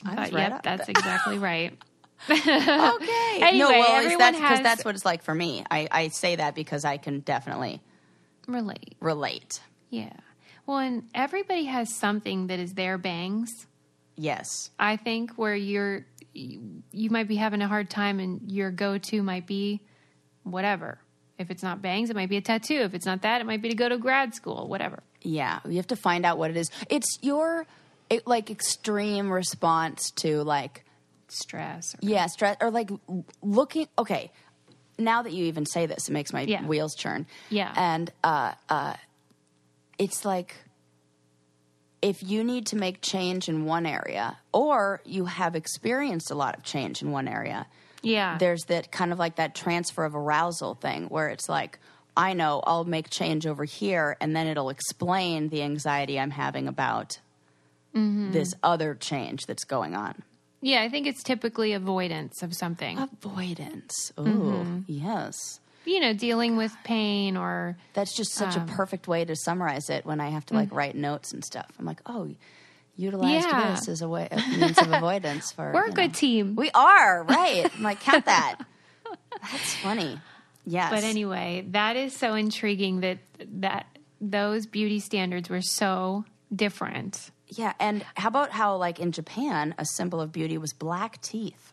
I 0.05 0.09
was 0.11 0.31
But, 0.31 0.33
right 0.33 0.51
yep, 0.51 0.63
that's 0.63 0.89
exactly 0.89 1.39
right. 1.39 1.77
okay. 2.31 3.43
Anyway, 3.43 3.59
no, 3.59 3.69
well, 3.69 3.97
everyone 3.97 4.19
that's 4.19 4.37
because 4.39 4.61
that's 4.63 4.85
what 4.85 4.95
it's 4.95 5.05
like 5.05 5.23
for 5.23 5.35
me. 5.35 5.65
I, 5.71 5.89
I 5.91 6.09
say 6.09 6.37
that 6.37 6.55
because 6.55 6.85
I 6.85 6.97
can 6.97 7.21
definitely 7.21 7.83
Relate. 8.47 8.95
relate. 9.01 9.61
Yeah. 9.91 10.13
Well, 10.67 10.79
and 10.79 11.09
everybody 11.15 11.65
has 11.65 11.95
something 11.95 12.47
that 12.47 12.59
is 12.59 12.75
their 12.75 12.97
bangs. 12.97 13.51
Yes. 14.17 14.71
I 14.79 14.97
think 14.97 15.33
where 15.33 15.57
you're 15.57 16.07
you, 16.35 16.83
you 16.93 17.11
might 17.11 17.29
be 17.29 17.37
having 17.37 17.63
a 17.63 17.69
hard 17.69 17.89
time 17.91 18.21
and 18.21 18.51
your 18.51 18.71
go-to 18.71 19.23
might 19.23 19.47
be 19.47 19.81
whatever. 20.43 20.99
If 21.39 21.51
it's 21.51 21.63
not 21.63 21.83
bangs, 21.83 22.11
it 22.11 22.17
might 22.17 22.29
be 22.29 22.37
a 22.37 22.41
tattoo. 22.41 22.81
If 22.81 22.95
it's 22.95 23.07
not 23.07 23.23
that, 23.23 23.41
it 23.41 23.45
might 23.45 23.63
be 23.63 23.71
to 23.71 23.75
go 23.75 23.89
to 23.89 23.99
grad 23.99 24.35
school, 24.35 24.69
whatever. 24.69 25.03
Yeah, 25.23 25.61
you 25.69 25.77
have 25.77 25.87
to 25.89 25.97
find 25.97 26.25
out 26.27 26.39
what 26.39 26.51
it 26.51 26.57
is. 26.57 26.71
It's 26.91 27.19
your 27.23 27.67
it, 28.11 28.27
like 28.27 28.51
extreme 28.51 29.31
response 29.33 30.11
to 30.17 30.43
like 30.45 30.85
Stress. 31.29 31.95
Or, 31.95 31.99
yeah 32.03 32.27
stress 32.27 32.57
or 32.61 32.71
like 32.71 32.91
looking. 33.43 33.89
Okay, 33.99 34.31
now 34.99 35.23
that 35.23 35.33
you 35.33 35.47
even 35.47 35.67
say 35.67 35.87
this, 35.87 36.09
it 36.09 36.13
makes 36.13 36.33
my 36.33 36.43
Yeah. 36.43 36.65
wheels 36.65 36.95
churn. 36.95 37.27
Yeah. 37.51 37.73
and 37.75 38.13
uh, 38.23 38.53
uh, 38.69 38.95
it's 39.99 40.25
like 40.25 40.55
if 42.11 42.23
you 42.23 42.45
need 42.45 42.67
to 42.67 42.77
make 42.77 43.01
change 43.01 43.49
in 43.49 43.65
one 43.65 43.87
area, 43.87 44.37
or 44.53 45.01
you 45.05 45.25
have 45.25 45.57
experienced 45.57 46.31
a 46.31 46.35
lot 46.35 46.55
of 46.57 46.63
change 46.63 47.01
in 47.03 47.11
one 47.11 47.27
area, 47.27 47.67
yeah. 48.03 48.37
there's 48.39 48.63
that 48.69 48.93
kind 48.93 49.11
of 49.13 49.19
like 49.19 49.37
that 49.37 49.55
transfer 49.55 50.05
of 50.05 50.15
arousal 50.15 50.75
thing 50.75 51.07
where 51.07 51.29
it's 51.29 51.49
like 51.49 51.79
I 52.17 52.35
know 52.35 52.63
I'll 52.67 52.85
make 52.85 53.09
change 53.11 53.47
over 53.47 53.65
here 53.65 54.17
and 54.21 54.37
then 54.37 54.47
it'll 54.47 54.69
explain 54.71 55.49
the 55.49 55.63
anxiety 55.63 56.21
I'm 56.21 56.31
having 56.31 56.69
about 56.69 57.19
Mm-hmm. 57.97 58.33
this 58.33 58.53
other 58.63 58.95
change 58.97 59.47
that's 59.47 59.63
going 59.65 59.95
on. 59.95 60.15
yeah, 60.61 60.83
I 60.83 60.89
think 60.89 61.07
it's 61.07 61.23
typically 61.23 61.73
avoidance 61.75 62.43
of 62.43 62.53
something. 62.53 62.99
Avoidance. 62.99 64.13
Oh, 64.19 64.25
Mm-hmm. 64.25 64.81
yes. 64.89 65.61
You 65.87 66.01
know, 66.01 66.13
dealing 66.13 66.57
with 66.57 66.75
pain 66.85 67.37
or 67.37 67.77
That's 67.95 68.15
just 68.17 68.33
such 68.33 68.57
Um, 68.57 68.69
a 68.69 68.73
perfect 68.73 69.07
way 69.09 69.25
to 69.25 69.35
summarize 69.37 69.91
it 69.91 70.05
when 70.07 70.21
I 70.21 70.31
have 70.31 70.47
to 70.47 70.55
like 70.55 70.73
write 70.73 70.97
notes 70.97 71.33
and 71.33 71.45
stuff. 71.45 71.71
I'm 71.79 71.85
like, 71.85 72.01
oh, 72.07 72.29
utilized 72.97 73.47
Mm. 73.47 73.51
Yeah. 73.53 73.71
this 73.75 73.89
as 73.89 74.03
a 74.03 74.09
way 74.09 74.29
a 74.31 74.37
means 74.37 74.79
of 74.79 74.93
avoidance 74.93 75.51
for 75.53 75.73
we're 75.73 75.85
a 75.87 75.89
you 75.89 75.95
good 75.95 76.15
team. 76.15 76.55
We 76.57 76.71
are, 76.75 77.25
right. 77.25 77.69
I'm 77.77 77.83
like, 77.83 78.01
count 78.01 78.25
that. 78.35 78.57
That's 79.43 79.75
funny. 79.77 80.21
Yes. 80.67 80.91
But 80.91 81.05
anyway, 81.05 81.67
that 81.71 81.97
is 81.97 82.17
so 82.17 82.35
intriguing 82.35 83.01
that 83.01 83.19
that 83.61 83.87
those 84.21 84.65
beauty 84.67 85.01
standards 85.01 85.51
were 85.51 85.61
so 85.61 86.25
different. 86.55 87.31
Yeah, 87.49 87.75
and 87.79 88.05
how 88.15 88.29
about 88.29 88.51
how 88.51 88.77
like 88.77 88.99
in 88.99 89.13
Japan, 89.13 89.75
a 89.77 89.85
symbol 89.85 90.21
of 90.21 90.33
beauty 90.33 90.57
was 90.57 90.73
black 90.73 91.21
teeth. 91.21 91.73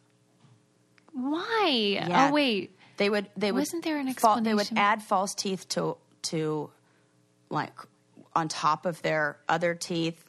Why? 1.13 1.97
Yeah. 2.07 2.27
Oh 2.29 2.33
wait. 2.33 2.75
They 3.01 3.09
would 3.09 3.29
they 3.35 3.51
would 3.51 3.57
Wasn't 3.61 3.83
there 3.83 3.97
an 3.97 4.13
fa- 4.13 4.41
they 4.43 4.53
would 4.53 4.69
add 4.75 5.01
false 5.01 5.33
teeth 5.33 5.67
to 5.69 5.97
to 6.23 6.69
like 7.49 7.73
on 8.35 8.47
top 8.47 8.85
of 8.85 9.01
their 9.01 9.37
other 9.49 9.73
teeth. 9.73 10.23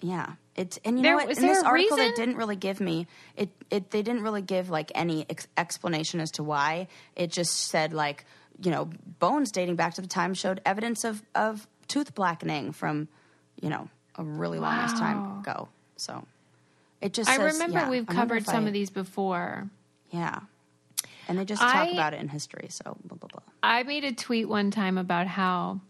Yeah. 0.00 0.34
It 0.54 0.78
and 0.84 0.96
you 0.96 1.02
There- 1.02 1.16
know 1.18 1.24
what? 1.26 1.36
In 1.36 1.42
this 1.44 1.64
article, 1.64 1.96
reason? 1.96 1.98
they 1.98 2.12
didn't 2.12 2.36
really 2.36 2.54
give 2.54 2.78
me 2.80 3.08
it. 3.34 3.48
It 3.68 3.90
they 3.90 4.02
didn't 4.02 4.22
really 4.22 4.42
give 4.42 4.70
like 4.70 4.92
any 4.94 5.26
ex- 5.28 5.48
explanation 5.56 6.20
as 6.20 6.30
to 6.32 6.44
why. 6.44 6.86
It 7.16 7.32
just 7.32 7.52
said 7.52 7.92
like 7.92 8.24
you 8.62 8.70
know 8.70 8.90
bones 9.18 9.50
dating 9.50 9.74
back 9.74 9.94
to 9.94 10.00
the 10.00 10.06
time 10.06 10.34
showed 10.34 10.60
evidence 10.64 11.02
of 11.02 11.20
of 11.34 11.66
tooth 11.88 12.14
blackening 12.14 12.70
from 12.70 13.08
you 13.60 13.70
know 13.70 13.88
a 14.14 14.22
really 14.22 14.60
long 14.60 14.72
ass 14.72 14.92
time 14.92 15.40
ago. 15.40 15.68
So 15.96 16.24
it 17.00 17.12
just 17.12 17.28
I 17.28 17.38
says- 17.38 17.54
remember 17.54 17.78
yeah, 17.80 17.90
we've 17.90 18.08
I 18.08 18.14
covered 18.14 18.44
some 18.46 18.66
I- 18.66 18.68
of 18.68 18.72
these 18.72 18.90
before. 18.90 19.68
Yeah, 20.12 20.38
and 21.28 21.38
they 21.38 21.44
just 21.44 21.62
I- 21.62 21.72
talk 21.86 21.92
about 21.92 22.14
it 22.14 22.20
in 22.20 22.28
history. 22.28 22.68
So 22.70 22.96
blah 23.04 23.16
blah 23.18 23.28
blah. 23.32 23.42
I 23.62 23.82
made 23.82 24.04
a 24.04 24.12
tweet 24.12 24.48
one 24.48 24.70
time 24.70 24.98
about 24.98 25.26
how 25.26 25.80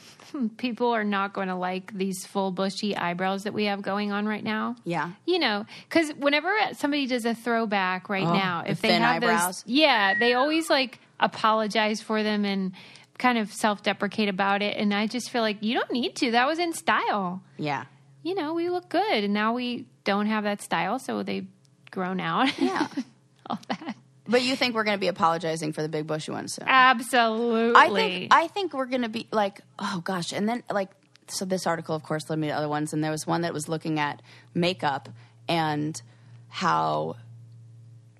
people 0.56 0.88
are 0.90 1.04
not 1.04 1.32
going 1.32 1.48
to 1.48 1.54
like 1.54 1.92
these 1.92 2.26
full 2.26 2.50
bushy 2.50 2.96
eyebrows 2.96 3.44
that 3.44 3.52
we 3.52 3.64
have 3.66 3.82
going 3.82 4.12
on 4.12 4.26
right 4.26 4.42
now. 4.44 4.76
Yeah. 4.84 5.10
You 5.26 5.38
know, 5.38 5.66
because 5.88 6.10
whenever 6.18 6.52
somebody 6.72 7.06
does 7.06 7.24
a 7.24 7.34
throwback 7.34 8.08
right 8.08 8.24
Oh, 8.26 8.32
now, 8.32 8.62
the 8.62 8.70
if 8.72 8.80
they 8.80 8.92
have 8.94 9.22
eyebrows? 9.22 9.62
those, 9.62 9.64
yeah, 9.66 10.18
they 10.18 10.34
always 10.34 10.68
like 10.70 10.98
apologize 11.20 12.00
for 12.00 12.22
them 12.22 12.44
and 12.44 12.72
kind 13.18 13.38
of 13.38 13.52
self 13.52 13.82
deprecate 13.82 14.28
about 14.28 14.62
it. 14.62 14.76
And 14.76 14.92
I 14.92 15.06
just 15.06 15.30
feel 15.30 15.42
like 15.42 15.62
you 15.62 15.74
don't 15.74 15.92
need 15.92 16.16
to. 16.16 16.32
That 16.32 16.46
was 16.46 16.58
in 16.58 16.72
style. 16.72 17.42
Yeah, 17.56 17.84
You 18.22 18.34
know, 18.34 18.54
we 18.54 18.68
look 18.70 18.88
good. 18.88 19.24
And 19.24 19.32
now 19.34 19.52
we 19.54 19.86
don't 20.04 20.26
have 20.26 20.42
that 20.44 20.62
style. 20.62 20.98
So 20.98 21.22
they've 21.22 21.46
grown 21.92 22.18
out. 22.20 22.58
yeah. 22.58 22.88
All 23.50 23.58
that. 23.68 23.94
But 24.26 24.42
you 24.42 24.56
think 24.56 24.74
we're 24.74 24.84
going 24.84 24.96
to 24.96 25.00
be 25.00 25.08
apologizing 25.08 25.72
for 25.72 25.82
the 25.82 25.88
big 25.88 26.06
bushy 26.06 26.32
ones 26.32 26.54
soon? 26.54 26.66
Absolutely. 26.68 27.74
I 27.80 27.88
think 27.90 28.34
I 28.34 28.46
think 28.48 28.72
we're 28.74 28.86
gonna 28.86 29.08
be 29.08 29.26
like, 29.30 29.60
oh 29.78 30.00
gosh, 30.04 30.32
and 30.32 30.48
then 30.48 30.62
like, 30.70 30.90
so 31.28 31.44
this 31.44 31.66
article, 31.66 31.94
of 31.94 32.02
course, 32.02 32.28
led 32.30 32.38
me 32.38 32.48
to 32.48 32.52
other 32.54 32.68
ones, 32.68 32.92
and 32.92 33.02
there 33.02 33.10
was 33.10 33.26
one 33.26 33.42
that 33.42 33.52
was 33.52 33.68
looking 33.68 33.98
at 33.98 34.20
makeup 34.54 35.08
and 35.48 36.00
how 36.48 37.16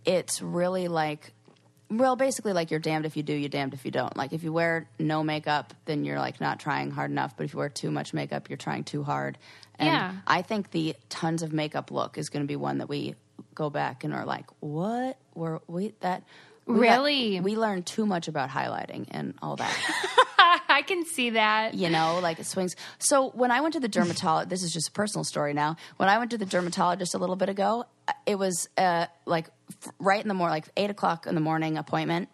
it's 0.05 0.43
really 0.43 0.89
like, 0.89 1.33
well, 1.91 2.17
basically 2.17 2.53
like 2.53 2.71
you're 2.71 2.81
damned 2.81 3.07
if 3.07 3.17
you 3.17 3.23
do, 3.23 3.33
you're 3.35 3.49
damned 3.49 3.73
if 3.75 3.85
you 3.85 3.91
don't. 3.91 4.17
Like 4.17 4.33
if 4.33 4.43
you 4.43 4.53
wear 4.53 4.89
no 4.99 5.23
makeup, 5.23 5.73
then 5.85 6.05
you're 6.05 6.19
like 6.19 6.41
not 6.41 6.59
trying 6.61 6.91
hard 6.91 7.11
enough, 7.11 7.37
but 7.37 7.45
if 7.45 7.53
you 7.53 7.59
wear 7.59 7.69
too 7.69 7.91
much 7.91 8.13
makeup, 8.13 8.49
you're 8.51 8.57
trying 8.59 8.85
too 8.85 9.03
hard. 9.05 9.39
And 9.79 9.87
Yeah. 9.89 10.13
I 10.27 10.43
think 10.43 10.71
the 10.73 10.97
tons 11.09 11.43
of 11.43 11.53
makeup 11.53 11.91
look 11.91 12.19
is 12.19 12.29
going 12.29 12.43
to 12.45 12.49
be 12.49 12.57
one 12.57 12.79
that 12.79 12.89
we 12.89 13.15
go 13.55 13.71
back 13.71 14.05
and 14.05 14.13
are 14.15 14.25
like, 14.25 14.47
what 14.61 15.19
were 15.35 15.61
we 15.67 15.95
that? 16.01 16.23
we 16.67 16.75
got- 16.75 16.81
Really? 16.81 17.41
we 17.41 17.57
learned 17.57 17.87
too 17.87 18.07
much 18.07 18.29
about 18.29 18.49
highlighting 18.51 19.07
and 19.11 19.35
all 19.43 19.57
that. 19.57 19.75
I 20.69 20.83
can 20.83 21.05
see 21.07 21.31
that. 21.31 21.75
you 21.75 21.89
know, 21.89 22.19
like 22.23 22.39
it 22.41 22.47
swings. 22.47 22.75
So 22.99 23.31
when 23.31 23.51
I 23.51 23.61
went 23.61 23.75
to 23.75 23.81
the 23.81 23.89
dermatologist, 23.89 24.51
this 24.51 24.63
is 24.63 24.73
just 24.73 24.89
a 24.89 24.93
personal 24.93 25.23
story 25.25 25.55
now. 25.55 25.77
When 25.99 26.09
I 26.09 26.19
went 26.19 26.31
to 26.33 26.39
the 26.39 26.47
dermatologist 26.47 27.15
a 27.15 27.19
little 27.19 27.37
bit 27.37 27.49
ago, 27.49 27.85
it 28.27 28.37
was 28.37 28.69
uh, 28.77 29.07
like 29.25 29.47
right 29.99 30.21
in 30.21 30.27
the 30.29 30.35
morning, 30.35 30.55
like 30.55 30.67
eight 30.77 30.91
o'clock 30.91 31.27
in 31.27 31.35
the 31.35 31.41
morning 31.41 31.79
appointment, 31.79 32.29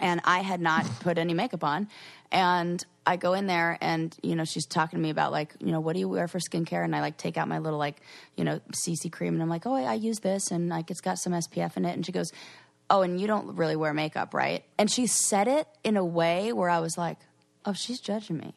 and 0.00 0.20
I 0.24 0.38
had 0.40 0.60
not 0.60 0.86
put 1.00 1.18
any 1.18 1.34
makeup 1.34 1.62
on, 1.64 1.88
and. 2.32 2.84
I 3.08 3.16
go 3.16 3.32
in 3.32 3.46
there 3.46 3.78
and 3.80 4.14
you 4.22 4.36
know 4.36 4.44
she's 4.44 4.66
talking 4.66 4.98
to 4.98 5.02
me 5.02 5.08
about 5.08 5.32
like 5.32 5.54
you 5.60 5.72
know 5.72 5.80
what 5.80 5.94
do 5.94 6.00
you 6.00 6.08
wear 6.10 6.28
for 6.28 6.38
skincare 6.38 6.84
and 6.84 6.94
I 6.94 7.00
like 7.00 7.16
take 7.16 7.38
out 7.38 7.48
my 7.48 7.58
little 7.58 7.78
like 7.78 7.96
you 8.36 8.44
know 8.44 8.60
CC 8.72 9.10
cream 9.10 9.32
and 9.32 9.42
I'm 9.42 9.48
like 9.48 9.64
oh 9.64 9.72
I, 9.74 9.84
I 9.84 9.94
use 9.94 10.18
this 10.18 10.50
and 10.50 10.68
like 10.68 10.90
it's 10.90 11.00
got 11.00 11.18
some 11.18 11.32
SPF 11.32 11.78
in 11.78 11.86
it 11.86 11.92
and 11.94 12.04
she 12.04 12.12
goes 12.12 12.30
oh 12.90 13.00
and 13.00 13.18
you 13.18 13.26
don't 13.26 13.56
really 13.56 13.76
wear 13.76 13.94
makeup 13.94 14.34
right 14.34 14.62
and 14.76 14.90
she 14.90 15.06
said 15.06 15.48
it 15.48 15.66
in 15.82 15.96
a 15.96 16.04
way 16.04 16.52
where 16.52 16.68
I 16.68 16.80
was 16.80 16.98
like 16.98 17.16
oh 17.64 17.72
she's 17.72 17.98
judging 17.98 18.36
me 18.36 18.54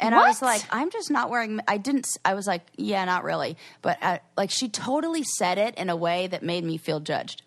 and 0.00 0.16
I 0.16 0.26
was 0.26 0.42
like, 0.42 0.62
I'm 0.72 0.90
just 0.90 1.12
not 1.12 1.30
wearing. 1.30 1.60
I 1.68 1.76
didn't. 1.78 2.08
I 2.24 2.34
was 2.34 2.44
like, 2.44 2.62
yeah, 2.76 3.04
not 3.04 3.22
really. 3.22 3.56
But 3.82 3.98
uh 4.02 4.18
like, 4.36 4.50
she 4.50 4.68
totally 4.68 5.22
said 5.22 5.58
it 5.58 5.76
in 5.76 5.90
a 5.90 5.94
way 5.94 6.26
that 6.26 6.42
made 6.42 6.64
me 6.64 6.76
feel 6.76 6.98
judged. 6.98 7.42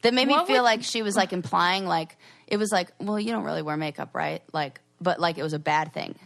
That 0.00 0.14
made 0.14 0.28
me 0.28 0.34
feel 0.46 0.56
would- 0.56 0.62
like 0.62 0.82
she 0.82 1.02
was 1.02 1.14
like 1.14 1.34
implying, 1.34 1.84
like 1.84 2.16
it 2.46 2.56
was 2.56 2.72
like, 2.72 2.90
well, 3.00 3.20
you 3.20 3.32
don't 3.32 3.44
really 3.44 3.60
wear 3.60 3.76
makeup, 3.76 4.14
right? 4.14 4.42
Like, 4.50 4.80
but 5.04 5.20
like 5.20 5.38
it 5.38 5.42
was 5.42 5.52
a 5.52 5.58
bad 5.58 5.92
thing. 5.92 6.16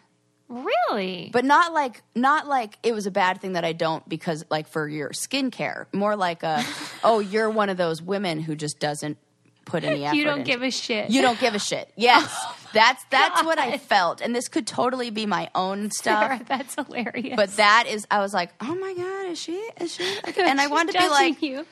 Really? 0.49 1.29
But 1.31 1.45
not 1.45 1.75
like, 1.75 2.03
not 2.15 2.47
like 2.47 2.79
it 2.83 2.95
was 2.95 3.07
a 3.07 3.11
bad 3.11 3.41
thing 3.41 3.53
that 3.53 3.65
I 3.67 3.75
don't 3.75 4.09
because 4.09 4.45
like 4.49 4.67
for 4.67 4.89
your 4.89 5.11
skincare. 5.11 5.87
More 5.93 6.17
like 6.17 6.43
a, 6.43 6.65
oh, 7.05 7.19
you're 7.21 7.51
one 7.51 7.69
of 7.69 7.77
those 7.77 8.01
women 8.01 8.41
who 8.41 8.57
just 8.57 8.79
doesn't 8.79 9.19
put 9.67 9.85
any 9.85 10.05
effort. 10.05 10.17
you 10.17 10.25
don't 10.25 10.41
into 10.41 10.51
give 10.51 10.63
a 10.63 10.71
shit. 10.71 11.11
you 11.11 11.21
don't 11.21 11.39
give 11.39 11.55
a 11.55 11.59
shit. 11.59 11.93
Yes, 11.97 12.35
oh 12.43 12.57
that's 12.73 13.05
that's 13.11 13.45
what 13.45 13.59
I 13.59 13.79
felt, 13.79 14.21
and 14.21 14.35
this 14.35 14.49
could 14.49 14.67
totally 14.67 15.11
be 15.11 15.27
my 15.27 15.51
own 15.55 15.91
stuff. 15.91 16.23
Sarah, 16.23 16.41
That's 16.47 16.75
hilarious. 16.75 17.37
But 17.37 17.57
that 17.57 17.85
is, 17.89 18.07
I 18.11 18.21
was 18.21 18.33
like, 18.33 18.51
oh 18.61 18.75
my 18.75 18.95
god, 18.95 19.31
is 19.31 19.39
she? 19.39 19.57
Is 19.81 19.95
she? 19.95 20.19
And 20.39 20.61
I 20.61 20.67
wanted 20.69 20.93
to 20.93 20.99
be 20.99 21.09
like, 21.09 21.43
you. 21.43 21.67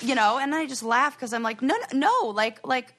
you 0.00 0.14
know, 0.14 0.38
and 0.38 0.54
I 0.54 0.66
just 0.66 0.82
laugh 0.82 1.14
because 1.14 1.32
I'm 1.34 1.42
like, 1.42 1.60
no, 1.60 1.76
no, 1.92 1.98
no, 2.22 2.28
like, 2.30 2.66
like, 2.66 2.94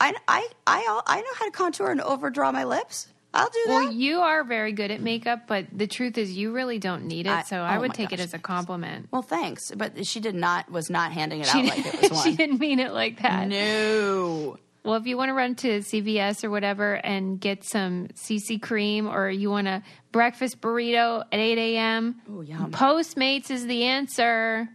I, 0.00 0.12
I, 0.28 0.46
I, 0.66 1.00
I 1.06 1.20
know 1.20 1.26
how 1.38 1.44
to 1.46 1.50
contour 1.50 1.90
and 1.90 2.00
overdraw 2.00 2.52
my 2.52 2.64
lips. 2.64 3.08
I'll 3.32 3.48
do 3.48 3.58
that. 3.66 3.72
Well, 3.72 3.92
you 3.92 4.20
are 4.20 4.44
very 4.44 4.70
good 4.72 4.92
at 4.92 5.00
makeup, 5.00 5.48
but 5.48 5.66
the 5.72 5.88
truth 5.88 6.16
is, 6.18 6.30
you 6.36 6.52
really 6.52 6.78
don't 6.78 7.06
need 7.06 7.26
it. 7.26 7.30
I- 7.32 7.42
so 7.42 7.58
I 7.60 7.76
oh 7.76 7.80
would 7.80 7.92
take 7.94 8.12
it 8.12 8.20
as 8.20 8.32
a 8.32 8.38
compliment. 8.38 9.08
well, 9.10 9.22
thanks, 9.22 9.72
but 9.76 10.06
she 10.06 10.20
did 10.20 10.36
not 10.36 10.70
was 10.70 10.88
not 10.88 11.10
handing 11.12 11.40
it 11.40 11.46
She, 11.46 11.58
out 11.58 11.64
like 11.66 11.86
it 12.04 12.10
was 12.12 12.22
she 12.22 12.36
didn't 12.36 12.60
mean 12.60 12.78
it 12.78 12.92
like 12.92 13.22
that. 13.22 13.48
No. 13.48 14.56
Well, 14.84 14.96
if 14.96 15.06
you 15.06 15.16
want 15.16 15.30
to 15.30 15.32
run 15.32 15.54
to 15.56 15.78
CVS 15.80 16.44
or 16.44 16.50
whatever 16.50 16.94
and 16.94 17.40
get 17.40 17.64
some 17.64 18.08
CC 18.14 18.60
cream, 18.60 19.08
or 19.08 19.30
you 19.30 19.48
want 19.50 19.66
a 19.66 19.82
breakfast 20.12 20.60
burrito 20.60 21.22
at 21.32 21.38
8 21.40 21.58
a.m., 21.58 22.20
Ooh. 22.30 22.44
Postmates 22.70 23.50
is 23.50 23.66
the 23.66 23.84
answer. 23.84 24.68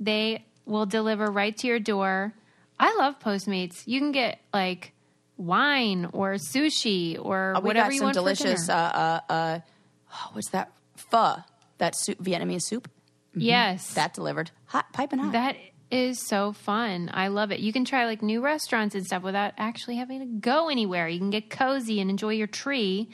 They 0.00 0.46
will 0.64 0.86
deliver 0.86 1.26
right 1.26 1.54
to 1.58 1.66
your 1.66 1.78
door. 1.78 2.32
I 2.80 2.96
love 2.98 3.18
Postmates. 3.20 3.82
You 3.86 4.00
can 4.00 4.10
get 4.12 4.40
like 4.52 4.92
wine 5.36 6.08
or 6.12 6.34
sushi 6.34 7.16
or 7.22 7.54
Uh, 7.56 7.60
we 7.60 7.66
whatever 7.68 7.88
got 7.88 7.92
you 7.92 7.98
some 7.98 8.06
want 8.06 8.14
delicious. 8.14 8.66
for 8.66 8.72
Uh, 8.72 8.90
dinner. 8.92 9.20
uh, 9.28 9.32
uh, 9.32 9.60
oh, 10.14 10.30
what's 10.32 10.48
that? 10.50 10.72
Pho. 10.96 11.36
That 11.78 11.94
soup, 11.96 12.18
Vietnamese 12.18 12.62
soup. 12.62 12.90
yes, 13.34 13.94
That 13.94 14.12
delivered 14.14 14.50
hot, 14.66 14.92
piping 14.92 15.18
hot. 15.18 15.32
That 15.32 15.56
is 15.90 16.18
so 16.26 16.52
fun. 16.52 17.10
I 17.12 17.28
love 17.28 17.52
it. 17.52 17.60
You 17.60 17.72
can 17.72 17.84
try 17.84 18.04
like 18.06 18.22
new 18.22 18.40
restaurants 18.42 18.94
and 18.94 19.04
stuff 19.06 19.22
without 19.22 19.54
actually 19.56 19.96
having 19.96 20.20
to 20.20 20.26
go 20.26 20.68
anywhere. 20.68 21.08
You 21.08 21.18
can 21.18 21.30
get 21.30 21.48
cozy 21.50 22.00
and 22.00 22.10
enjoy 22.10 22.34
your 22.34 22.46
tree. 22.46 23.08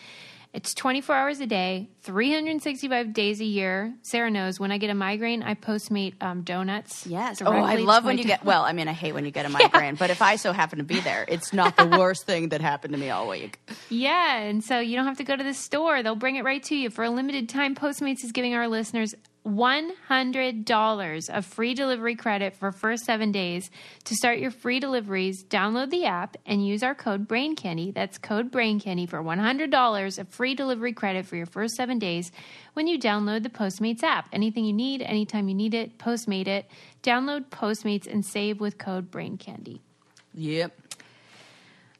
It's 0.56 0.72
24 0.72 1.14
hours 1.14 1.40
a 1.40 1.46
day, 1.46 1.90
365 2.04 3.12
days 3.12 3.42
a 3.42 3.44
year. 3.44 3.92
Sarah 4.00 4.30
knows 4.30 4.58
when 4.58 4.72
I 4.72 4.78
get 4.78 4.88
a 4.88 4.94
migraine, 4.94 5.42
I 5.42 5.52
postmate 5.52 6.14
um, 6.22 6.44
donuts. 6.44 7.06
Yes. 7.06 7.42
Oh, 7.42 7.52
I 7.52 7.76
love 7.76 8.06
when 8.06 8.16
you 8.16 8.24
get. 8.24 8.42
Well, 8.42 8.62
I 8.62 8.72
mean, 8.72 8.88
I 8.88 8.94
hate 8.94 9.12
when 9.12 9.26
you 9.26 9.30
get 9.30 9.44
a 9.44 9.48
migraine, 9.50 9.96
but 9.96 10.08
if 10.08 10.22
I 10.22 10.36
so 10.36 10.54
happen 10.54 10.78
to 10.78 10.84
be 10.84 10.98
there, 11.00 11.26
it's 11.28 11.52
not 11.52 11.76
the 11.76 11.84
worst 11.98 12.24
thing 12.24 12.48
that 12.48 12.62
happened 12.62 12.94
to 12.94 12.98
me 12.98 13.10
all 13.10 13.28
week. 13.28 13.60
Yeah, 13.90 14.38
and 14.38 14.64
so 14.64 14.78
you 14.80 14.96
don't 14.96 15.04
have 15.04 15.18
to 15.18 15.24
go 15.24 15.36
to 15.36 15.44
the 15.44 15.52
store. 15.52 16.02
They'll 16.02 16.16
bring 16.16 16.36
it 16.36 16.44
right 16.44 16.62
to 16.62 16.74
you. 16.74 16.88
For 16.88 17.04
a 17.04 17.10
limited 17.10 17.50
time, 17.50 17.74
Postmates 17.74 18.24
is 18.24 18.32
giving 18.32 18.54
our 18.54 18.66
listeners 18.66 19.14
$100 19.46 21.30
of 21.30 21.46
free 21.46 21.74
delivery 21.74 22.16
credit 22.16 22.56
for 22.56 22.72
first 22.72 23.04
seven 23.04 23.32
days. 23.32 23.70
To 24.04 24.14
start 24.14 24.38
your 24.38 24.50
free 24.50 24.80
deliveries, 24.80 25.44
download 25.44 25.90
the 25.90 26.04
app 26.04 26.36
and 26.44 26.66
use 26.66 26.82
our 26.82 26.94
code 26.94 27.28
BRAINCANDY. 27.28 27.94
That's 27.94 28.18
code 28.18 28.50
BRAINCANDY 28.50 29.08
for 29.08 29.22
$100 29.22 30.18
of 30.18 30.28
free 30.28 30.54
delivery 30.54 30.92
credit 30.92 31.26
for 31.26 31.36
your 31.36 31.46
first 31.46 31.74
seven 31.76 31.98
days 31.98 32.32
when 32.74 32.86
you 32.86 32.98
download 32.98 33.42
the 33.42 33.48
Postmates 33.48 34.02
app. 34.02 34.28
Anything 34.32 34.64
you 34.64 34.72
need, 34.72 35.02
anytime 35.02 35.48
you 35.48 35.54
need 35.54 35.74
it, 35.74 35.98
Postmate 35.98 36.48
it. 36.48 36.68
Download 37.02 37.46
Postmates 37.46 38.06
and 38.06 38.24
save 38.24 38.60
with 38.60 38.78
code 38.78 39.10
BRAINCANDY. 39.10 39.80
Yep. 40.34 40.85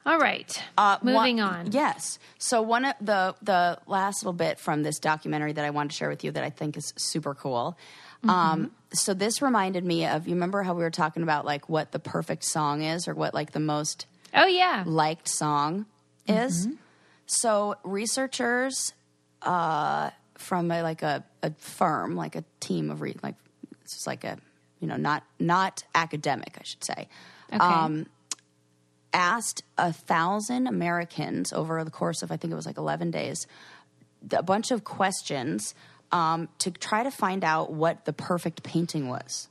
All 0.07 0.17
right, 0.17 0.63
Uh, 0.77 0.97
moving 1.03 1.37
one- 1.37 1.39
on. 1.67 1.71
Yes. 1.73 2.17
So 2.39 2.61
one 2.61 2.85
of 2.85 2.95
the 3.01 3.35
the 3.41 3.77
last 3.87 4.23
little 4.23 4.31
bit 4.33 4.57
from 4.57 4.81
this 4.81 4.99
documentary 4.99 5.51
that 5.53 5.65
I 5.65 5.69
wanted 5.69 5.89
to 5.89 5.95
share 5.97 6.09
with 6.09 6.23
you 6.23 6.31
that 6.31 6.43
I 6.43 6.49
think 6.49 6.77
is 6.77 6.93
super 6.95 7.35
cool. 7.35 7.77
Mm-hmm. 8.19 8.29
Um, 8.29 8.71
so 8.93 9.13
this 9.13 9.41
reminded 9.41 9.83
me 9.85 10.05
of 10.07 10.27
you 10.27 10.33
remember 10.35 10.63
how 10.63 10.73
we 10.73 10.81
were 10.81 10.89
talking 10.91 11.23
about 11.23 11.45
like 11.45 11.67
what 11.67 11.91
the 11.91 11.99
perfect 11.99 12.45
song 12.45 12.81
is 12.81 13.07
or 13.07 13.13
what 13.13 13.33
like 13.33 13.51
the 13.51 13.59
most 13.59 14.05
Oh, 14.33 14.45
yeah. 14.47 14.83
liked 14.87 15.27
song 15.27 15.85
is. 16.25 16.67
Mm-hmm. 16.67 16.75
So 17.25 17.75
researchers 17.83 18.93
uh, 19.41 20.11
from 20.35 20.71
a, 20.71 20.81
like 20.83 21.03
a, 21.03 21.23
a 21.43 21.51
firm, 21.59 22.15
like 22.15 22.35
a 22.37 22.43
team 22.61 22.89
of 22.91 23.01
re- 23.01 23.17
like 23.21 23.35
it's 23.81 23.93
just 23.95 24.07
like 24.07 24.23
a 24.23 24.37
you 24.79 24.87
know 24.87 24.95
not 24.97 25.23
not 25.37 25.83
academic, 25.93 26.57
I 26.57 26.63
should 26.63 26.83
say, 26.83 27.07
Okay. 27.51 27.57
um, 27.57 28.05
asked 29.17 29.63
a 29.77 29.91
thousand 29.91 30.67
Americans 30.67 31.51
over 31.51 31.83
the 31.83 31.91
course 31.91 32.21
of 32.21 32.31
I 32.31 32.37
think 32.37 32.53
it 32.53 32.55
was 32.55 32.67
like 32.67 32.77
eleven 32.77 33.11
days, 33.11 33.47
a 34.31 34.43
bunch 34.43 34.71
of 34.71 34.83
questions 34.83 35.73
um, 36.11 36.47
to 36.59 36.71
try 36.71 37.03
to 37.03 37.11
find 37.11 37.43
out 37.43 37.73
what 37.73 38.05
the 38.05 38.13
perfect 38.13 38.63
painting 38.63 39.09
was. 39.09 39.49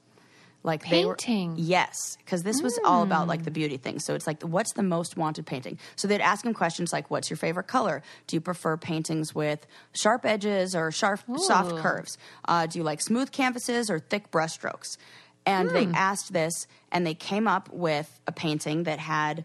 Like 0.62 0.88
they 0.88 1.04
were 1.04 1.14
Painting. 1.14 1.54
yes 1.58 2.18
because 2.24 2.42
this 2.42 2.60
was 2.60 2.76
all 2.84 3.04
about 3.04 3.28
like 3.28 3.44
the 3.44 3.52
beauty 3.52 3.76
thing 3.76 4.00
so 4.00 4.16
it's 4.16 4.26
like 4.26 4.42
what's 4.42 4.72
the 4.72 4.82
most 4.82 5.16
wanted 5.16 5.46
painting? 5.46 5.78
So 5.94 6.08
they'd 6.08 6.20
ask 6.20 6.44
him 6.44 6.54
questions 6.54 6.92
like 6.92 7.08
what's 7.08 7.30
your 7.30 7.36
favorite 7.36 7.68
color? 7.68 8.02
Do 8.26 8.34
you 8.34 8.40
prefer 8.40 8.76
paintings 8.76 9.32
with 9.32 9.64
sharp 9.92 10.24
edges 10.26 10.74
or 10.74 10.90
sharp 10.90 11.20
soft 11.36 11.76
curves? 11.76 12.18
Uh, 12.48 12.66
do 12.66 12.78
you 12.80 12.82
like 12.84 13.00
smooth 13.00 13.30
canvases 13.30 13.90
or 13.90 14.00
thick 14.00 14.32
brushstrokes? 14.32 14.96
And 15.44 15.70
they 15.70 15.86
asked 15.86 16.32
this 16.32 16.66
and 16.90 17.06
they 17.06 17.14
came 17.14 17.46
up 17.46 17.68
with 17.72 18.18
a 18.26 18.32
painting 18.32 18.82
that 18.84 18.98
had 18.98 19.44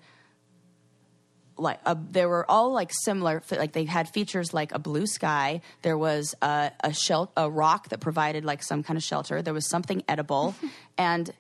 like 1.58 1.80
a, 1.86 1.98
they 2.12 2.26
were 2.26 2.50
all 2.50 2.72
like 2.72 2.92
similar 3.04 3.42
like 3.52 3.74
they 3.74 3.86
had 3.86 4.10
features 4.10 4.54
like 4.54 4.72
a 4.74 4.80
blue 4.80 5.06
sky 5.06 5.62
there 5.82 5.98
was 5.98 6.34
a 6.42 6.72
a, 6.82 6.94
shel- 6.94 7.32
a 7.38 7.50
rock 7.50 7.90
that 7.90 8.00
provided 8.00 8.44
like 8.46 8.64
some 8.64 8.84
kind 8.84 8.98
of 8.98 9.04
shelter 9.04 9.42
there 9.42 9.54
was 9.54 9.68
something 9.70 10.04
edible. 10.08 10.56
And 10.98 11.32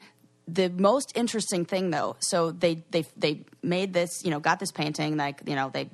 the 0.47 0.69
most 0.69 1.11
interesting 1.15 1.65
thing 1.65 1.91
though 1.91 2.15
so 2.19 2.51
they 2.51 2.83
they 2.89 3.05
they 3.15 3.41
made 3.61 3.93
this 3.93 4.23
you 4.23 4.31
know 4.31 4.39
got 4.39 4.59
this 4.59 4.71
painting 4.71 5.15
like 5.15 5.41
you 5.45 5.55
know 5.55 5.69
they 5.71 5.89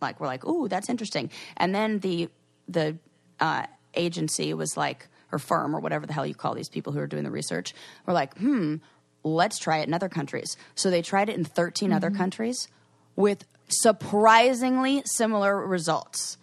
like 0.00 0.20
were 0.20 0.26
like 0.26 0.44
ooh 0.46 0.68
that's 0.68 0.88
interesting. 0.88 1.30
And 1.56 1.74
then 1.74 1.98
the 1.98 2.28
the 2.68 2.96
uh, 3.40 3.66
agency 3.94 4.54
was 4.54 4.76
like 4.76 5.08
or 5.32 5.38
firm 5.38 5.74
or 5.74 5.80
whatever 5.80 6.06
the 6.06 6.12
hell 6.12 6.26
you 6.26 6.34
call 6.34 6.54
these 6.54 6.68
people 6.68 6.92
who 6.92 7.00
are 7.00 7.06
doing 7.06 7.24
the 7.24 7.30
research 7.30 7.74
were 8.06 8.12
like 8.12 8.36
hmm 8.38 8.76
let's 9.22 9.58
try 9.58 9.78
it 9.78 9.86
in 9.86 9.92
other 9.92 10.08
countries. 10.08 10.56
So 10.74 10.90
they 10.90 11.02
tried 11.02 11.28
it 11.28 11.36
in 11.36 11.44
13 11.44 11.92
other 11.92 12.10
countries 12.10 12.68
with 13.20 13.44
surprisingly 13.68 15.02
similar 15.04 15.64
results 15.66 16.36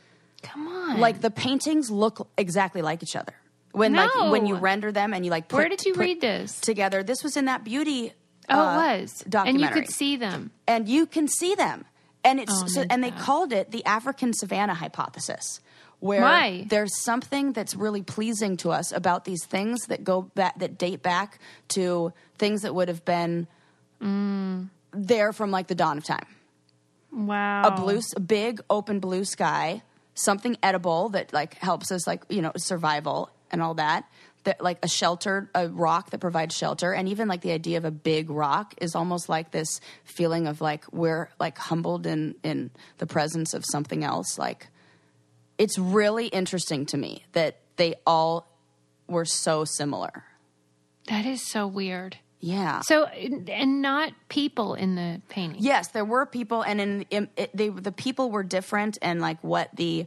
Come 0.44 0.68
on. 0.68 1.00
like 1.00 1.22
the 1.22 1.30
paintings 1.32 1.90
look 1.92 2.28
exactly 2.38 2.82
like 2.82 3.04
each 3.04 3.16
other 3.16 3.34
when 3.74 3.94
like 3.94 4.14
when 4.32 4.46
you 4.46 4.56
render 4.56 4.92
them 4.92 5.14
and 5.14 5.26
you 5.26 5.32
like 5.32 5.48
put, 5.50 5.58
Where 5.58 5.70
did 5.70 5.86
you 5.86 5.94
read 5.96 6.22
this? 6.22 6.60
together 6.62 7.04
this 7.04 7.24
was 7.24 7.36
in 7.38 7.46
that 7.46 7.64
beauty 7.64 8.14
oh, 8.50 8.58
uh, 8.60 8.74
it 8.74 9.02
was. 9.02 9.24
Documentary. 9.28 9.50
And 9.68 9.76
you 9.76 9.82
could 9.82 9.92
see 9.94 10.16
them. 10.16 10.52
and 10.68 10.88
you 10.88 11.06
can 11.06 11.28
see 11.28 11.54
them 11.56 11.86
and 12.24 12.40
it's 12.40 12.52
Oh, 12.54 12.68
so, 12.68 12.86
and 12.90 13.04
they 13.04 13.12
called 13.12 13.52
it 13.52 13.72
the 13.72 13.84
african 13.86 14.34
savannah 14.34 14.74
hypothesis 14.74 15.60
where 16.00 16.22
Why? 16.22 16.66
there's 16.70 16.96
something 17.04 17.54
that's 17.54 17.76
really 17.76 18.04
pleasing 18.04 18.56
to 18.58 18.72
us 18.72 18.92
about 18.92 19.26
these 19.26 19.44
things 19.46 19.86
that 19.88 20.04
go 20.04 20.22
back 20.22 20.58
that 20.60 20.78
date 20.78 21.02
back 21.04 21.40
to 21.70 22.14
things 22.38 22.62
that 22.62 22.74
would 22.74 22.88
have 22.88 23.04
been 23.04 23.48
Mm. 24.02 24.70
there 24.92 25.34
from 25.34 25.50
like 25.50 25.66
the 25.68 25.74
dawn 25.74 25.98
of 25.98 26.04
time 26.04 26.28
Wow. 27.12 27.64
a 27.64 27.72
blue 27.72 28.02
a 28.16 28.20
big 28.20 28.62
open 28.70 29.00
blue 29.00 29.26
sky 29.26 29.82
something 30.14 30.58
edible 30.62 31.10
that 31.10 31.32
like 31.34 31.56
helps 31.56 31.92
us 31.92 32.06
like 32.08 32.24
you 32.30 32.42
know 32.42 32.52
survival 32.58 33.30
and 33.50 33.62
all 33.62 33.76
that 33.76 34.06
that 34.44 34.62
like 34.62 34.78
a 34.84 34.88
shelter 34.88 35.50
a 35.56 35.68
rock 35.70 36.10
that 36.12 36.20
provides 36.20 36.56
shelter 36.56 36.94
and 36.94 37.08
even 37.10 37.28
like 37.28 37.42
the 37.42 37.52
idea 37.52 37.78
of 37.78 37.86
a 37.86 37.92
big 37.92 38.30
rock 38.30 38.74
is 38.82 38.96
almost 38.96 39.30
like 39.30 39.52
this 39.52 39.80
feeling 40.04 40.48
of 40.48 40.60
like 40.62 40.86
we're 40.92 41.30
like 41.40 41.58
humbled 41.58 42.06
in 42.06 42.36
in 42.44 42.72
the 42.98 43.06
presence 43.06 43.54
of 43.54 43.64
something 43.66 44.04
else 44.04 44.38
like 44.38 44.68
it's 45.58 45.78
really 45.80 46.28
interesting 46.28 46.86
to 46.86 46.98
me 46.98 47.24
that 47.34 47.60
they 47.78 47.96
all 48.06 48.48
were 49.08 49.26
so 49.26 49.66
similar 49.66 50.24
That 51.08 51.26
is 51.26 51.42
so 51.42 51.68
weird. 51.68 52.18
Yeah 52.40 52.82
So, 52.82 53.06
and 53.06 53.82
not 53.82 54.14
people 54.30 54.76
in 54.76 54.96
the 54.96 55.22
painting. 55.30 55.62
Yes, 55.62 55.90
there 55.90 56.06
were 56.06 56.26
people, 56.26 56.62
and 56.62 56.80
in, 56.80 57.06
in 57.10 57.30
it, 57.36 57.56
they 57.56 57.70
the 57.70 57.92
people 57.92 58.30
were 58.30 58.44
different, 58.44 58.98
and 59.02 59.20
like 59.22 59.44
what 59.44 59.70
the 59.76 60.06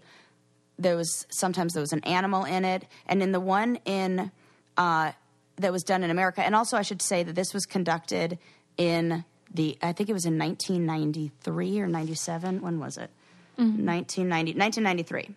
there 0.78 0.96
was 0.96 1.26
sometimes 1.30 1.74
there 1.74 1.80
was 1.80 1.92
an 1.92 2.04
animal 2.04 2.44
in 2.44 2.64
it, 2.64 2.86
and 3.06 3.22
in 3.22 3.32
the 3.32 3.40
one 3.40 3.76
in 3.84 4.30
uh, 4.76 5.12
that 5.56 5.72
was 5.72 5.82
done 5.82 6.02
in 6.04 6.10
America, 6.10 6.42
and 6.42 6.54
also 6.54 6.76
I 6.76 6.82
should 6.82 7.02
say 7.02 7.22
that 7.22 7.34
this 7.34 7.52
was 7.52 7.66
conducted 7.66 8.38
in 8.76 9.24
the 9.52 9.76
I 9.82 9.92
think 9.92 10.08
it 10.08 10.12
was 10.12 10.24
in 10.24 10.38
1993 10.38 11.80
or 11.80 11.88
97. 11.88 12.62
When 12.62 12.78
was 12.78 12.96
it? 12.96 13.10
1990 13.56 14.58
1993. 14.58 15.34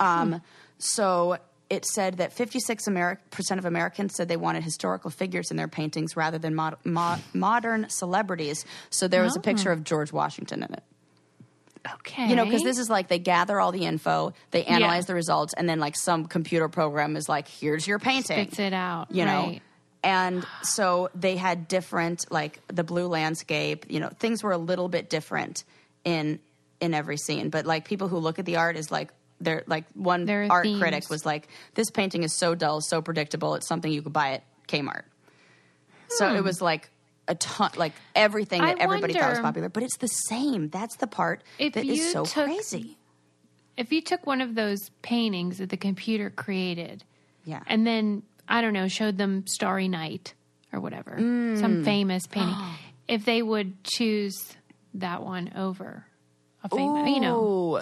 Um, 0.00 0.40
so 0.78 1.38
it 1.70 1.84
said 1.84 2.16
that 2.16 2.32
56 2.32 2.86
Ameri- 2.88 3.18
percent 3.30 3.58
of 3.58 3.64
Americans 3.64 4.14
said 4.14 4.28
they 4.28 4.36
wanted 4.36 4.62
historical 4.62 5.10
figures 5.10 5.50
in 5.50 5.56
their 5.56 5.68
paintings 5.68 6.16
rather 6.16 6.38
than 6.38 6.54
mod- 6.54 6.78
mo- 6.84 7.18
modern 7.34 7.88
celebrities. 7.90 8.64
So 8.90 9.06
there 9.06 9.22
was 9.22 9.36
a 9.36 9.40
picture 9.40 9.70
oh. 9.70 9.74
of 9.74 9.84
George 9.84 10.12
Washington 10.12 10.62
in 10.62 10.72
it. 10.72 10.82
Okay. 11.94 12.28
You 12.28 12.36
know, 12.36 12.44
because 12.44 12.62
this 12.62 12.78
is 12.78 12.90
like 12.90 13.08
they 13.08 13.18
gather 13.18 13.60
all 13.60 13.72
the 13.72 13.84
info, 13.84 14.34
they 14.50 14.64
analyze 14.64 15.04
Yeah. 15.04 15.06
the 15.08 15.14
results, 15.14 15.54
and 15.54 15.68
then 15.68 15.78
like 15.78 15.94
some 15.96 16.26
computer 16.26 16.68
program 16.68 17.16
is 17.16 17.28
like, 17.28 17.48
"Here's 17.48 17.86
your 17.86 17.98
painting." 17.98 18.46
spits 18.46 18.58
it 18.58 18.72
out. 18.72 19.10
you 19.10 19.24
know 19.24 19.46
right. 19.46 19.62
and 20.02 20.46
so 20.62 21.08
they 21.14 21.36
had 21.36 21.66
different 21.68 22.24
like 22.30 22.60
the 22.68 22.84
blue 22.84 23.06
landscape 23.06 23.86
you 23.88 24.00
know 24.00 24.08
things 24.18 24.42
were 24.42 24.52
a 24.52 24.58
little 24.58 24.88
bit 24.88 25.08
different 25.08 25.64
in 26.04 26.38
in 26.80 26.94
every 26.94 27.16
scene 27.16 27.48
but 27.50 27.64
like 27.66 27.84
people 27.84 28.06
who 28.08 28.18
look 28.18 28.38
at 28.38 28.44
the 28.44 28.56
art 28.56 28.76
is 28.76 28.90
like 28.92 29.10
they're 29.40 29.62
like 29.66 29.84
one 29.94 30.24
There 30.24 30.46
art 30.50 30.64
themes. 30.64 30.80
critic 30.80 31.08
was 31.10 31.24
like 31.26 31.48
this 31.74 31.90
painting 31.90 32.22
is 32.24 32.32
so 32.36 32.54
dull 32.54 32.80
so 32.80 33.00
predictable 33.02 33.54
it's 33.54 33.66
something 33.68 33.90
you 33.92 34.02
could 34.02 34.12
buy 34.12 34.32
at 34.32 34.42
kmart 34.66 35.02
so 36.08 36.34
it 36.34 36.42
was 36.42 36.60
like 36.60 36.90
a 37.26 37.34
ton 37.34 37.70
like 37.76 37.92
everything 38.14 38.60
that 38.62 38.76
Hmm. 38.76 38.80
I 38.80 38.84
everybody 38.84 39.12
thought 39.14 39.30
was 39.30 39.38
popular 39.40 39.68
but 39.68 39.82
it's 39.82 39.98
the 39.98 40.06
same 40.08 40.68
that's 40.70 40.96
the 40.96 41.06
part 41.06 41.42
that 41.58 41.76
is 41.76 42.12
so 42.12 42.24
took- 42.24 42.44
crazy 42.46 42.96
If 43.76 43.92
you 43.92 44.00
took 44.02 44.26
one 44.26 44.40
of 44.40 44.54
those 44.54 44.90
paintings 45.02 45.58
that 45.58 45.68
the 45.70 45.76
computer 45.76 46.30
created, 46.30 47.04
yeah 47.44 47.62
and 47.66 47.86
then 47.86 48.22
I 48.48 48.62
don't 48.62 48.72
know, 48.72 48.88
showed 48.88 49.18
them 49.18 49.46
Starry 49.46 49.88
Night 49.88 50.32
or 50.72 50.80
whatever, 50.80 51.16
Mm. 51.20 51.60
some 51.60 51.84
famous 51.84 52.26
painting, 52.36 52.56
if 53.06 53.24
they 53.26 53.42
would 53.42 53.84
choose 53.84 54.56
that 54.94 55.22
one 55.22 55.52
over 55.54 56.06
a 56.64 56.68
famous, 56.70 57.10
you 57.10 57.20
know, 57.20 57.44
Ooh, 57.76 57.80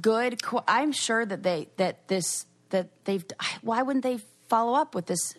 good. 0.00 0.40
I'm 0.66 0.92
sure 0.92 1.24
that 1.24 1.42
they 1.42 1.68
that 1.76 2.08
this 2.08 2.46
that 2.70 2.88
they've. 3.04 3.24
Why 3.62 3.82
wouldn't 3.82 4.02
they 4.02 4.18
follow 4.48 4.74
up 4.74 4.94
with 4.94 5.06
this 5.06 5.34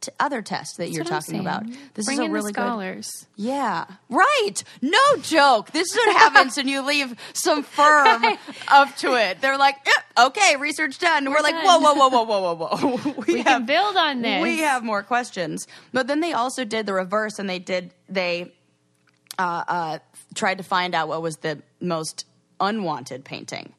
t- 0.00 0.12
other 0.20 0.42
test 0.42 0.76
that 0.78 0.90
you're 0.90 1.04
That's 1.04 1.28
I'm 1.28 1.34
talking 1.34 1.40
about? 1.40 1.94
This 1.94 2.06
Bring 2.06 2.22
is 2.22 2.28
a 2.28 2.30
really 2.30 2.52
the 2.52 2.60
good. 2.60 3.26
Yeah, 3.36 3.86
right. 4.08 4.54
No 4.82 5.16
joke. 5.22 5.70
This 5.72 5.90
is 5.90 5.96
what 5.96 6.16
happens 6.16 6.56
when 6.56 6.68
you 6.68 6.82
leave 6.82 7.14
some 7.32 7.62
firm 7.62 8.24
up 8.68 8.96
to 8.96 9.14
it. 9.14 9.40
They're 9.40 9.58
like, 9.58 9.76
"Yep, 9.86 10.26
okay, 10.26 10.56
research 10.56 10.98
done. 10.98 11.26
And 11.26 11.34
we're, 11.34 11.40
like, 11.42 11.54
done. 11.54 11.64
whoa, 11.64 11.94
whoa, 11.94 12.08
whoa, 12.08 12.24
whoa, 12.24 12.54
whoa, 12.54 12.54
whoa, 12.54 12.96
whoa. 12.96 13.24
We 13.26 13.42
can 13.42 13.66
build 13.66 13.96
on 13.96 14.22
this. 14.22 14.42
We 14.42 14.58
have 14.58 14.82
more 14.82 15.02
questions. 15.02 15.66
But 15.92 16.06
then 16.06 16.20
they 16.20 16.32
also 16.32 16.64
did 16.64 16.86
the 16.86 16.92
reverse, 16.92 17.38
and 17.38 17.48
they 17.48 17.58
did 17.58 17.94
they 18.08 18.52
uh, 19.38 19.64
uh, 19.68 19.98
tried 20.34 20.58
to 20.58 20.64
find 20.64 20.94
out 20.94 21.08
what 21.08 21.22
was 21.22 21.38
the 21.38 21.62
most 21.80 22.24
unwanted 22.60 23.24
painting. 23.24 23.72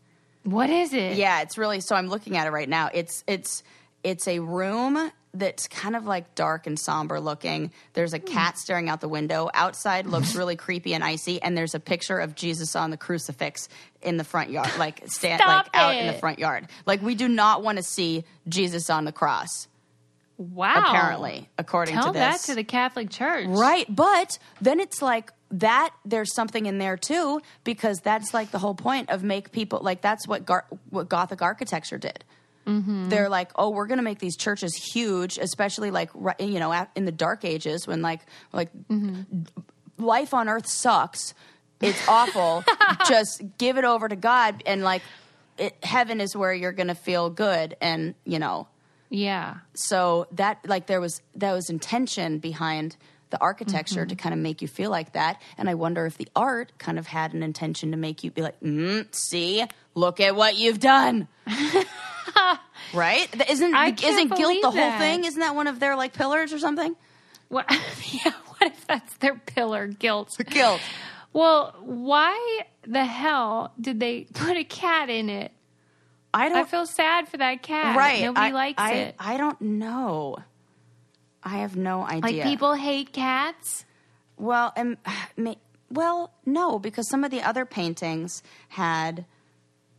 What 0.43 0.69
is 0.69 0.93
it? 0.93 1.17
Yeah, 1.17 1.41
it's 1.41 1.57
really 1.57 1.81
so. 1.81 1.95
I'm 1.95 2.07
looking 2.07 2.37
at 2.37 2.47
it 2.47 2.51
right 2.51 2.69
now. 2.69 2.89
It's 2.93 3.23
it's 3.27 3.63
it's 4.03 4.27
a 4.27 4.39
room 4.39 5.11
that's 5.33 5.67
kind 5.67 5.95
of 5.95 6.05
like 6.05 6.33
dark 6.33 6.65
and 6.65 6.79
somber 6.79 7.19
looking. 7.19 7.71
There's 7.93 8.13
a 8.13 8.19
cat 8.19 8.57
staring 8.57 8.89
out 8.89 9.01
the 9.01 9.09
window. 9.09 9.49
Outside 9.53 10.07
looks 10.07 10.35
really 10.35 10.55
creepy 10.55 10.93
and 10.93 11.03
icy, 11.03 11.41
and 11.41 11.57
there's 11.57 11.75
a 11.75 11.79
picture 11.79 12.17
of 12.17 12.35
Jesus 12.35 12.75
on 12.75 12.89
the 12.89 12.97
crucifix 12.97 13.69
in 14.01 14.17
the 14.17 14.23
front 14.23 14.49
yard, 14.49 14.71
like 14.77 15.03
stand 15.07 15.41
Stop 15.41 15.67
like 15.67 15.75
out 15.75 15.95
in 15.95 16.07
the 16.07 16.13
front 16.13 16.39
yard. 16.39 16.67
Like 16.85 17.01
we 17.01 17.15
do 17.15 17.27
not 17.27 17.61
want 17.61 17.77
to 17.77 17.83
see 17.83 18.23
Jesus 18.47 18.89
on 18.89 19.05
the 19.05 19.11
cross. 19.11 19.67
Wow. 20.37 20.85
Apparently, 20.87 21.49
according 21.57 21.95
Tell 21.95 22.07
to 22.07 22.11
this, 22.13 22.43
that 22.43 22.51
to 22.51 22.55
the 22.55 22.63
Catholic 22.63 23.09
Church. 23.09 23.47
Right, 23.49 23.85
but 23.93 24.39
then 24.61 24.79
it's 24.79 25.01
like 25.01 25.31
that. 25.51 25.91
There's 26.05 26.33
something 26.33 26.65
in 26.65 26.77
there 26.77 26.97
too 26.97 27.41
because 27.63 27.99
that's 27.99 28.33
like 28.33 28.51
the 28.51 28.59
whole 28.59 28.75
point 28.75 29.09
of 29.09 29.23
make 29.23 29.51
people 29.51 29.79
like 29.81 30.01
that's 30.01 30.27
what 30.27 30.45
Gar- 30.45 30.67
what 30.89 31.09
Gothic 31.09 31.41
architecture 31.41 31.97
did. 31.97 32.23
Mm-hmm. 32.67 33.09
They're 33.09 33.29
like, 33.29 33.51
oh, 33.55 33.69
we're 33.69 33.87
going 33.87 33.97
to 33.97 34.03
make 34.03 34.19
these 34.19 34.37
churches 34.37 34.75
huge, 34.93 35.37
especially 35.37 35.91
like 35.91 36.11
you 36.39 36.59
know 36.59 36.87
in 36.95 37.05
the 37.05 37.11
Dark 37.11 37.45
Ages 37.45 37.87
when 37.87 38.01
like 38.01 38.21
like 38.53 38.69
mm-hmm. 38.89 39.23
life 39.97 40.33
on 40.33 40.49
Earth 40.49 40.67
sucks. 40.67 41.33
It's 41.81 42.07
awful. 42.07 42.63
Just 43.07 43.41
give 43.57 43.77
it 43.77 43.85
over 43.85 44.07
to 44.07 44.15
God 44.15 44.61
and 44.65 44.83
like 44.83 45.01
it, 45.57 45.75
heaven 45.83 46.21
is 46.21 46.35
where 46.35 46.53
you're 46.53 46.71
going 46.71 46.87
to 46.87 46.95
feel 46.95 47.29
good 47.29 47.75
and 47.81 48.15
you 48.25 48.39
know 48.39 48.67
Yeah. 49.09 49.57
so 49.73 50.27
that 50.31 50.59
like 50.65 50.87
there 50.87 51.01
was 51.01 51.21
that 51.35 51.53
was 51.53 51.69
intention 51.69 52.39
behind 52.39 52.97
the 53.31 53.39
architecture 53.41 54.05
to 54.05 54.15
kind 54.15 54.33
of 54.33 54.39
make 54.39 54.61
you 54.61 54.67
feel 54.67 54.89
like 54.89 55.13
that 55.13 55.41
and 55.57 55.69
i 55.69 55.73
wonder 55.75 56.05
if 56.05 56.17
the 56.17 56.27
art 56.35 56.71
kind 56.77 56.97
of 56.97 57.07
had 57.07 57.33
an 57.33 57.43
intention 57.43 57.91
to 57.91 57.97
make 57.97 58.23
you 58.23 58.31
be 58.31 58.41
like 58.41 58.59
mm, 58.61 59.05
see 59.13 59.63
look 59.95 60.19
at 60.19 60.35
what 60.35 60.57
you've 60.57 60.79
done 60.79 61.27
right 62.93 63.49
isn't 63.49 63.75
I 63.75 63.87
isn't 63.89 64.35
guilt 64.35 64.61
the 64.61 64.71
whole 64.71 64.73
that. 64.73 64.99
thing 64.99 65.23
isn't 65.25 65.39
that 65.39 65.55
one 65.55 65.67
of 65.67 65.79
their 65.79 65.95
like 65.95 66.13
pillars 66.13 66.53
or 66.53 66.59
something 66.59 66.95
What? 67.49 67.65
Yeah. 68.25 68.31
What 68.57 68.71
if 68.73 68.87
that's 68.87 69.15
their 69.17 69.35
pillar 69.35 69.87
guilt? 69.87 70.31
The 70.37 70.43
guilt 70.43 70.81
Well, 71.31 71.73
why 71.81 72.61
the 72.85 73.05
hell 73.05 73.71
did 73.79 73.99
they 73.99 74.27
put 74.33 74.57
a 74.57 74.63
cat 74.63 75.09
in 75.09 75.29
it? 75.29 75.51
i 76.33 76.45
I 76.45 76.49
don't 76.49 76.57
I 76.57 76.63
feel 76.65 76.85
sad 76.85 77.27
for 77.29 77.37
that 77.37 77.61
cat. 77.63 77.95
right 77.97 78.21
Nobody 78.21 78.47
I, 78.47 78.51
likes 78.51 78.81
I, 78.81 78.91
it. 78.93 79.15
i 79.19 79.37
don't 79.37 79.59
know 79.61 80.37
I 81.49 81.57
have 81.59 81.75
no 81.75 82.03
idea. 82.03 82.21
Like 82.21 82.43
people 82.43 82.73
hate 82.75 83.11
cats. 83.13 83.85
Well, 84.37 84.73
may, 85.37 85.57
well, 85.89 86.31
no, 86.45 86.77
because 86.79 87.09
some 87.09 87.23
of 87.23 87.31
the 87.31 87.41
other 87.41 87.65
paintings 87.65 88.43
had 88.67 89.25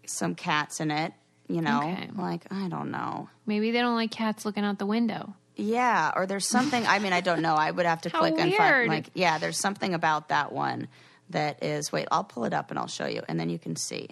some 0.06 0.34
cats 0.34 0.80
in 0.80 0.90
it. 0.90 1.12
You 1.48 1.62
know, 1.62 1.80
Okay. 1.80 2.08
like 2.16 2.42
I 2.52 2.68
don't 2.68 2.92
know. 2.92 3.28
Maybe 3.44 3.72
they 3.72 3.80
don't 3.80 3.96
like 3.96 4.12
cats 4.12 4.44
looking 4.44 4.62
out 4.64 4.78
the 4.78 4.86
window. 4.86 5.34
Yeah, 5.56 6.12
or 6.14 6.24
there's 6.26 6.48
something. 6.48 6.86
I 6.86 7.00
mean, 7.00 7.12
I 7.12 7.20
don't 7.20 7.42
know. 7.42 7.54
I 7.54 7.72
would 7.72 7.86
have 7.86 8.02
to 8.02 8.10
click 8.18 8.34
and 8.38 8.54
find. 8.54 8.88
Like, 8.88 9.10
yeah, 9.14 9.38
there's 9.38 9.58
something 9.58 9.92
about 9.92 10.28
that 10.28 10.52
one 10.52 10.86
that 11.30 11.64
is. 11.64 11.90
Wait, 11.90 12.06
I'll 12.12 12.22
pull 12.22 12.44
it 12.44 12.54
up 12.54 12.70
and 12.70 12.78
I'll 12.78 12.86
show 12.86 13.06
you, 13.06 13.22
and 13.28 13.38
then 13.40 13.50
you 13.50 13.58
can 13.58 13.74
see, 13.74 14.10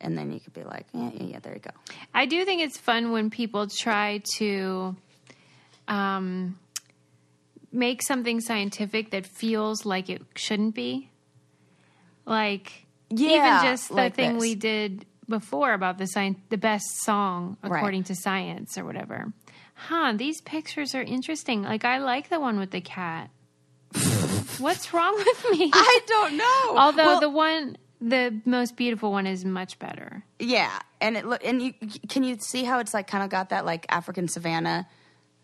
and 0.00 0.16
then 0.16 0.32
you 0.32 0.40
could 0.40 0.54
be 0.54 0.64
like, 0.64 0.86
yeah, 0.94 1.10
yeah, 1.12 1.22
yeah. 1.24 1.38
There 1.40 1.52
you 1.52 1.60
go. 1.60 1.70
I 2.14 2.24
do 2.24 2.46
think 2.46 2.62
it's 2.62 2.78
fun 2.78 3.12
when 3.12 3.28
people 3.28 3.66
try 3.68 4.22
to 4.38 4.96
um, 5.86 6.58
make 7.72 8.02
something 8.02 8.40
scientific 8.40 9.10
that 9.10 9.26
feels 9.26 9.84
like 9.86 10.08
it 10.10 10.22
shouldn't 10.36 10.74
be. 10.74 11.10
Like 12.26 12.86
Yeah, 13.10 13.58
even 13.62 13.70
just 13.72 13.88
the 13.88 13.94
like 13.94 14.14
thing 14.14 14.34
this. 14.34 14.40
we 14.40 14.54
did 14.54 15.06
before 15.28 15.72
about 15.72 15.98
the 15.98 16.06
sci- 16.06 16.36
the 16.48 16.58
best 16.58 16.86
song 17.02 17.56
Right. 17.62 17.76
according 17.78 18.04
to 18.04 18.14
science 18.14 18.76
or 18.78 18.84
whatever. 18.84 19.32
Huh, 19.74 20.12
these 20.16 20.40
pictures 20.42 20.94
are 20.94 21.02
interesting. 21.02 21.62
Like 21.62 21.84
I 21.84 21.98
like 21.98 22.28
the 22.28 22.40
one 22.40 22.58
with 22.58 22.70
the 22.70 22.80
cat. 22.80 23.30
What's 24.58 24.92
wrong 24.92 25.14
with 25.16 25.46
me? 25.52 25.70
I 25.72 26.00
don't 26.06 26.36
know. 26.36 26.76
Although 26.78 27.04
Well, 27.06 27.20
the 27.20 27.30
one 27.30 27.76
the 28.02 28.40
most 28.46 28.76
beautiful 28.76 29.12
one 29.12 29.26
is 29.26 29.44
much 29.44 29.78
better. 29.78 30.24
yeah, 30.38 30.78
and 31.02 31.16
it 31.18 31.26
look 31.26 31.44
and 31.44 31.60
you 31.62 31.74
can 32.08 32.22
you 32.24 32.36
see 32.40 32.64
how 32.64 32.78
it's 32.78 32.94
like 32.94 33.06
kind 33.06 33.22
of 33.24 33.30
got 33.30 33.50
that 33.50 33.64
like 33.66 33.86
African 33.90 34.26
and 34.28 34.86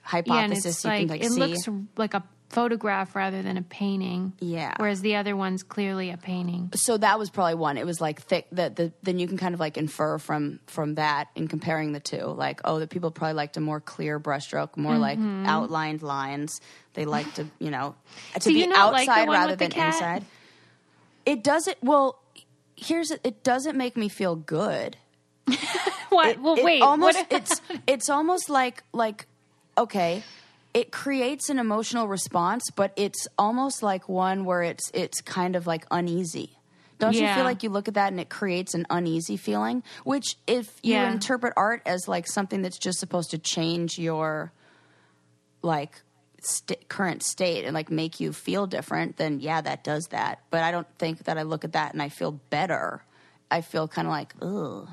hypothesis. 0.06 0.64
it's 0.66 0.84
you 0.84 0.90
like, 0.90 0.98
can 1.00 1.08
like 1.08 1.24
it 1.24 1.30
see. 1.32 1.40
looks 1.40 1.68
like 1.96 2.14
a 2.14 2.22
photograph 2.48 3.16
rather 3.16 3.42
than 3.42 3.56
a 3.56 3.62
painting. 3.62 4.32
Yeah. 4.38 4.72
Whereas 4.76 5.00
the 5.00 5.16
other 5.16 5.34
one's 5.34 5.64
clearly 5.64 6.10
a 6.10 6.16
painting. 6.16 6.70
so 6.76 6.96
that 6.96 7.18
was 7.18 7.28
probably 7.28 7.54
one. 7.56 7.76
It 7.76 7.84
was 7.84 8.00
like 8.00 8.22
thick. 8.22 8.46
That 8.52 8.76
the 8.76 8.92
then 9.02 9.18
you 9.18 9.26
can 9.26 9.36
kind 9.36 9.52
of 9.52 9.58
like 9.60 9.76
infer 9.76 10.18
from 10.18 10.60
from 10.68 10.94
that 10.94 11.28
in 11.34 11.48
comparing 11.48 11.92
the 11.92 11.98
two. 12.00 12.24
Like, 12.24 12.60
oh, 12.64 12.78
the 12.78 12.86
people 12.86 13.10
probably 13.10 13.34
liked 13.34 13.56
a 13.56 13.60
more 13.60 13.80
clear 13.80 14.20
brushstroke, 14.20 14.76
more 14.76 14.96
like 14.96 15.18
Mm-hmm. 15.18 15.46
outlined 15.46 16.02
lines. 16.02 16.60
They 16.94 17.04
like 17.04 17.34
to, 17.34 17.46
you 17.58 17.70
know, 17.72 17.96
to 18.34 18.40
Do 18.40 18.54
be 18.54 18.60
you 18.60 18.72
outside 18.74 19.26
one 19.26 19.36
rather 19.36 19.56
than 19.56 19.72
inside. 19.72 20.24
It 21.26 21.42
doesn't. 21.42 21.76
Well, 21.82 22.22
here's 22.76 23.10
it. 23.10 23.20
It 23.24 23.42
doesn't 23.42 23.76
make 23.76 23.96
me 23.96 24.08
feel 24.08 24.36
good. 24.36 24.96
What? 26.10 26.28
It- 26.28 26.40
well, 26.40 26.54
it 26.56 26.64
wait. 26.64 26.82
almost 26.82 27.18
what, 27.18 27.26
it's 27.32 27.60
it's 27.88 28.08
almost 28.08 28.48
like 28.48 28.84
like 28.92 29.26
okay 29.78 30.22
it 30.74 30.92
creates 30.92 31.48
an 31.48 31.58
emotional 31.58 32.06
response 32.06 32.64
but 32.74 32.92
it's 32.96 33.26
almost 33.38 33.82
like 33.82 34.08
one 34.08 34.44
where 34.44 34.62
it's 34.62 34.90
it's 34.92 35.20
kind 35.22 35.56
of 35.56 35.66
like 35.66 35.86
uneasy. 35.90 36.50
Don't 36.98 37.14
you 37.14 37.28
feel 37.28 37.44
like 37.44 37.62
you 37.62 37.68
look 37.68 37.88
at 37.88 37.94
that 37.94 38.10
and 38.10 38.18
it 38.20 38.30
creates 38.30 38.72
an 38.74 38.86
uneasy 38.88 39.36
feeling? 39.36 39.82
Which 40.04 40.36
if 40.46 40.66
you 40.82 40.94
Yeah. 40.94 41.12
interpret 41.12 41.52
art 41.56 41.82
as 41.84 42.08
like 42.08 42.26
something 42.26 42.62
that's 42.62 42.78
just 42.78 42.98
supposed 42.98 43.30
to 43.32 43.38
change 43.38 43.98
your 43.98 44.52
like 45.62 46.00
st- 46.42 46.88
current 46.88 47.22
state 47.22 47.64
and 47.64 47.74
like 47.74 47.90
make 47.90 48.20
you 48.20 48.32
feel 48.32 48.66
different 48.66 49.16
then 49.16 49.40
yeah 49.40 49.60
that 49.60 49.82
does 49.84 50.06
that. 50.10 50.40
But 50.50 50.62
i 50.62 50.70
don't 50.70 50.86
think 50.98 51.24
that 51.24 51.38
i 51.38 51.42
look 51.42 51.64
at 51.64 51.72
that 51.72 51.92
and 51.92 52.02
i 52.02 52.08
feel 52.08 52.32
better. 52.50 53.02
I 53.50 53.60
feel 53.60 53.88
kind 53.88 54.06
of 54.08 54.12
like 54.12 54.34
ugh 54.42 54.88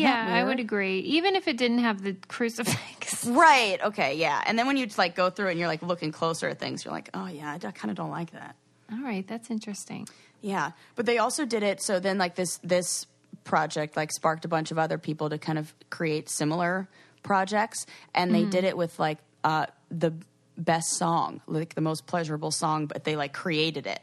yeah, 0.00 0.34
I 0.34 0.44
would 0.44 0.60
agree. 0.60 1.00
Even 1.00 1.36
if 1.36 1.48
it 1.48 1.56
didn't 1.56 1.78
have 1.78 2.02
the 2.02 2.14
crucifix. 2.28 3.24
Right. 3.26 3.78
Okay. 3.82 4.14
Yeah. 4.16 4.42
And 4.46 4.58
then 4.58 4.66
when 4.66 4.76
you 4.76 4.86
like 4.96 5.14
go 5.14 5.30
through 5.30 5.48
it 5.48 5.52
and 5.52 5.58
you're 5.58 5.68
like 5.68 5.82
looking 5.82 6.12
closer 6.12 6.48
at 6.48 6.58
things, 6.58 6.84
you're 6.84 6.94
like, 6.94 7.10
oh 7.14 7.26
yeah, 7.26 7.54
I 7.54 7.58
kind 7.58 7.90
of 7.90 7.96
don't 7.96 8.10
like 8.10 8.32
that. 8.32 8.56
All 8.92 9.02
right, 9.02 9.26
that's 9.26 9.50
interesting. 9.50 10.06
Yeah. 10.42 10.72
But 10.94 11.06
they 11.06 11.18
also 11.18 11.44
did 11.44 11.62
it 11.62 11.82
so 11.82 11.98
then 11.98 12.18
like 12.18 12.36
this 12.36 12.58
this 12.62 13.06
project 13.44 13.96
like 13.96 14.12
sparked 14.12 14.44
a 14.44 14.48
bunch 14.48 14.70
of 14.70 14.78
other 14.78 14.98
people 14.98 15.30
to 15.30 15.38
kind 15.38 15.58
of 15.58 15.74
create 15.90 16.28
similar 16.28 16.88
projects, 17.22 17.86
and 18.14 18.34
they 18.34 18.44
did 18.44 18.64
it 18.64 18.76
with 18.76 18.98
like 18.98 19.18
uh, 19.44 19.66
the 19.90 20.12
best 20.56 20.96
song, 20.96 21.40
like 21.46 21.74
the 21.74 21.80
most 21.80 22.06
pleasurable 22.06 22.50
song, 22.50 22.86
but 22.86 23.04
they 23.04 23.16
like 23.16 23.32
created 23.32 23.86
it. 23.86 24.00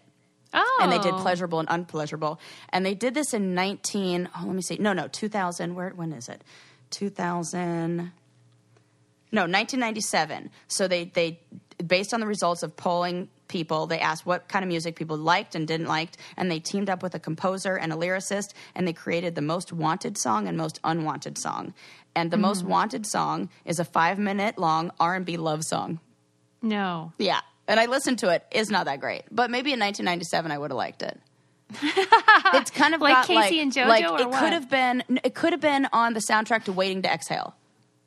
Oh, 0.54 0.80
and 0.82 0.91
they 0.91 0.99
did 0.99 1.14
oh. 1.14 1.20
pleasurable 1.20 1.60
and 1.60 1.68
unpleasurable. 1.70 2.39
And 2.70 2.86
they 2.86 2.93
did 2.93 3.14
this 3.14 3.34
in 3.34 3.54
19, 3.56 4.30
oh, 4.36 4.43
let 4.45 4.56
me 4.56 4.62
see. 4.62 4.78
No, 4.78 4.93
no, 4.93 5.08
2000. 5.08 5.76
Where, 5.76 5.89
when 5.89 6.12
is 6.14 6.30
it? 6.30 6.43
2000. 6.91 8.12
No, 9.32 9.41
1997. 9.41 10.51
So 10.68 10.88
they, 10.88 11.06
they, 11.06 11.39
based 11.86 12.14
on 12.14 12.20
the 12.20 12.28
results 12.28 12.62
of 12.62 12.76
polling 12.78 13.30
people, 13.47 13.88
they 13.88 13.99
asked 13.99 14.26
what 14.26 14.47
kind 14.47 14.64
of 14.64 14.70
music 14.70 14.95
people 14.95 15.18
liked 15.18 15.56
and 15.56 15.68
didn't 15.68 15.88
like, 15.88 16.12
and 16.38 16.51
they 16.51 16.60
teamed 16.60 16.89
up 16.89 17.01
with 17.01 17.16
a 17.16 17.20
composer 17.20 17.76
and 17.76 17.91
a 17.91 17.95
lyricist, 17.95 18.54
and 18.76 18.88
they 18.88 18.93
created 18.93 19.34
the 19.34 19.41
most 19.41 19.74
wanted 19.74 20.18
song 20.18 20.47
and 20.47 20.56
most 20.56 20.80
unwanted 20.84 21.38
song. 21.38 21.74
And 22.16 22.30
the 22.30 22.38
most 22.38 22.60
mm-hmm. 22.60 22.70
wanted 22.70 23.06
song 23.08 23.49
is 23.66 23.80
a 23.80 23.86
five 23.86 24.20
minute 24.20 24.60
long 24.60 24.91
R&B 24.99 25.38
love 25.38 25.64
song. 25.64 25.99
No. 26.62 27.12
Yeah. 27.18 27.41
And 27.68 27.80
I 27.80 27.86
listened 27.86 28.20
to 28.20 28.30
it. 28.30 28.45
It's 28.51 28.70
not 28.70 28.86
that 28.86 28.99
great. 28.99 29.24
But 29.32 29.49
maybe 29.49 29.72
in 29.74 29.80
1997 29.80 30.51
I 30.51 30.57
would 30.57 30.72
have 30.72 30.78
liked 30.78 31.01
it. 31.01 31.20
it's 32.53 32.70
kind 32.72 32.93
of 32.93 33.01
Like 33.01 33.26
K-Ci 33.26 33.36
like, 33.36 33.53
and 33.53 33.72
JoJo 33.74 33.88
like 33.88 34.03
it 34.03 34.30
what? 34.30 34.39
could 34.39 34.53
have 34.53 34.70
been 34.70 35.03
it 35.24 35.34
could 35.34 35.53
have 35.53 35.61
been 35.61 35.88
on 35.91 36.14
the 36.14 36.20
soundtrack 36.20 36.66
to 36.66 36.72
Waiting 36.74 37.01
to 37.03 37.11
Exhale. 37.11 37.55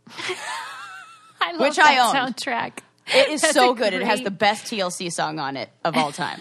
I 1.41 1.53
love 1.53 1.61
Which 1.61 1.77
that 1.77 1.87
I 1.87 1.99
own. 1.99 2.33
soundtrack. 2.33 2.79
It 3.15 3.29
is 3.29 3.41
That's 3.43 3.55
so 3.55 3.75
good. 3.75 3.93
It 3.93 4.03
has 4.03 4.23
the 4.23 4.31
best 4.31 4.65
TLC 4.67 5.13
song 5.13 5.39
on 5.39 5.57
it 5.57 5.71
of 5.85 5.97
all 5.97 6.11
time. 6.13 6.41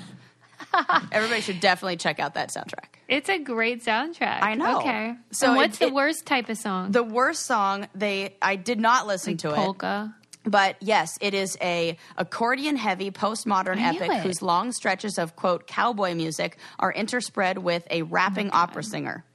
Everybody 1.11 1.41
should 1.41 1.59
definitely 1.59 1.97
check 1.97 2.19
out 2.19 2.33
that 2.35 2.49
soundtrack. 2.49 2.95
It's 3.07 3.29
a 3.29 3.37
great 3.37 3.83
soundtrack. 3.83 4.39
I 4.41 4.55
know. 4.55 4.79
Okay. 4.79 5.13
So 5.31 5.47
So 5.47 5.55
what's 5.55 5.79
it- 5.79 5.87
the 5.89 5.93
worst 5.93 6.25
type 6.25 6.49
of 6.49 6.57
song? 6.57 6.91
The 6.91 7.03
worst 7.03 7.45
song 7.45 7.87
they 7.93 8.35
I 8.41 8.55
did 8.55 8.79
not 8.79 9.05
listen 9.07 9.37
to 9.37 9.49
it. 9.49 9.55
polka. 9.55 10.15
But 10.45 10.77
yes, 10.79 11.17
it 11.21 11.33
is 11.33 11.57
a 11.61 11.97
accordion 12.17 12.75
heavy 12.75 13.11
postmodern 13.11 13.81
epic 13.81 14.11
it. 14.11 14.21
whose 14.21 14.41
long 14.41 14.71
stretches 14.71 15.17
of 15.17 15.35
quote 15.35 15.67
cowboy 15.67 16.13
music 16.13 16.57
are 16.79 16.93
interspread 16.93 17.57
with 17.57 17.87
a 17.89 18.03
rapping 18.03 18.49
oh 18.51 18.57
opera 18.57 18.83
singer. 18.83 19.25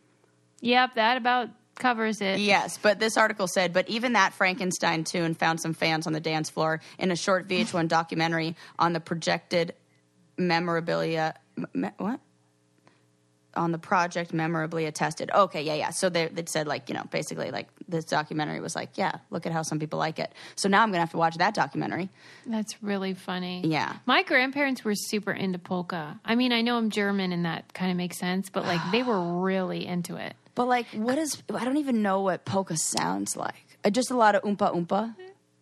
Yep, 0.61 0.95
that 0.95 1.17
about 1.17 1.49
covers 1.77 2.21
it. 2.21 2.39
Yes, 2.39 2.79
but 2.79 3.01
this 3.01 3.17
article 3.17 3.49
said, 3.49 3.73
but 3.73 3.89
even 3.89 4.13
that 4.13 4.35
Frankenstein 4.35 5.03
tune 5.03 5.35
found 5.35 5.61
some 5.61 5.73
fans 5.73 6.07
on 6.07 6.13
the 6.13 6.21
dance 6.21 6.51
floor 6.51 6.81
in 6.99 7.11
a 7.11 7.17
short 7.17 7.49
VH1 7.49 7.89
documentary 7.89 8.55
on 8.79 8.93
the 8.93 9.01
projected 9.01 9.75
memorabilia. 10.37 11.35
Me, 11.75 11.89
what? 11.99 12.21
On 13.55 13.73
the 13.73 13.79
project 13.79 14.33
memorably 14.33 14.87
attested. 14.87 15.31
Okay, 15.35 15.63
yeah, 15.63 15.75
yeah. 15.75 15.91
So 15.91 16.09
they 16.09 16.29
they 16.29 16.45
said 16.47 16.67
like 16.69 16.89
you 16.89 16.95
know 16.95 17.05
basically 17.11 17.51
like 17.51 17.67
this 17.89 18.05
documentary 18.05 18.61
was 18.61 18.77
like 18.77 18.91
yeah 18.97 19.13
look 19.31 19.45
at 19.45 19.53
how 19.53 19.63
some 19.63 19.79
people 19.81 19.99
like 19.99 20.19
it. 20.21 20.33
So 20.55 20.69
now 20.69 20.83
I'm 20.83 20.91
gonna 20.91 21.01
have 21.01 21.11
to 21.11 21.17
watch 21.17 21.37
that 21.39 21.55
documentary. 21.55 22.09
That's 22.47 22.81
really 22.83 23.15
funny. 23.15 23.63
Yeah. 23.65 23.97
My 24.07 24.23
grandparents 24.23 24.85
were 24.85 24.95
super 24.95 25.33
into 25.33 25.59
polka. 25.59 26.21
I 26.25 26.37
mean, 26.37 26.53
I 26.53 26.61
know 26.63 26.77
I'm 26.77 26.91
German 26.91 27.33
and 27.33 27.45
that 27.45 27.75
kind 27.75 27.91
of 27.91 27.97
makes 27.97 28.19
sense, 28.19 28.51
but 28.51 28.65
like 28.65 28.81
they 28.93 29.03
were 29.03 29.21
really 29.43 29.85
into 29.87 30.17
it. 30.17 30.35
But 30.55 30.67
like, 30.69 30.87
what 30.93 31.19
is? 31.19 31.43
I 31.55 31.65
don't 31.65 31.79
even 31.79 32.03
know 32.03 32.21
what 32.21 32.45
polka 32.45 32.77
sounds 32.77 33.37
like. 33.37 33.65
Uh, 33.85 33.91
Just 33.91 34.11
a 34.11 34.17
lot 34.17 34.35
of 34.35 34.43
oompa 34.43 34.75
oompa. 34.75 35.15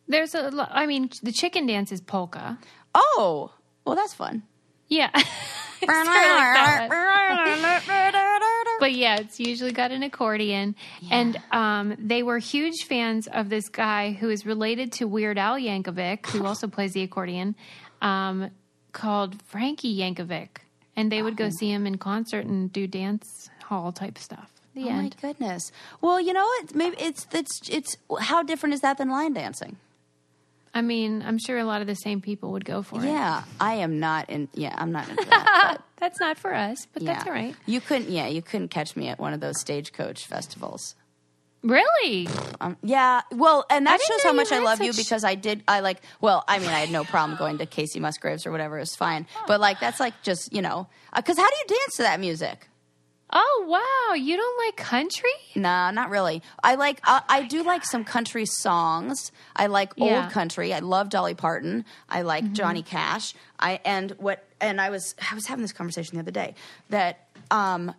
There's 0.09 0.35
a 0.35 0.51
I 0.71 0.87
mean, 0.87 1.11
the 1.23 1.33
chicken 1.33 1.67
dance 1.67 1.93
is 1.93 2.01
polka. 2.01 2.59
Oh, 2.95 3.53
well, 3.85 3.95
that's 3.95 4.15
fun. 4.15 4.43
Yeah. 4.89 5.11
It's 5.81 5.93
sort 5.93 6.07
of 6.09 6.13
like 6.13 6.55
that 6.55 6.89
one. 6.91 8.81
but 8.81 8.93
yeah, 8.93 9.19
it's 9.21 9.39
usually 9.39 9.71
got 9.71 9.93
an 9.93 10.03
accordion. 10.03 10.75
And 11.09 11.37
um, 11.53 11.95
they 11.99 12.25
were 12.25 12.39
huge 12.39 12.85
fans 12.89 13.29
of 13.29 13.49
this 13.49 13.69
guy 13.69 14.11
who 14.13 14.29
is 14.29 14.45
related 14.45 14.91
to 14.95 15.07
Weird 15.07 15.39
Al 15.39 15.57
Yankovic, 15.57 16.27
who 16.31 16.45
also 16.45 16.67
plays 16.77 16.95
the 16.95 17.03
accordion, 17.03 17.55
um, 18.03 18.51
called 18.93 19.41
Frankie 19.43 19.97
Yankovic. 19.97 20.49
And 20.97 21.13
they 21.13 21.23
would 21.23 21.37
go 21.37 21.49
see 21.49 21.71
him 21.71 21.87
in 21.87 21.99
concert 21.99 22.45
and 22.45 22.73
do 22.73 22.89
dance 22.89 23.49
hall 23.63 23.93
type 23.93 24.19
stuff. 24.19 24.51
The 24.75 24.87
Oh 24.89 24.91
my 24.91 25.11
goodness. 25.21 25.71
Well, 26.01 26.21
you 26.21 26.33
know 26.33 26.45
what? 26.45 26.75
Maybe 26.75 26.97
it's 26.99 27.27
it's 27.33 27.61
it's 27.71 27.97
how 28.21 28.43
different 28.43 28.75
is 28.75 28.81
that 28.81 28.99
than 28.99 29.11
line 29.11 29.33
dancing? 29.33 29.77
I 30.79 30.81
mean, 30.81 31.25
I'm 31.27 31.39
sure 31.39 31.59
a 31.59 31.65
lot 31.65 31.81
of 31.81 31.89
the 31.89 31.97
same 31.97 32.21
people 32.21 32.53
would 32.53 32.65
go 32.65 32.83
for 32.83 33.05
it. 33.05 33.09
Yeah, 33.09 33.43
I 33.59 33.75
am 33.75 33.99
not 33.99 34.31
in. 34.31 34.49
Yeah, 34.55 34.77
I'm 34.79 34.93
not 34.93 35.09
into 35.09 35.25
that. 35.25 35.79
That's 35.99 36.21
not 36.21 36.39
for 36.39 36.55
us, 36.55 36.87
but 36.93 37.03
yeah, 37.03 37.15
that's 37.15 37.27
all 37.27 37.33
right. 37.33 37.57
You 37.67 37.81
couldn't. 37.81 38.09
Yeah, 38.09 38.29
you 38.29 38.41
couldn't 38.41 38.69
catch 38.69 38.95
me 38.95 39.09
at 39.09 39.19
one 39.19 39.33
of 39.33 39.41
those 39.41 39.59
stagecoach 39.59 40.29
festivals. 40.29 40.95
Really? 41.65 42.29
Um, 42.61 42.77
yeah, 42.85 43.23
well, 43.33 43.67
and 43.69 43.85
that 43.89 44.01
shows 44.01 44.23
how 44.23 44.33
much 44.33 44.53
I 44.53 44.61
love 44.61 44.81
you 44.81 44.93
because 44.93 45.25
I 45.25 45.35
did. 45.35 45.65
I 45.67 45.81
like. 45.81 46.01
Well, 46.21 46.45
I 46.47 46.61
mean, 46.61 46.69
I 46.69 46.79
had 46.79 46.93
no 46.93 47.03
problem 47.03 47.37
going 47.37 47.59
to 47.59 47.67
Kacey 47.67 47.99
Musgraves 47.99 48.47
or 48.47 48.53
whatever. 48.53 48.77
It 48.77 48.83
was 48.83 48.95
fine. 48.95 49.27
But 49.49 49.59
like, 49.59 49.81
that's 49.81 49.99
like 49.99 50.15
just 50.23 50.53
you 50.53 50.63
know, 50.63 50.87
because 51.17 51.37
how 51.37 51.51
do 51.51 51.57
you 51.57 51.77
dance 51.81 51.97
to 51.97 52.03
that 52.03 52.21
music? 52.21 52.68
Oh 53.31 53.65
wow, 53.69 54.15
you 54.15 54.37
don't 54.39 54.67
like 54.67 54.77
country? 54.77 55.31
Nah, 55.55 55.91
not 55.91 56.09
really. 56.09 56.43
I 56.63 56.77
like. 56.77 57.01
I, 57.05 57.21
I 57.29 57.43
do 57.43 57.63
like 57.63 57.85
some 57.85 58.03
country 58.05 58.47
songs. 58.47 59.33
I 59.55 59.67
like 59.67 59.93
Yeah. 59.97 60.05
Mm-hmm. 60.07 60.23
old 60.25 60.33
country. 60.33 60.73
I 60.73 60.79
love 60.79 61.11
Dolly 61.11 61.35
Parton. 61.35 61.85
I 62.09 62.23
like 62.23 62.53
Johnny 62.53 62.83
Cash. 62.83 63.35
I 63.59 63.81
and 63.85 64.13
what 64.13 64.45
and 64.63 64.81
I 64.81 64.89
was 64.91 65.15
I 65.31 65.35
was 65.35 65.47
having 65.47 65.63
this 65.63 65.73
conversation 65.75 66.15
the 66.17 66.21
other 66.23 66.31
day 66.31 66.55
that 66.89 67.29
um 67.51 67.95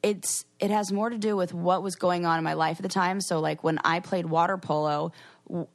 it's 0.00 0.44
it 0.60 0.70
has 0.70 0.92
more 0.92 1.10
to 1.10 1.18
do 1.18 1.36
with 1.36 1.52
what 1.52 1.82
was 1.82 1.96
going 1.96 2.24
on 2.24 2.38
in 2.38 2.44
my 2.44 2.52
life 2.52 2.76
at 2.78 2.82
the 2.84 2.88
time. 2.88 3.20
So 3.20 3.40
like 3.40 3.64
when 3.64 3.80
I 3.84 3.98
played 3.98 4.26
water 4.26 4.58
polo, 4.58 5.10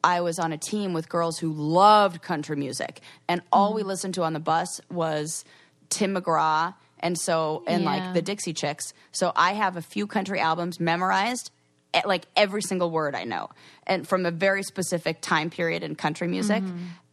I 0.01 0.21
was 0.21 0.39
on 0.39 0.53
a 0.53 0.57
team 0.57 0.93
with 0.93 1.09
girls 1.09 1.37
who 1.39 1.51
loved 1.51 2.21
country 2.21 2.55
music, 2.55 3.01
and 3.27 3.41
all 3.51 3.67
Mm-hmm. 3.71 3.75
we 3.75 3.83
listened 3.83 4.13
to 4.13 4.23
on 4.23 4.31
the 4.31 4.39
bus 4.39 4.79
was 4.89 5.43
Tim 5.89 6.15
McGraw. 6.15 6.73
And 7.03 7.19
so, 7.19 7.61
and 7.67 7.83
Yeah. 7.83 7.89
like 7.91 8.13
the 8.13 8.21
Dixie 8.23 8.53
Chicks. 8.53 8.93
So 9.11 9.33
I 9.35 9.53
have 9.53 9.77
a 9.77 9.81
few 9.81 10.07
country 10.07 10.39
albums 10.39 10.79
memorized, 10.79 11.51
eh, 11.93 12.01
like 12.05 12.25
every 12.35 12.61
single 12.63 12.89
word 12.89 13.13
I 13.13 13.25
know, 13.25 13.49
and 13.85 14.07
from 14.07 14.25
a 14.25 14.31
very 14.31 14.63
specific 14.63 15.21
time 15.21 15.49
period 15.51 15.83
in 15.83 15.95
country 15.95 16.27
music. 16.27 16.63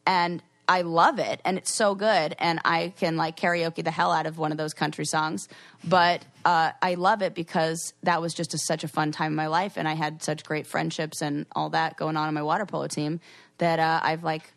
And 0.06 0.42
I 0.68 0.82
love 0.82 1.18
it, 1.18 1.40
and 1.44 1.58
it's 1.58 1.74
so 1.74 1.96
good, 1.96 2.36
and 2.38 2.60
I 2.64 2.92
can 2.96 3.16
like 3.16 3.36
karaoke 3.36 3.82
the 3.82 3.90
hell 3.90 4.12
out 4.12 4.26
of 4.26 4.38
one 4.38 4.52
of 4.52 4.58
those 4.58 4.72
country 4.72 5.04
songs. 5.04 5.48
But 5.82 6.24
uh, 6.44 6.70
I 6.80 6.94
love 6.94 7.22
it 7.22 7.34
because 7.34 7.92
that 8.04 8.22
was 8.22 8.32
just 8.32 8.54
a, 8.54 8.58
such 8.58 8.84
a 8.84 8.88
fun 8.88 9.10
time 9.10 9.32
in 9.32 9.36
my 9.36 9.48
life, 9.48 9.76
and 9.76 9.88
I 9.88 9.94
had 9.94 10.22
such 10.22 10.44
great 10.44 10.68
friendships 10.68 11.20
and 11.22 11.44
all 11.56 11.70
that 11.70 11.96
going 11.96 12.16
on 12.16 12.28
in 12.28 12.34
my 12.34 12.42
water 12.42 12.64
polo 12.66 12.86
team 12.86 13.18
that 13.58 13.80
uh, 13.80 13.98
I've 14.00 14.22
like 14.22 14.52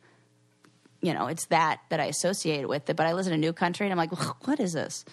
you 1.04 1.14
know, 1.14 1.28
it's 1.28 1.46
that 1.48 1.82
that 1.90 2.00
I 2.00 2.06
associate 2.06 2.62
it 2.62 2.70
with 2.70 2.90
it. 2.90 2.96
But 2.96 3.06
I 3.06 3.14
listen 3.14 3.34
to 3.34 3.38
new 3.38 3.54
country 3.54 3.86
and 3.86 3.92
I'm 3.92 3.98
like, 3.98 4.12
what 4.48 4.60
is 4.60 4.74
this? 4.74 5.06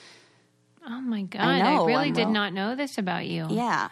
Oh 0.86 1.00
my 1.00 1.22
god, 1.22 1.42
I, 1.42 1.74
know, 1.74 1.84
really 1.84 2.08
I'm 2.08 2.12
did 2.14 2.24
wrong. 2.24 2.32
not 2.32 2.52
know 2.54 2.74
this 2.76 2.96
about 2.96 3.26
you. 3.26 3.46
Yeah. 3.50 3.90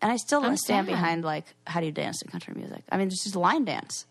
And 0.00 0.10
I 0.10 0.16
still 0.16 0.42
I'm 0.42 0.56
stand 0.56 0.86
sad. 0.86 0.92
behind 0.92 1.24
like, 1.24 1.44
how 1.66 1.80
do 1.80 1.86
you 1.86 1.92
dance 1.92 2.20
to 2.20 2.30
country 2.30 2.54
music? 2.54 2.82
I 2.90 2.96
mean, 2.96 3.08
it's 3.08 3.22
just 3.22 3.36
line 3.36 3.66
dance. 3.66 4.06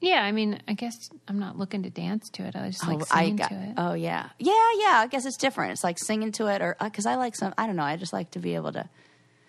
Yeah, 0.00 0.22
I 0.22 0.32
mean, 0.32 0.60
I 0.68 0.74
guess 0.74 1.10
I'm 1.26 1.38
not 1.38 1.58
looking 1.58 1.82
to 1.82 1.90
dance 1.90 2.30
to 2.34 2.44
it. 2.44 2.54
I 2.54 2.68
just 2.68 2.86
like 2.86 3.00
oh, 3.00 3.06
I 3.10 3.22
singing 3.22 3.36
got, 3.36 3.48
to 3.48 3.54
it. 3.54 3.74
oh 3.76 3.94
yeah, 3.94 4.28
yeah, 4.38 4.52
yeah. 4.78 4.98
I 4.98 5.08
guess 5.10 5.26
it's 5.26 5.36
different. 5.36 5.72
It's 5.72 5.84
like 5.84 5.98
singing 5.98 6.32
to 6.32 6.46
it, 6.46 6.62
or 6.62 6.76
uh, 6.80 6.84
because 6.84 7.06
I 7.06 7.16
like 7.16 7.34
some. 7.34 7.54
I 7.58 7.66
don't 7.66 7.76
know. 7.76 7.82
I 7.82 7.96
just 7.96 8.12
like 8.12 8.30
to 8.32 8.38
be 8.38 8.54
able 8.54 8.72
to. 8.72 8.88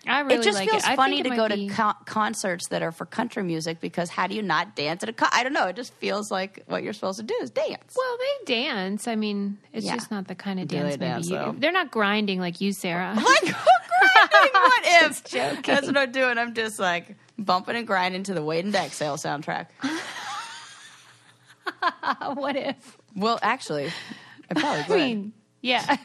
I 0.08 0.20
really 0.20 0.36
it 0.36 0.42
just 0.42 0.58
like 0.58 0.70
feels 0.70 0.86
it. 0.86 0.96
Funny 0.96 1.22
to 1.22 1.30
go 1.30 1.36
might 1.36 1.48
to 1.48 1.56
be- 1.56 1.68
con- 1.68 1.94
concerts 2.06 2.68
that 2.68 2.82
are 2.82 2.92
for 2.92 3.06
country 3.06 3.42
music 3.42 3.80
because 3.80 4.10
how 4.10 4.26
do 4.26 4.34
you 4.34 4.42
not 4.42 4.76
dance 4.76 5.02
at 5.02 5.08
a? 5.08 5.12
Con- 5.12 5.28
I 5.32 5.42
don't 5.42 5.52
know. 5.52 5.66
It 5.66 5.76
just 5.76 5.92
feels 5.94 6.30
like 6.30 6.62
what 6.66 6.82
you're 6.82 6.92
supposed 6.92 7.18
to 7.18 7.24
do 7.24 7.34
is 7.42 7.50
dance. 7.50 7.94
Well, 7.96 8.16
they 8.18 8.54
dance. 8.54 9.08
I 9.08 9.16
mean, 9.16 9.58
it's 9.72 9.86
Yeah. 9.86 9.94
just 9.94 10.10
not 10.10 10.28
the 10.28 10.34
kind 10.34 10.60
of 10.60 10.68
Do 10.68 10.76
dance. 10.76 10.96
they 10.96 10.98
maybe 10.98 11.10
dance, 11.12 11.28
you, 11.30 11.36
though? 11.36 11.54
they're 11.58 11.72
not 11.72 11.90
grinding 11.90 12.40
like 12.40 12.60
you, 12.60 12.72
Sarah. 12.72 13.14
like 13.16 13.24
grinding. 13.24 13.54
What 14.52 14.82
if? 14.84 15.24
joking. 15.24 15.62
That's 15.66 15.86
what 15.86 15.96
I'm 15.96 16.12
doing. 16.12 16.38
I'm 16.38 16.54
just 16.54 16.78
like 16.78 17.16
bumping 17.38 17.76
and 17.76 17.86
grinding 17.86 18.22
to 18.24 18.34
the 18.34 18.42
Waiting 18.42 18.72
to 18.72 18.78
Exhale 18.78 19.16
soundtrack. 19.16 19.66
what 22.34 22.56
if? 22.56 22.96
Well, 23.14 23.38
actually, 23.42 23.90
I 24.50 24.54
probably 24.54 24.84
would. 24.88 25.00
I 25.02 25.06
mean, 25.06 25.32
yeah. 25.60 25.96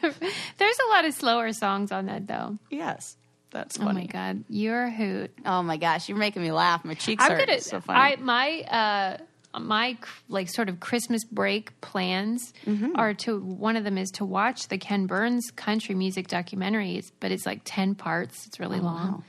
There's 0.58 0.78
a 0.78 0.90
lot 0.90 1.04
of 1.04 1.14
slower 1.14 1.52
songs 1.52 1.92
on 1.92 2.06
that, 2.06 2.26
though. 2.26 2.58
yes, 2.70 3.16
that's 3.54 3.78
Oh 3.80 3.84
my 3.84 4.04
god, 4.04 4.44
you're 4.50 4.84
a 4.84 4.90
hoot. 4.90 5.30
Oh 5.46 5.62
my 5.62 5.78
gosh, 5.78 6.08
you're 6.10 6.18
making 6.18 6.42
me 6.42 6.52
laugh. 6.52 6.84
My 6.84 6.92
cheeks 6.94 7.24
I'm 7.24 7.30
hurt. 7.32 7.46
gonna. 7.46 7.60
So 7.60 7.80
funny. 7.80 7.98
I 7.98 8.16
my 8.16 8.60
uh 8.62 9.58
my 9.60 9.96
like 10.28 10.48
sort 10.50 10.68
of 10.68 10.80
Christmas 10.80 11.24
break 11.24 11.80
plans 11.80 12.52
Mm-hmm. 12.66 12.96
are 12.96 13.14
to 13.14 13.40
one 13.40 13.76
of 13.76 13.84
them 13.84 13.96
is 13.96 14.10
to 14.12 14.24
watch 14.24 14.68
the 14.68 14.76
Ken 14.78 15.06
Burns 15.06 15.50
country 15.54 15.94
music 15.94 16.28
documentaries, 16.28 17.12
but 17.20 17.30
it's 17.30 17.46
like 17.46 17.62
ten 17.64 17.94
parts. 17.94 18.46
It's 18.46 18.58
Oh, 18.60 18.64
really 18.64 18.80
long. 18.80 19.24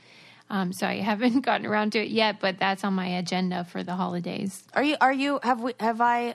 Um, 0.50 0.72
so 0.72 0.86
I 0.86 0.96
haven't 1.10 1.40
gotten 1.40 1.64
around 1.66 1.92
to 1.92 2.00
it 2.00 2.08
yet, 2.08 2.40
but 2.40 2.58
that's 2.58 2.84
on 2.84 2.94
my 2.94 3.06
agenda 3.06 3.64
for 3.64 3.82
the 3.82 3.94
holidays. 3.94 4.64
Are 4.74 4.82
you? 4.82 4.96
Are 5.00 5.12
you? 5.12 5.38
Have 5.42 5.60
we? 5.60 5.74
Have 5.80 6.00
I? 6.00 6.34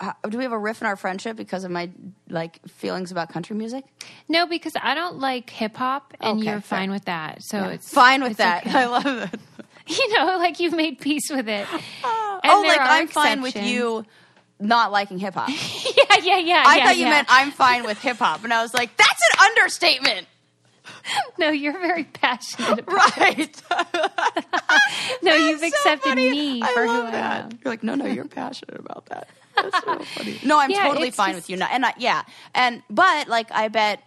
Uh, 0.00 0.12
do 0.28 0.36
we 0.38 0.44
have 0.44 0.52
a 0.52 0.58
riff 0.58 0.80
in 0.80 0.86
our 0.86 0.96
friendship 0.96 1.36
because 1.36 1.64
of 1.64 1.70
my 1.70 1.90
like 2.28 2.60
feelings 2.68 3.10
about 3.10 3.30
country 3.30 3.56
music? 3.56 3.84
No, 4.28 4.46
because 4.46 4.72
I 4.80 4.94
don't 4.94 5.18
like 5.18 5.48
hip 5.50 5.76
hop, 5.76 6.14
and 6.20 6.38
Okay, 6.38 6.50
you're 6.50 6.60
fair. 6.60 6.78
fine 6.80 6.90
with 6.90 7.04
that. 7.06 7.42
So 7.42 7.64
it's 7.64 7.92
Fine 7.92 8.22
with 8.22 8.32
it's 8.32 8.38
that. 8.38 8.66
okay. 8.66 8.78
I 8.78 8.86
love 8.86 9.06
it. 9.06 9.40
You 9.86 10.16
know, 10.16 10.38
like 10.38 10.60
you've 10.60 10.74
made 10.74 11.00
peace 11.00 11.28
with 11.30 11.48
it. 11.48 11.66
And 12.42 12.52
oh, 12.52 12.62
like 12.66 12.80
I'm 12.80 13.06
fine 13.08 13.42
with 13.42 13.56
you 13.56 14.06
not 14.60 14.92
liking 14.92 15.18
hip 15.18 15.34
hop. 15.34 15.48
yeah, 15.50 16.16
yeah, 16.22 16.38
yeah. 16.38 16.62
I 16.66 16.76
yeah, 16.76 16.84
thought 16.86 16.96
you 16.96 17.02
yeah. 17.04 17.10
meant 17.10 17.26
I'm 17.30 17.50
fine 17.50 17.84
with 17.84 17.98
hip 18.00 18.16
hop, 18.18 18.44
and 18.44 18.52
I 18.52 18.62
was 18.62 18.72
like, 18.72 18.96
that's 18.96 19.20
an 19.34 19.46
understatement, 19.48 20.26
No, 21.38 21.50
you're 21.50 21.78
very 21.78 22.04
passionate. 22.04 22.78
About 22.80 23.16
right? 23.16 23.62
No, 25.22 25.34
you've 25.34 25.62
accepted 25.62 26.08
funny. 26.10 26.30
me 26.30 26.62
I 26.62 26.72
for 26.72 26.82
who 26.86 26.88
love 26.88 27.14
I 27.14 27.18
am. 27.18 27.50
You're 27.64 27.72
like, 27.72 27.82
no, 27.82 27.94
no, 27.94 28.06
you're 28.06 28.24
passionate 28.26 28.78
about 28.80 29.06
that. 29.06 29.28
That's 29.62 29.84
so 29.84 29.98
funny. 30.18 30.40
No, 30.44 30.58
I'm 30.58 30.70
Yeah, 30.70 30.88
totally 30.88 31.10
fine 31.10 31.34
just- 31.34 31.44
with 31.44 31.50
you. 31.50 31.56
Not, 31.56 31.70
and 31.72 31.84
I, 31.86 31.94
yeah, 31.98 32.22
and 32.54 32.82
but 32.90 33.28
like, 33.28 33.50
I 33.52 33.68
bet 33.68 34.02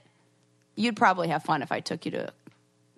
you'd 0.76 0.96
probably 0.96 1.28
have 1.30 1.44
fun 1.44 1.62
if 1.62 1.72
I 1.72 1.80
took 1.80 2.06
you 2.06 2.12
to 2.12 2.28
a 2.30 2.34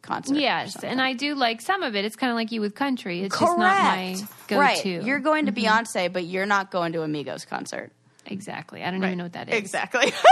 concert. 0.02 0.38
Yes, 0.38 0.84
and 0.84 1.02
I 1.02 1.14
do 1.14 1.36
like 1.36 1.62
some 1.62 1.84
of 1.84 1.96
it. 1.96 2.06
It's 2.06 2.16
kind 2.16 2.32
of 2.32 2.36
like 2.36 2.52
you 2.52 2.62
with 2.62 2.76
country. 2.76 3.22
It's 3.24 3.36
correct. 3.36 3.50
just 3.52 3.60
not 3.60 3.96
my 3.96 4.16
go-to. 4.48 4.60
Right, 4.60 4.86
you're 5.06 5.20
going 5.20 5.48
to 5.48 5.52
Mm-hmm. 5.52 5.66
Beyonce, 5.66 6.12
but 6.14 6.26
you're 6.26 6.46
not 6.46 6.72
going 6.72 6.94
to 6.94 7.02
a 7.02 7.08
Migos 7.08 7.46
concert. 7.48 7.92
exactly. 8.26 8.84
I 8.84 8.92
don't 8.92 9.04
even 9.04 9.18
know 9.18 9.26
what 9.26 9.34
that 9.34 9.50
is. 9.50 9.56
Exactly. 9.56 10.12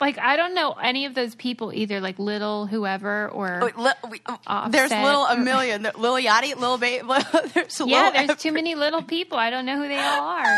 Like 0.00 0.18
I 0.18 0.36
don't 0.36 0.54
know 0.54 0.72
any 0.72 1.06
of 1.06 1.14
those 1.14 1.36
people 1.36 1.72
either. 1.72 2.00
Like 2.00 2.18
little 2.18 2.66
whoever 2.66 3.28
or 3.28 3.60
Wait, 3.62 3.78
li- 3.78 3.92
we- 4.10 4.20
oh, 4.26 4.68
there's 4.68 4.90
little 4.90 5.24
a 5.24 5.36
million. 5.38 5.84
Lil 5.96 6.16
Yachty, 6.16 6.56
Lil 6.56 6.78
Baby. 6.78 7.06
There's 7.54 7.80
yeah. 7.80 8.26
There's 8.26 8.38
too 8.38 8.50
many 8.52 8.74
little 8.74 9.02
people. 9.02 9.38
I 9.38 9.50
don't 9.50 9.64
know 9.64 9.76
who 9.80 9.86
they 9.88 9.96
all 9.96 10.20
are. 10.20 10.56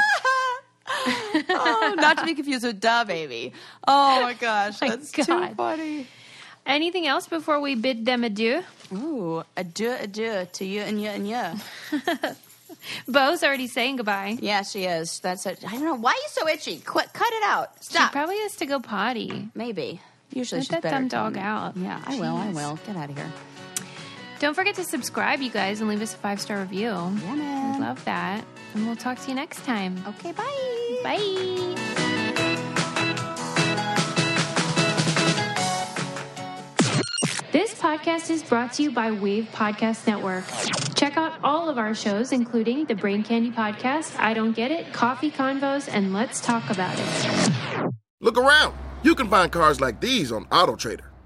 oh, 1.48 1.94
not 1.96 2.18
to 2.18 2.24
be 2.24 2.34
confused 2.34 2.64
with 2.64 2.80
Da 2.80 3.04
Baby. 3.04 3.52
Oh 3.86 4.22
my 4.22 4.34
gosh, 4.34 4.80
My 4.82 4.90
that's 4.90 5.12
too 5.12 5.24
funny. 5.24 6.06
Anything 6.66 7.06
else 7.06 7.28
before 7.28 7.60
we 7.60 7.74
bid 7.76 8.04
them 8.04 8.24
adieu? 8.24 8.62
Ooh, 8.92 9.44
adieu, 9.56 9.94
adieu 10.00 10.46
to 10.52 10.64
you 10.64 10.80
and 10.80 11.00
you 11.00 11.08
and 11.08 11.28
you. 11.28 12.00
Bo's 13.08 13.42
already 13.44 13.68
saying 13.68 13.96
goodbye. 13.96 14.36
Yeah, 14.40 14.62
she 14.62 14.84
is. 14.84 15.20
That's 15.20 15.46
it. 15.46 15.64
I 15.66 15.72
don't 15.72 15.84
know 15.84 15.94
why 15.94 16.10
are 16.10 16.14
you 16.14 16.28
so 16.28 16.48
itchy. 16.48 16.78
Quit, 16.80 17.12
cut 17.12 17.32
it 17.32 17.42
out. 17.44 17.82
Stop. 17.84 18.10
She 18.10 18.12
probably 18.12 18.38
has 18.38 18.56
to 18.56 18.66
go 18.66 18.80
potty. 18.80 19.48
Maybe. 19.54 20.00
Usually 20.32 20.58
Let 20.58 20.64
she's 20.64 20.70
that 20.70 20.82
better. 20.82 20.96
dumb 20.96 21.08
dog 21.08 21.36
out. 21.36 21.76
Yeah, 21.76 22.02
I 22.04 22.18
will. 22.18 22.36
I 22.36 22.50
will. 22.50 22.78
Get 22.86 22.96
out 22.96 23.10
of 23.10 23.16
here. 23.16 23.32
Don't 24.38 24.54
forget 24.54 24.74
to 24.74 24.84
subscribe, 24.84 25.40
you 25.40 25.50
guys, 25.50 25.80
and 25.80 25.88
leave 25.88 26.02
us 26.02 26.14
a 26.14 26.18
five 26.18 26.40
star 26.40 26.58
review. 26.60 26.90
Yeah, 26.90 27.34
man. 27.34 27.72
We'd 27.72 27.80
love 27.86 28.04
that. 28.04 28.44
And 28.74 28.86
we'll 28.86 28.96
talk 28.96 29.18
to 29.20 29.28
you 29.28 29.34
next 29.34 29.64
time. 29.64 29.96
Okay, 30.06 30.32
bye. 30.32 31.00
Bye. 31.02 31.76
This 37.52 37.72
podcast 37.80 38.28
is 38.28 38.42
brought 38.42 38.74
to 38.74 38.82
you 38.82 38.90
by 38.90 39.10
Wave 39.12 39.48
Podcast 39.52 40.06
Network. 40.06 40.44
Check 40.94 41.16
out 41.16 41.32
all 41.42 41.70
of 41.70 41.78
our 41.78 41.94
shows, 41.94 42.32
including 42.32 42.84
the 42.84 42.94
Brain 42.94 43.22
Candy 43.22 43.50
Podcast, 43.50 44.18
I 44.18 44.34
Don't 44.34 44.52
Get 44.52 44.70
It, 44.70 44.92
Coffee 44.92 45.30
Convos, 45.30 45.88
and 45.90 46.12
Let's 46.12 46.40
Talk 46.42 46.68
About 46.68 46.94
It. 46.98 47.90
Look 48.20 48.36
around. 48.36 48.74
You 49.02 49.14
can 49.14 49.30
find 49.30 49.50
cars 49.50 49.80
like 49.80 50.00
these 50.00 50.30
on 50.32 50.44
AutoTrader. 50.46 51.05